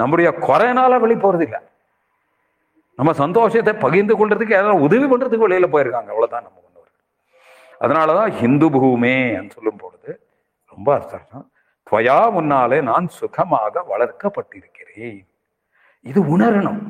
நம்முடைய 0.00 0.28
குறைனால 0.46 0.98
வெளி 1.00 1.14
போறது 1.14 1.44
இல்லை 1.48 1.60
நம்ம 2.98 3.12
சந்தோஷத்தை 3.12 3.72
பகிர்ந்து 3.84 4.14
கொள்றதுக்கு 4.16 4.50
யாராவது 4.50 4.86
உதவி 4.86 5.06
பண்றதுக்கு 5.06 5.46
வெளியில 5.46 5.68
போயிருக்காங்க. 5.74 6.10
அவ்வளவுதான் 6.14 6.46
நம்ம 6.46 6.58
முன்னோர்கள். 6.64 7.04
அதனாலதான் 7.84 8.30
ஹிந்து 8.40 8.68
பூமே 8.76 9.14
சொல்லும் 9.50 9.80
பொழுது 9.82 10.10
ரொம்ப 10.74 10.88
அர்த்தம். 10.94 11.50
துவயா 11.90 12.18
முன்னாலே 12.36 12.78
நான் 12.90 13.06
சுகமாக 13.18 13.82
வளர்க்கப்பட்டிருக்கிறேன். 13.90 15.18
இது 16.10 16.20
உணரணும். 16.34 16.80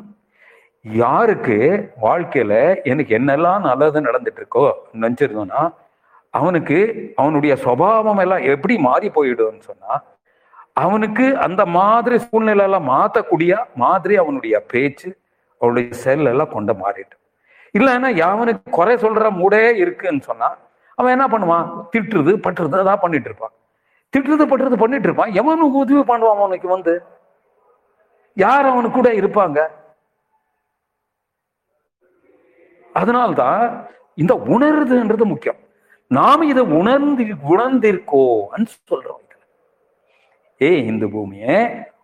யாருக்கு 0.85 1.57
வாழ்க்கையில 2.05 2.53
எனக்கு 2.91 3.13
என்னெல்லாம் 3.19 3.67
நல்லது 3.69 4.01
நடந்துட்டு 4.09 4.41
இருக்கோ 4.43 4.65
நினைச்சிருந்தோம்னா 5.03 5.63
அவனுக்கு 6.39 6.79
அவனுடைய 7.21 7.53
சுபாவம் 7.65 8.21
எல்லாம் 8.25 8.47
எப்படி 8.53 8.75
மாறி 8.87 9.09
போயிடும்னு 9.17 9.63
சொன்னா 9.71 9.93
அவனுக்கு 10.85 11.27
அந்த 11.47 11.63
மாதிரி 11.77 12.17
சூழ்நிலையெல்லாம் 12.25 12.89
மாத்தக்கூடிய 12.95 13.53
மாதிரி 13.83 14.17
அவனுடைய 14.23 14.57
பேச்சு 14.73 15.09
அவனுடைய 15.61 15.89
செல் 16.05 16.31
எல்லாம் 16.33 16.55
கொண்ட 16.57 16.73
மாறிட்டு. 16.83 17.17
இல்லைன்னா 17.79 18.11
அவனுக்கு 18.33 18.65
குறை 18.79 18.97
சொல்ற 19.05 19.31
மூடே 19.41 19.63
இருக்குன்னு 19.83 20.23
சொன்னா 20.31 20.49
அவன் 20.99 21.15
என்ன 21.17 21.27
பண்ணுவான்? 21.33 21.67
திட்டுறது 21.93 22.33
பட்டுறது 22.45 22.77
அதான் 22.83 23.03
பண்ணிட்டு 23.05 23.29
இருப்பான். 23.31 23.55
திட்டுறது 24.13 24.45
பட்டுறது 24.45 24.77
பண்ணிட்டு 24.77 25.09
இருப்பான். 25.09 25.31
எவனுக்கு 25.31 25.75
உதவி 25.75 26.01
பண்ணுவான் 26.01 26.37
அவனுக்கு 26.37 26.69
வந்து? 26.69 27.03
யார் 28.35 28.67
அவனுக்கு 28.67 28.95
கூட 28.95 29.13
இருப்பாங்க? 29.13 29.67
அதனால்தான் 32.93 33.87
இந்த 34.15 34.35
உணர்றதுன்றது 34.35 35.25
முக்கியம். 35.25 35.57
நாம் 36.09 36.43
இதை 36.43 36.63
உணர்ந்து 36.63 37.25
உணர்ந்திருக்கோன்னு 37.25 38.67
சொல்றோம் 38.91 39.25
ஏ 40.61 40.85
இந்த 40.85 41.07
பூமியை 41.07 41.57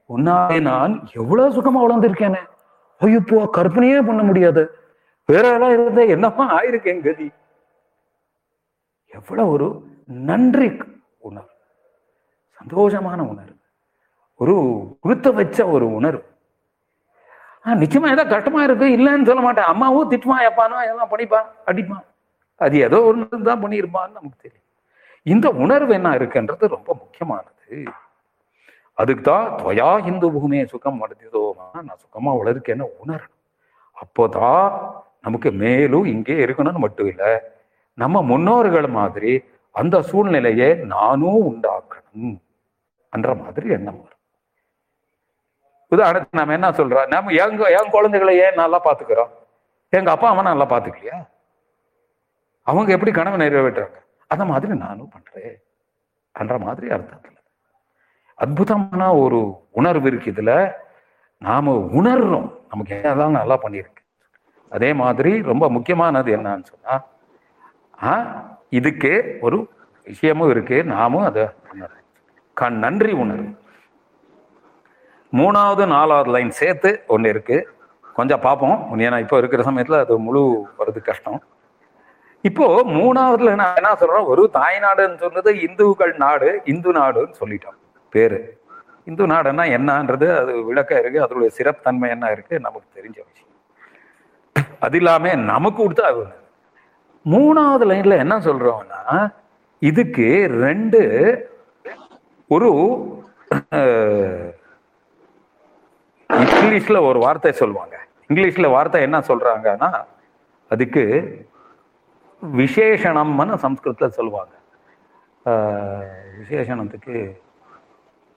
உன்னாலே 0.09 0.61
நான் 0.61 1.09
எவ்வளவு 1.12 1.50
சுகமா 1.57 1.80
வளர்ந்திருக்கேனே. 1.82 2.42
ஐயப்போ 3.00 3.46
கற்பனையே 3.50 4.07
பண்ண 4.07 4.22
முடியாது. 4.22 4.78
வேற 5.26 5.53
எல்லாம் 5.53 5.70
இருந்த 5.70 6.05
என்னமா 6.05 6.61
ஆயிருக்கேன் 6.61 7.03
கதி? 7.03 7.30
எவ்வளவு 9.07 9.50
ஒரு 9.50 9.82
நன்றி 10.07 10.76
உணர்வு. 11.18 11.51
சந்தோஷமான 12.62 13.20
உணர்வு. 13.20 13.56
ஒரு 14.36 14.86
கொடுத்த 15.00 15.30
வச்ச 15.30 15.66
ஒரு 15.66 15.94
உணர்வு. 15.94 16.24
ஆஹ் 17.64 17.78
நிச்சயமா 17.82 18.10
ஏதோ 18.10 18.24
கஷ்டமா 18.24 18.62
இருக்கு 18.62 18.84
இல்லைன்னு 18.84 19.26
சொல்ல 19.26 19.40
மாட்டேன். 19.40 19.64
அம்மாவும் 19.64 20.10
திட்டுவான் 20.10 20.46
எப்பானோ 20.48 20.86
எல்லாம் 20.86 21.10
பண்ணிப்பான் 21.10 21.46
அடிப்பான். 21.66 22.04
அது 22.56 22.78
ஏதோ 22.78 23.02
ஒன்று 23.02 23.42
தான் 23.42 23.64
பண்ணியிருப்பான்னு 23.64 24.16
நமக்கு 24.18 24.38
தெரியும். 24.40 24.68
இந்த 25.22 25.48
உணர்வு 25.48 25.92
என்ன 25.92 26.10
இருக்குன்றது 26.10 26.66
ரொம்ப 26.66 26.94
முக்கியமானது. 26.94 27.84
அதுக்கு 28.94 29.22
தான் 29.22 29.58
துவயா 29.58 30.06
இந்து 30.06 30.32
பூமியை 30.32 30.66
சுகம் 30.66 31.00
அடைந்ததோமா 31.02 31.66
நான் 31.72 32.02
சுகமா 32.04 32.32
வளர்க்கேன்னு 32.40 32.86
உணரணும். 33.04 33.38
அப்போதான் 33.96 34.94
நமக்கு 35.20 35.50
மேலும் 35.50 36.04
இங்கே 36.04 36.44
இருக்கணும்னு 36.44 36.78
மட்டும் 36.78 37.06
இல்லை 37.06 37.38
நம்ம 37.94 38.22
முன்னோர்கள் 38.22 38.86
மாதிரி 38.86 39.42
அந்த 39.70 40.02
சூழ்நிலையை 40.02 40.74
நானும் 40.74 41.40
உண்டாக்கணும். 41.50 42.40
என்ற 43.12 43.34
மாதிரி 43.34 43.68
எண்ணம் 43.68 44.00
வரும். 44.02 44.20
உதாரணத்துக்கு 45.90 46.28
நம்ம 46.30 46.52
என்ன 46.52 46.70
சொல்றோம் 46.70 47.06
நம்ம 47.06 47.30
எங்க 47.30 47.64
என் 47.64 47.90
குழந்தைகளை 47.90 48.38
ஏன் 48.38 48.54
நல்லா 48.54 48.84
பாத்துக்கிறோம்? 48.84 49.28
எங்க 49.88 50.10
அப்பா 50.10 50.28
அம்மா 50.28 50.42
நல்லா 50.42 50.66
பாத்துக்கலையா? 50.66 51.28
அவங்க 52.62 52.92
எப்படி 52.92 53.10
கனவு 53.10 53.36
நிறைவேற்றுறாங்க? 53.36 54.00
அந்த 54.26 54.44
மாதிரி 54.44 54.74
நானும் 54.74 55.08
பண்றேன். 55.08 55.62
என்ற 56.32 56.58
மாதிரி 56.58 56.86
அர்த்தத்துல. 56.86 57.36
அற்புதமான 58.34 59.14
ஒரு 59.14 59.68
உணர்வு 59.70 60.06
இருக்கு 60.06 60.30
இதுல. 60.30 60.72
நாம 61.38 61.88
உணர்றோம். 61.92 62.60
நமக்கு 62.68 62.94
என்னதான் 62.94 63.30
நல்லா 63.30 63.58
பண்ணியிருக்கு. 63.62 64.00
அதே 64.70 64.92
மாதிரி 64.92 65.42
ரொம்ப 65.42 65.70
முக்கியமானது 65.70 66.36
என்னன்னு 66.36 66.62
சொன்னா 66.62 67.04
ஆ 68.02 68.42
இதுக்கு 68.68 69.38
ஒரு 69.40 69.68
விஷயமும் 70.04 70.50
இருக்கு. 70.50 70.84
நாமும் 70.84 71.24
அதை 71.24 71.42
உணர்றோம். 71.42 72.01
கண் 72.55 72.78
நன்றி 72.78 73.12
உணர்வு 73.12 73.50
மூணாவது 75.32 75.86
நாலாவது 75.86 76.30
லைன் 76.30 76.50
சேர்த்து 76.50 76.90
ஒன்று 77.07 77.28
இருக்கு. 77.28 77.68
கொஞ்சம் 78.14 78.40
பார்ப்போம். 78.40 78.98
ஏன்னா 78.98 79.18
இப்போ 79.20 79.36
இருக்கிற 79.38 79.62
சமயத்தில் 79.62 79.98
அது 79.98 80.18
முழு 80.18 80.42
வருது 80.78 81.00
கஷ்டம். 81.03 81.42
இப்போ 82.42 82.66
மூணாவதுல 82.84 83.55
நான் 83.55 83.76
என்ன 83.76 83.92
சொல்றோம் 84.00 84.24
ஒரு 84.24 84.50
தாய்நாடுன்னு 84.55 85.18
சொன்னது 85.18 85.61
இந்துக்கள் 85.61 86.12
நாடு 86.16 86.61
இந்து 86.64 86.92
நாடுன்னு 86.92 87.34
சொல்லிட்டோம். 87.40 87.78
பேரு. 88.11 88.61
இந்து 89.05 89.26
நாடுன்னா 89.26 89.64
என்னன்றது 89.76 90.26
அது 90.36 90.64
விளக்கம் 90.64 90.98
இருக்கு. 90.98 91.24
அதோடைய 91.24 91.50
சிறப்புத்தன்மை 91.59 92.09
என்ன 92.09 92.30
இருக்கு 92.30 92.61
நமக்கு 92.61 92.88
தெரிஞ்ச 92.98 93.18
விஷயம். 93.30 93.50
அது 94.78 94.96
இல்லாம 94.96 95.34
நமக்கு 95.34 95.80
கொடுத்தா 95.82 96.00
அது 96.00 96.26
மூணாவது 97.24 97.84
லைன்ல 97.92 98.18
என்ன 98.18 98.38
சொல்றோம்னா 98.38 99.32
இதுக்கு 99.78 100.26
ரெண்டு 100.61 101.00
ஒரு 102.53 102.70
இங்கிலீஷ்ல 106.30 106.98
ஒரு 107.09 107.18
வார்த்தை 107.24 107.53
சொல்லுவாங்க. 107.61 107.96
இங்கிலீஷ்ல 108.28 108.66
வார்த்தை 108.74 109.00
என்ன 109.07 109.18
சொல்றாங்கன்னா 109.30 109.90
அதுக்கு 110.70 111.03
விசேஷணம்னு 112.42 113.57
சம்ஸ்கிருத்தில் 113.64 114.16
சொல்லுவாங்க. 114.18 114.55
விசேஷணத்துக்கு 116.40 117.16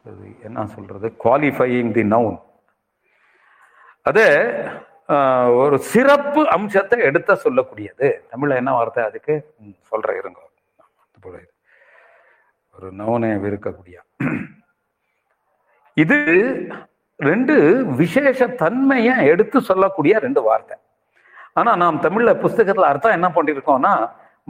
அது 0.10 0.26
என்ன 0.48 0.66
சொல்றது? 0.76 1.08
குவாலிஃபையிங் 1.24 1.94
தி 1.98 2.04
நவுன் 2.16 2.40
அது 4.10 4.26
ஒரு 5.62 5.78
சிறப்பு 5.92 6.42
அம்சத்தை 6.56 6.98
எடுத்த 7.10 7.32
சொல்லக்கூடியது. 7.44 8.08
தமிழ்ல 8.32 8.60
என்ன 8.62 8.72
வார்த்தை? 8.78 9.04
அதுக்கு 9.10 9.34
சொல்ற 9.92 10.10
இருங்க. 10.22 10.40
ஒரு 12.76 12.88
நவுனை 13.02 13.28
இருக்கக்கூடிய 13.50 13.98
இது 16.04 16.18
ரெண்டு 17.20 17.56
விசேஷ 18.00 18.48
தன்மையை 18.62 19.16
எடுத்து 19.32 19.58
சொல்லக்கூடிய 19.62 20.14
ரெண்டு 20.26 20.42
வார்த்தை. 20.42 20.76
ஆனா 21.54 21.72
நாம் 21.84 22.02
தமிழ்ல 22.06 22.32
புஸ்தகத்துல 22.44 22.90
அர்த்தம் 22.92 23.18
என்ன 23.18 23.28
பண்ணிருக்கோம்னா 23.36 23.94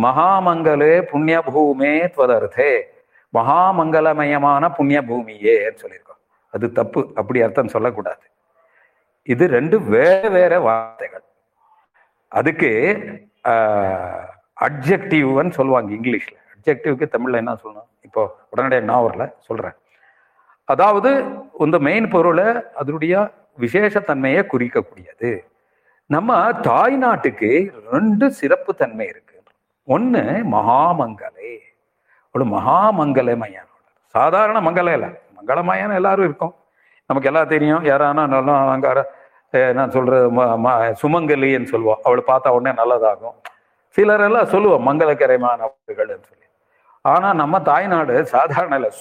மகாமங்கலே 0.06 0.94
புண்ணிய 1.12 1.38
பூமே 1.54 1.92
துவதர்த்தே 2.16 2.72
மகாமங்கலமயமான 3.34 4.64
புண்ணிய 4.78 5.00
பூமியேன்னு 5.10 5.82
சொல்லியிருக்கோம். 5.84 6.22
அது 6.54 6.66
தப்பு 6.72 7.02
அப்படி 7.16 7.42
அர்த்தம் 7.42 7.74
சொல்லக்கூடாது. 7.76 8.26
இது 9.34 9.44
ரெண்டு 9.48 9.78
வேற 9.94 10.30
வேற 10.30 10.54
வார்த்தைகள். 10.60 11.26
அதுக்கு 12.32 12.72
அப்ஜெக்டிவ்னு 14.68 15.54
சொல்லுவாங்க 15.60 15.90
இங்கிலீஷ்ல. 16.00 16.36
அப்ஜெக்டிவ்க்கு 16.66 17.08
தமிழில் 17.08 17.38
என்ன 17.38 17.54
சொல்லணும்? 17.54 17.88
இப்போ 18.02 18.36
உடனடியாக 18.50 18.86
நான் 18.86 19.02
வரல 19.02 19.34
சொல்றேன். 19.40 19.74
அதாவது 20.64 21.26
இந்த 21.60 21.80
மெயின் 21.80 22.10
பொருளை 22.10 22.46
அதனுடைய 22.76 23.30
விசேஷத்தன்மையை 23.60 24.46
குறிக்கக்கூடியது. 24.46 25.46
நம்ம 26.06 26.52
தாய் 26.52 26.96
நாட்டுக்கு 26.96 27.74
ரெண்டு 27.92 28.32
சிறப்பு 28.32 28.76
தன்மை 28.76 29.08
இருக்கு. 29.08 29.44
ஒண்ணு 29.88 30.44
மகாமங்கலே. 30.52 31.58
ஒரு 32.34 32.46
மகாமங்கலமயான 32.46 33.68
சாதாரண 34.06 34.62
மங்கல 34.62 34.94
இல்லை. 34.94 35.10
மங்களமயான 35.10 35.94
எல்லாரும் 35.94 36.26
இருக்கும். 36.26 36.56
நமக்கு 37.08 37.30
எல்லாம் 37.30 37.48
தெரியும். 37.48 37.84
யாரானா 37.84 38.28
நல்லா 38.28 38.70
அங்கார 38.70 39.14
நான் 39.52 39.92
சொல்றது 39.92 40.32
ம- 40.32 40.60
ம- 40.66 40.94
சுமங்கலின்னு 41.02 41.64
சொல்லுவோம். 41.64 42.00
அவளை 42.04 42.24
பார்த்தா 42.28 42.48
உடனே 42.48 42.82
நல்லதாகும். 42.82 43.36
சிலர் 43.88 44.22
எல்லாம் 44.22 44.46
சொல்லுவோம் 44.46 44.88
மங்களகரமானவர்கள்னு 44.88 46.20
சொல்லி 46.22 46.35
ஆனா 47.06 47.34
நம்ம 47.34 47.60
தாய்நாடு 47.60 48.24
சாதாரண 48.26 48.76
இல்லை. 48.76 48.92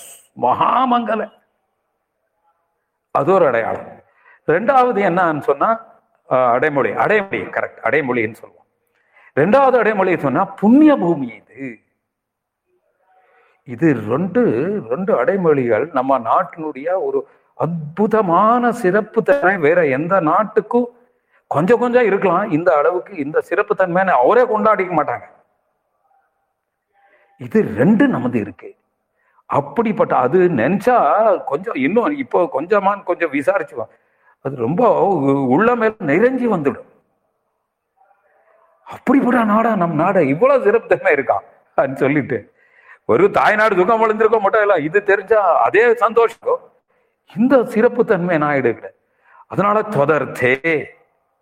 மகாமங்கல. 0.41 1.23
அது 3.11 3.33
ஒரு 3.33 3.47
அடையாளம். 3.47 3.89
ரெண்டாவது 4.47 5.01
என்னன்னு 5.09 5.41
சொன்னா 5.41 5.69
அஹ், 6.29 6.51
அடைமொழி. 6.51 6.93
அடைமொழி 6.93 7.41
கரெக்ட் 7.43 7.81
அடைமொழின்னு 7.83 8.33
சொல்லுவோம். 8.33 8.67
ரெண்டாவது 9.37 9.79
அடைமொழி 9.79 10.19
சொன்னா 10.19 10.45
புண்ணிய 10.45 10.97
பூமி 10.97 11.27
இது. 11.27 11.79
இது 13.69 13.95
ரெண்டு 14.09 14.43
ரெண்டு 14.91 15.25
அடைமொழிகள் 15.25 15.91
நம்ம 15.93 16.19
நாட்டினுடைய 16.19 16.89
ஒரு 17.03 17.29
அற்புதமான 17.59 18.73
சிறப்பு 18.73 19.23
தன்மை. 19.23 19.57
வேற 19.57 19.87
எந்த 19.87 20.21
நாட்டுக்கும் 20.21 20.89
கொஞ்சம் 21.51 21.79
கொஞ்சம் 21.79 22.05
இருக்கலாம். 22.05 22.51
இந்த 22.51 22.77
அளவுக்கு 22.77 23.17
இந்த 23.17 23.41
சிறப்பு 23.41 23.75
தன்மையான 23.75 24.17
அவரே 24.19 24.43
கொண்டாடிக்க 24.43 24.93
மாட்டாங்க. 24.93 25.27
இது 27.39 27.75
ரெண்டு 27.77 28.09
நமது 28.09 28.41
இருக்கு. 28.41 28.75
அப்படிப்பட்ட 29.47 30.17
அது 30.17 30.39
நினைச்சா 30.39 30.97
கொஞ்சம் 31.45 31.75
இன்னும் 31.75 32.17
இப்போ 32.17 32.43
கொஞ்சமான்னு 32.43 33.03
கொஞ்சம் 33.03 33.33
விசாரிச்சுவோம் 33.33 33.89
அது 34.43 34.57
ரொம்ப 34.57 35.09
உ- 35.09 35.59
உள்ளமே 35.59 35.95
நிறைஞ்சி 36.07 36.47
வந்துடும். 36.47 36.93
அப்படிப்பட்ட 38.85 39.45
நாடா 39.45 39.77
நம் 39.77 39.95
நாடா 39.95 40.21
இவ்வளவு 40.21 40.65
சிறப்பு 40.65 40.89
தன்மை 40.89 41.15
இருக்கான் 41.15 41.45
அப்படின்னு 41.77 41.95
சொல்லிட்டு. 41.95 42.53
ஒரு 43.07 43.31
தாய்நாடு 43.31 43.77
துக்கம் 43.77 44.01
விழுந்திருக்க 44.01 44.41
மட்டும் 44.41 44.61
இல்ல 44.61 44.75
இது 44.75 45.03
தெரிஞ்சா 45.03 45.63
அதே 45.63 45.95
சந்தோஷம். 45.95 46.73
இந்த 47.37 47.65
சிறப்பு 47.65 48.05
தன்மை 48.05 48.39
நாயுடு 48.39 48.95
அதனால 49.47 49.83
தொடர்த்தே. 49.83 50.85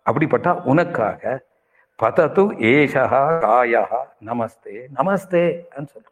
அப்படிப்பட்ட 0.03 0.55
உனக்காக 0.55 1.45
பதத்து 2.01 2.43
ஏஷா 2.71 3.03
காயா 3.43 3.83
நமஸ்தே 4.25 4.75
நமஸ்தே 4.95 5.43
சொல்றோம். 5.75 6.11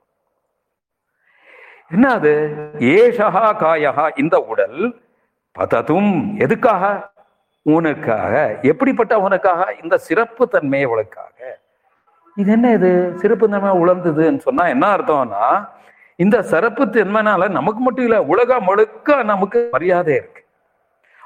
என்ன 1.91 2.11
அது 2.13 2.31
ஏஷா 2.79 3.29
காயா 3.63 4.09
இந்த 4.15 4.37
உடல் 4.39 4.79
பதத்தும் 5.59 6.11
எதுக்காக? 6.39 7.09
உனக்காக. 7.61 8.59
எப்படிப்பட்ட 8.61 9.19
உனக்காக? 9.19 9.75
இந்த 9.81 9.97
சிறப்பு 9.97 10.47
தன்மையை 10.47 10.87
உனக்காக. 10.89 11.59
இது 12.35 12.51
என்ன 12.51 12.71
இது? 12.71 13.13
சிறப்பு 13.15 13.49
தன்மை 13.49 13.71
உழந்ததுன்னு 13.71 14.37
சொன்னா 14.37 14.67
என்ன 14.67 14.85
அர்த்தம்னா 14.95 15.69
இந்த 16.15 16.41
சிறப்பு 16.41 16.85
தன்மைனால 16.85 17.49
நமக்கு 17.49 17.79
மட்டும் 17.79 18.03
இல்ல 18.03 18.21
உலகம் 18.23 18.63
முழுக்க 18.63 19.23
நமக்கு 19.23 19.67
மரியாதை 19.71 20.15
இருக்கு. 20.15 20.41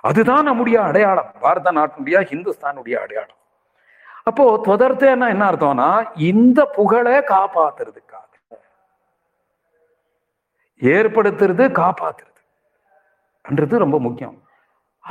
அதுதான் 0.01 0.43
நம்முடைய 0.43 0.82
அடையாளம். 0.82 1.32
பாரத 1.39 1.72
நாட்டினுடைய 1.72 2.18
ஹிந்துஸ்தானுடைய 2.32 2.95
அடையாளம். 3.06 3.39
அப்போ 4.30 4.43
தொடர்த்தேன்னா 4.67 5.26
என்ன 5.34 5.43
அர்த்தம்னா 5.49 5.88
இந்த 6.30 6.59
புகழை 6.76 7.15
காப்பாத்துறதுக்காக. 7.32 8.21
ஏற்படுத்துறது 10.82 11.65
காப்பாத்துறதுன்றது 11.82 13.76
ரொம்ப 13.84 13.97
முக்கியம். 14.05 14.38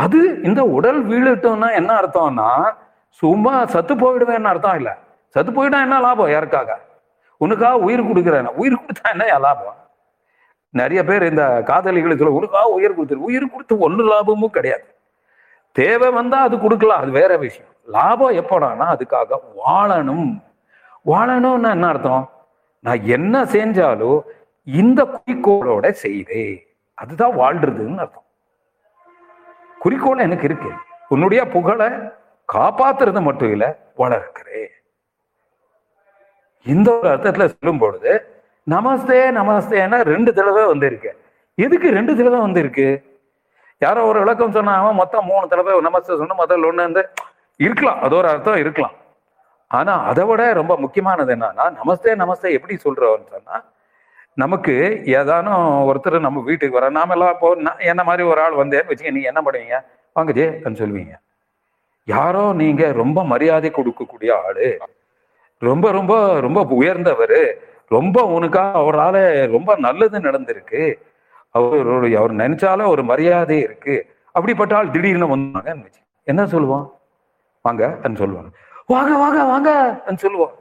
அது 0.05 0.21
இந்த 0.49 0.63
உடல் 0.77 0.99
வீழட்டோம்னா 1.11 1.69
என்ன 1.81 1.91
அர்த்தம்னா 2.01 2.49
சும்மா 3.21 3.53
சத்து 3.75 3.95
போயிடுவேன்னு 4.03 4.51
அர்த்தம் 4.53 4.79
இல்ல. 4.81 4.91
சத்து 5.35 5.53
போயிட்டா 5.59 5.79
என்ன 5.87 6.01
லாபம் 6.07 6.33
யாருக்காக? 6.33 6.71
உனக்காக 7.41 7.85
உயிர் 7.87 8.09
கொடுக்குறேன் 8.09 8.51
உயிர் 8.63 8.81
கொடுத்தா 8.81 9.07
என்ன 9.15 9.29
லாபம்? 9.47 9.79
நிறைய 10.81 11.01
பேர் 11.11 11.29
இந்த 11.33 11.45
காதலிகளுக்கு 11.71 12.39
உனக்காக 12.41 12.73
உயிர் 12.79 12.97
கொடுத்துரு 12.97 13.27
உயிர் 13.29 13.53
கொடுத்து 13.53 13.77
ஒண்ணு 13.89 14.09
லாபமும் 14.13 14.55
கிடையாது. 14.57 14.87
தேவை 15.77 16.11
வந்தா 16.19 16.41
அது 16.49 16.59
கொடுக்கலாம் 16.65 17.01
அது 17.03 17.13
வேற 17.21 17.33
விஷயம். 17.47 17.71
லாபம் 17.87 18.35
எப்படானா 18.35 18.85
அதுக்காக 18.85 19.39
வாழணும். 19.67 20.43
வாழணும்னா 21.07 21.71
என்ன 21.71 21.87
அர்த்தம்? 21.87 22.33
நான் 22.81 23.03
என்ன 23.03 23.45
செஞ்சாலும் 23.45 24.21
இந்த 24.65 25.05
குறிக்கோளோட 25.05 25.91
செய்தே. 25.91 26.67
அதுதான் 26.95 27.39
வாழ்றதுன்னு 27.39 27.97
அர்த்தம். 27.97 28.25
குறிக்கோள் 29.79 30.19
எனக்கு 30.19 30.45
இருக்கு. 30.45 30.69
உன்னுடைய 31.09 31.47
புகழை 31.47 31.89
காப்பாத்துறது 32.53 33.21
மட்டும் 33.21 33.51
இல்ல 33.51 33.79
வளர்க்கிறேன். 33.97 34.69
இந்த 36.65 36.99
ஒரு 36.99 37.09
அர்த்தத்துல 37.09 37.53
சொல்லும் 37.59 37.79
பொழுது 37.79 38.43
நமஸ்தே 38.71 39.31
நமஸ்தேன்னா 39.41 40.01
ரெண்டு 40.01 40.35
தடவை 40.35 40.65
வந்திருக்கு. 40.65 41.25
எதுக்கு 41.55 41.91
ரெண்டு 41.91 42.17
தடவை 42.17 42.39
வந்திருக்கு? 42.39 43.19
யாரோ 43.79 44.05
ஒரு 44.05 44.19
விளக்கம் 44.19 44.53
சொன்னா 44.53 44.75
அவன் 44.75 44.95
மொத்தம் 44.95 45.25
மூணு 45.25 45.49
தடவை 45.49 45.81
நமஸ்தே 45.81 46.17
சொன்ன 46.17 46.35
முதல்ல 46.39 46.71
ஒண்ணு 46.71 46.75
வந்து 46.75 47.09
இருக்கலாம். 47.61 48.01
அது 48.01 48.17
ஒரு 48.17 48.29
அர்த்தம் 48.29 48.57
இருக்கலாம். 48.57 48.97
ஆனா 49.71 49.93
அதை 50.11 50.25
விட 50.25 50.53
ரொம்ப 50.53 50.77
முக்கியமானது 50.77 51.35
என்னன்னா 51.35 51.65
நமஸ்தே 51.81 52.13
நமஸ்தே 52.23 52.51
எப்படி 52.57 52.75
சொல்றோம்னு 52.85 53.33
சொன்னா 53.35 53.57
நமக்கு 54.35 54.75
ஏதானும் 55.19 55.65
ஒருத்தர் 55.89 56.17
நம்ம 56.21 56.41
வீட்டுக்கு 56.41 56.79
வர 56.79 56.91
நாம 56.91 57.13
எல்லாம் 57.13 57.33
இப்போ 57.33 57.55
நான் 57.55 57.79
என்ன 57.79 58.03
மாதிரி 58.05 58.23
ஒரு 58.29 58.41
ஆள் 58.41 58.61
வந்தேன்னு 58.61 58.91
வச்சுக்க 58.91 59.11
நீங்க 59.11 59.31
என்ன 59.33 59.43
பண்ணுவீங்க? 59.47 59.77
வாங்க 60.13 60.33
ஜே 60.33 60.47
சொல்லுவீங்க. 60.65 61.15
யாரோ 62.05 62.53
நீங்க 62.53 62.93
ரொம்ப 62.93 63.25
மரியாதை 63.25 63.71
கொடுக்கக்கூடிய 63.71 64.31
ஆளு 64.47 64.79
ரொம்ப 65.59 65.91
ரொம்ப 65.91 66.41
ரொம்ப 66.41 66.61
உயர்ந்தவர் 66.81 67.39
ரொம்ப 67.89 68.19
உனக்கா 68.37 68.65
அவரால் 68.81 69.23
ரொம்ப 69.51 69.77
நல்லது 69.77 70.19
நடந்திருக்கு. 70.19 70.83
அவர் 71.51 72.15
அவர் 72.21 72.35
நினைச்சாலும் 72.43 72.93
ஒரு 72.95 73.03
மரியாதை 73.05 73.59
இருக்கு. 73.61 73.97
அப்படிப்பட்ட 74.33 74.77
ஆள் 74.77 74.91
திடீர்னு 74.91 75.33
வந்தாங்கன்னு 75.35 75.87
வச்சு 75.87 76.01
என்ன 76.27 76.43
சொல்லுவோம்? 76.47 76.87
வாங்க 77.67 77.85
சொல்லுவாங்க. 78.21 78.51
வாங்க 78.93 79.13
வாங்க 79.23 79.41
வாங்க 79.51 79.71
சொல்லுவான் 80.23 80.55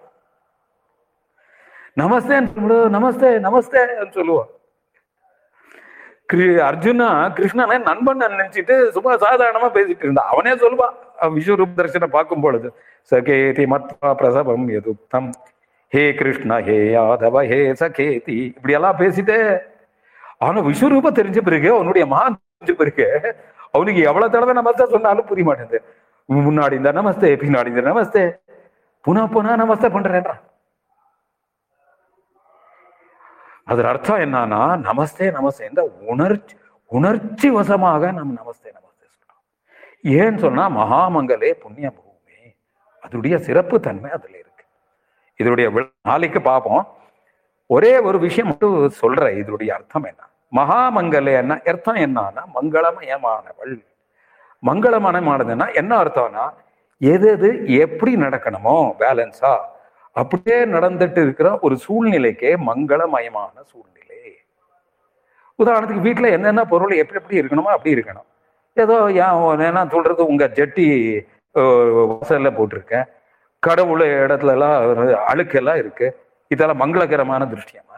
நமஸ்தே 2.01 2.35
நமஸ்தே 2.95 3.29
நமஸ்தே 3.45 3.81
சொல்லுவோம். 4.17 4.49
அர்ஜுனா 6.67 7.07
கிருஷ்ணனை 7.37 7.75
நண்பன் 7.87 8.23
நினைச்சிட்டு 8.35 8.75
சும்மா 8.95 9.11
சாதாரணமா 9.23 9.67
பேசிட்டு 9.77 10.05
இருந்தான். 10.05 10.29
அவனே 10.33 10.53
சொல்லுவான் 10.63 10.93
அவன் 11.19 11.35
விஸ்வரூப் 11.37 11.75
தரிசனம் 11.79 12.13
பார்க்கும் 12.15 12.43
பொழுது 12.45 12.69
சகேதி 13.11 13.65
மத்வா 13.73 14.11
பிரசவம் 14.21 14.65
எதுக்தம் 14.77 15.29
ஹே 15.95 16.03
கிருஷ்ண 16.19 16.59
ஹே 16.67 16.77
யாதவ 16.95 17.43
ஹே 17.51 17.59
சகேதி. 17.81 18.37
இப்படி 18.57 18.77
எல்லாம் 18.79 18.99
பேசிட்டு 19.01 19.37
அவனை 20.45 20.63
விஸ்வரூப 20.69 21.11
தெரிஞ்ச 21.19 21.41
பிறகு 21.49 21.69
அவனுடைய 21.77 22.05
மகான் 22.13 22.39
தெரிஞ்ச 22.39 22.75
பிறகு 22.81 23.07
அவனுக்கு 23.75 24.01
எவ்வளவு 24.09 24.33
தடவை 24.35 24.55
நமஸ்தே 24.61 24.87
சொன்னாலும் 24.95 25.29
புரிய 25.31 25.45
மாட்டேங்குது. 25.49 25.81
முன்னாடி 26.27 26.71
இந்த 26.71 26.91
நமஸ்தே 26.91 27.35
பின்னாடி 27.35 27.65
இந்த 27.65 27.81
நமஸ்தே. 27.81 28.41
புனா 29.07 29.21
புனா 29.21 29.65
நமஸ்தே 29.65 29.89
பண்றேன்றான். 29.89 30.41
அதன் 33.65 33.85
அர்த்தம் 33.85 34.17
என்னன்னா 34.17 34.87
நமஸ்தே 34.91 35.31
நமஸ்தே 35.31 35.67
இந்த 35.69 35.83
உணர்ச்சி 35.83 36.57
உணர்ச்சி 36.85 37.49
வசமாக 37.49 38.11
நம்ம 38.11 38.41
நமஸ்தே 38.41 38.65
நமஸ்தே 38.65 39.03
சொல்றோம். 39.03 39.55
ஏன்னு 40.03 40.37
சொன்னா 40.37 40.69
மகாமங்கலே 40.69 41.51
புண்ணிய 41.51 41.91
பூமி. 41.91 42.55
அதனுடைய 43.01 43.37
சிறப்பு 43.37 43.79
தன்மை 43.79 44.11
அதுல 44.11 44.37
இருக்கு. 44.37 44.65
இதனுடைய 45.35 45.69
வி- 45.69 45.93
நாளைக்கு 46.03 46.41
பார்ப்போம் 46.41 46.87
ஒரே 47.65 47.99
ஒரு 47.99 48.19
விஷயம் 48.19 48.47
மட்டும் 48.47 48.89
சொல்றேன் 48.89 49.37
இதனுடைய 49.37 49.73
அர்த்தம் 49.73 50.03
என்ன? 50.03 50.27
மகாமங்கலேன்னா 50.51 51.67
அர்த்தம் 51.67 51.95
என்னன்னா 51.95 52.41
மங்களமயமானவள். 52.55 53.92
மங்களமயமானதுன்னா 54.63 55.73
என்ன 55.73 56.03
அர்த்தம்னா 56.03 56.45
எது 57.01 57.27
எது 57.29 57.49
எப்படி 57.79 58.15
நடக்கணுமோ 58.17 58.75
பேலன்ஸா 58.99 59.53
அப்படியே 60.15 60.65
நடந்துட்டு 60.67 61.19
இருக்கிற 61.21 61.59
ஒரு 61.61 61.75
சூழ்நிலைக்கே 61.85 62.51
மங்களமயமான 62.67 63.55
சூழ்நிலை. 63.71 64.19
உதாரணத்துக்கு 65.59 66.01
வீட்டில் 66.01 66.33
என்னென்ன 66.33 66.65
பொருள் 66.65 66.93
எப்படி 66.95 67.19
எப்படி 67.19 67.39
இருக்கணுமோ 67.41 67.71
அப்படி 67.75 67.95
இருக்கணும். 67.95 68.27
ஏதோ 68.77 68.95
ஏன் 69.21 69.39
என்ன 69.63 69.85
சொல்றது 69.91 70.21
உங்க 70.27 70.45
ஜட்டி 70.57 70.85
அஹ், 71.55 71.89
வாசல்ல 72.11 72.49
போட்டிருக்கேன். 72.57 73.05
கடவுள் 73.63 74.01
இடத்துல 74.25 74.51
எல்லாம் 74.51 74.77
அழுக்கெல்லாம் 75.31 75.75
இருக்கு. 75.75 76.07
இதெல்லாம் 76.51 76.81
மங்களகரமான 76.81 77.43
திருஷ்டியமா 77.51 77.97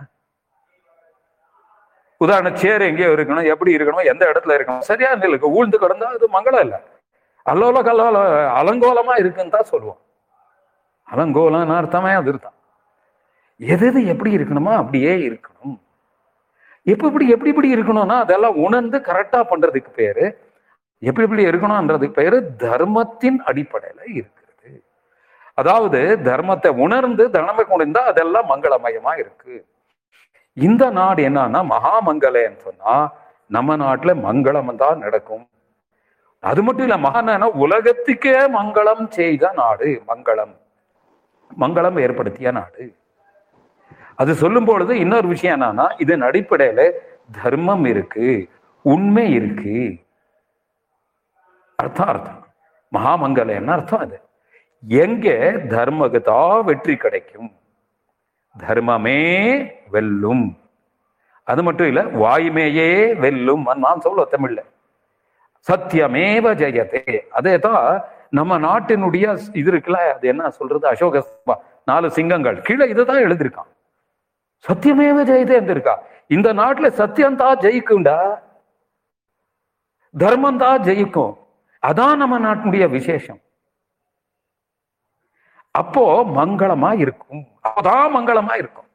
உதாரண 2.22 2.50
சேர் 2.62 2.84
எங்கேயோ 2.90 3.10
இருக்கணும் 3.16 3.50
எப்படி 3.54 3.72
இருக்கணும் 3.78 4.10
எந்த 4.12 4.24
இடத்துல 4.32 4.56
இருக்கணும் 4.58 4.86
சரியா 4.90 5.10
இருக்கு 5.30 5.56
ஊழ்ந்து 5.58 5.78
கிடந்தா 5.84 6.10
அது 6.18 6.28
மங்களம் 6.38 6.64
இல்லை. 6.66 6.80
அல்லோல 7.46 7.82
கல்லோல 7.88 8.20
அலங்கோலமா 8.60 9.16
இருக்குன்னு 9.22 9.56
தான் 9.56 9.72
சொல்லுவோம். 9.74 10.00
அலங்கோலம்னு 11.08 11.76
அர்த்தமே 11.82 12.14
அது 12.22 12.32
தான் 12.46 12.56
எது 13.60 13.86
எது 13.90 14.00
எப்படி 14.14 14.32
இருக்கணுமோ 14.38 14.72
அப்படியே 14.82 15.12
இருக்கணும். 15.28 15.76
எப்ப 16.94 17.04
இப்படி 17.10 17.28
எப்படி 17.36 17.52
இப்படி 17.54 17.70
இருக்கணும்னா 17.76 18.18
அதெல்லாம் 18.24 18.58
உணர்ந்து 18.66 18.98
கரெக்டா 19.10 19.40
பண்றதுக்கு 19.52 19.92
பேரு. 20.00 20.26
எப்படி 21.02 21.26
எப்படி 21.28 21.46
இருக்கணும்ன்றதுக்கு 21.50 22.20
பேரு 22.22 22.38
தர்மத்தின் 22.66 23.40
அடிப்படையில 23.50 24.02
இருக்கிறது. 24.18 24.72
அதாவது 25.62 26.00
தர்மத்தை 26.30 26.72
உணர்ந்து 26.86 27.24
தர்மத்தை 27.38 27.66
கொண்டிருந்தா 27.70 28.04
அதெல்லாம் 28.12 28.52
மங்களமயமா 28.54 29.14
இருக்கு. 29.24 29.56
இந்த 30.58 30.90
நாடு 30.90 31.30
என்னன்னா 31.30 31.62
மகாமங்கலன்னு 31.74 32.58
சொன்னா 32.58 33.12
நம்ம 33.48 33.76
நாட்டுல 33.78 34.12
மங்களம் 34.28 34.76
தான் 34.76 34.98
நடக்கும். 34.98 35.48
அது 36.40 36.64
மட்டும் 36.64 36.88
இல்ல 36.88 37.10
மகான 37.10 37.50
உலகத்துக்கே 37.50 38.32
மங்களம் 38.32 39.08
செய்த 39.10 39.52
நாடு 39.56 40.04
மங்களம். 40.08 40.56
மங்களம் 41.60 42.02
ஏற்படுத்திய 42.02 42.52
நாடு. 42.52 42.96
அது 44.16 44.36
சொல்லும் 44.36 44.66
பொழுது 44.66 45.00
இன்னொரு 45.00 45.28
விஷயம் 45.28 45.62
என்னன்னா 45.62 45.88
இதன் 45.98 46.22
அடிப்படையில 46.22 46.92
தர்மம் 47.44 47.86
இருக்கு 47.86 48.50
உண்மை 48.82 49.34
இருக்கு. 49.34 50.04
அர்த்தம் 51.76 52.08
அர்த்தம். 52.08 52.48
மகாமங்கலம்னு 52.94 53.68
அர்த்தம் 53.68 54.00
அது. 54.00 54.22
எங்க 54.84 55.52
தர்மகதா 55.68 56.64
வெற்றி 56.64 56.96
கிடைக்கும்? 56.96 57.54
தர்மமே 58.60 59.20
வெல்லும். 59.94 60.46
அது 61.44 61.64
மட்டும் 61.64 61.88
இல்ல 61.88 62.02
வாய்மையே 62.04 62.90
வெல்லும். 63.24 63.64
நான் 63.86 64.04
சொல்ல 64.06 64.28
தமிழ்ல. 64.32 64.62
சத்தியமேவ 65.68 66.46
ஜெயதே. 66.62 67.18
அதே 67.38 67.54
தான் 67.60 68.04
நம்ம 68.30 68.58
நாட்டினுடைய 68.60 69.26
இது 69.60 69.72
இருக்குல்ல 69.72 70.00
அது 70.16 70.28
என்ன 70.28 70.50
சொல்றது? 70.50 70.88
அசோக 70.88 71.24
நாலு 71.86 72.08
சிங்கங்கள். 72.12 72.58
கீழே 72.62 72.86
இதுதான் 72.94 73.24
எழுதியிருக்கான். 73.28 73.70
சத்தியமேவ 74.66 75.18
ஜெயதே 75.32 75.56
இருந்திருக்கா 75.60 75.96
இந்த 76.28 76.54
நாட்டுல 76.54 76.88
சத்தியம் 77.02 77.40
தான் 77.42 77.58
ஜெயிக்கும்டா. 77.58 78.20
தர்மம் 80.18 80.58
தான் 80.58 80.82
ஜெயிக்கும். 80.82 81.34
அதான் 81.88 82.16
நம்ம 82.22 82.36
நாட்டினுடைய 82.46 82.86
விசேஷம். 82.90 83.40
அப்போ 85.76 86.24
மங்களமா 86.24 86.92
இருக்கும். 86.98 87.44
அப்போதான் 87.64 88.08
மங்களமா 88.16 88.54
இருக்கும். 88.56 88.88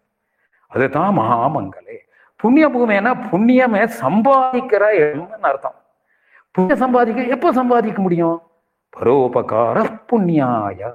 அதுதான் 0.66 1.18
மகாமங்களே. 1.18 1.96
புண்ணிய 2.36 2.68
பூமினா 2.68 3.12
புண்ணியமே 3.32 3.82
சம்பாதிக்கிற 4.00 4.84
இடம்னு 5.00 5.40
அர்த்தம். 5.40 5.74
புண்ணிய 6.50 6.76
சம்பாதிக்க 6.76 7.22
எப்போ 7.22 7.52
சம்பாதிக்க 7.52 8.02
முடியும்? 8.02 8.42
பரோபகார 8.96 9.84
புண்ணியாய. 10.12 10.92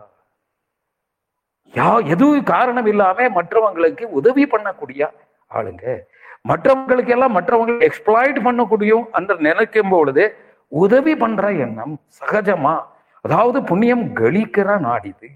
யா 1.73 2.05
எதுவும் 2.05 2.43
காரணம் 2.43 2.85
இல்லாம 2.85 3.29
மற்றவங்களுக்கு 3.29 4.03
உதவி 4.03 4.43
பண்ணக்கூடிய 4.45 5.11
ஆளுங்க. 5.53 5.99
மற்றவங்களுக்கு 6.47 7.07
எல்லாம் 7.07 7.35
மற்றவங்களை 7.39 7.89
எக்ஸ்பிளாய்ட் 7.89 8.39
பண்ணக்கூடிய 8.43 9.03
அந்த 9.11 9.35
நினைக்கும் 9.39 9.89
பொழுது 9.89 10.35
உதவி 10.67 11.15
பண்ற 11.15 11.51
எண்ணம் 11.51 12.01
சகஜமா. 12.19 12.75
அதாவது 13.21 13.63
புண்ணியம் 13.63 14.15
கழிக்கிற 14.15 14.69
நாடிது. 14.87 15.29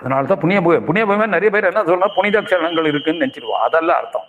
அதனாலதான் 0.00 0.40
புண்ணிய 0.42 0.60
பூமி 0.62 0.78
புண்ணிய 0.80 1.06
பூமி 1.06 1.26
நிறைய 1.26 1.50
பேர் 1.54 1.70
என்ன 1.72 1.82
சொல்லணும் 1.90 2.14
புனித 2.14 2.40
க்ஷணங்கள் 2.40 2.86
இருக்குன்னு 2.86 3.22
நினைச்சிருவோம். 3.24 3.64
அதெல்லாம் 3.66 3.98
அர்த்தம். 4.00 4.28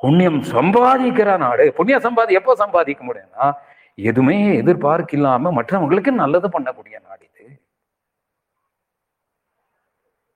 புண்ணியம் 0.00 0.42
சம்பாதிக்கிற 0.42 1.38
நாடு 1.38 1.72
புண்ணிய 1.72 1.98
சம்பாதி 1.98 2.32
எப்போ 2.40 2.54
சம்பாதிக்க 2.54 3.04
முடியும்னா 3.04 3.46
எதுவுமே 3.94 4.54
எதிர்பார்க்க 4.54 5.16
இல்லாம 5.16 5.62
மற்றவங்களுக்கு 5.62 6.10
நல்லது 6.22 6.48
பண்ணக்கூடிய 6.48 6.96
நாடு 7.06 7.24
இது. 7.30 7.44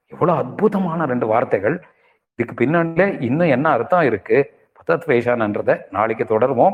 எவ்வளவு 0.07 0.39
அற்புதமான 0.39 1.05
ரெண்டு 1.05 1.27
வார்த்தைகள். 1.27 1.77
இதுக்கு 2.35 2.65
பின்னாடில 2.65 3.23
இன்னும் 3.23 3.53
என்ன 3.57 3.71
அர்த்தம் 3.71 4.03
இருக்கு? 4.03 4.39
பத்தத்வேஷானன்றதை 4.79 5.75
நாளைக்கு 5.91 6.25
தொடருவோம். 6.25 6.69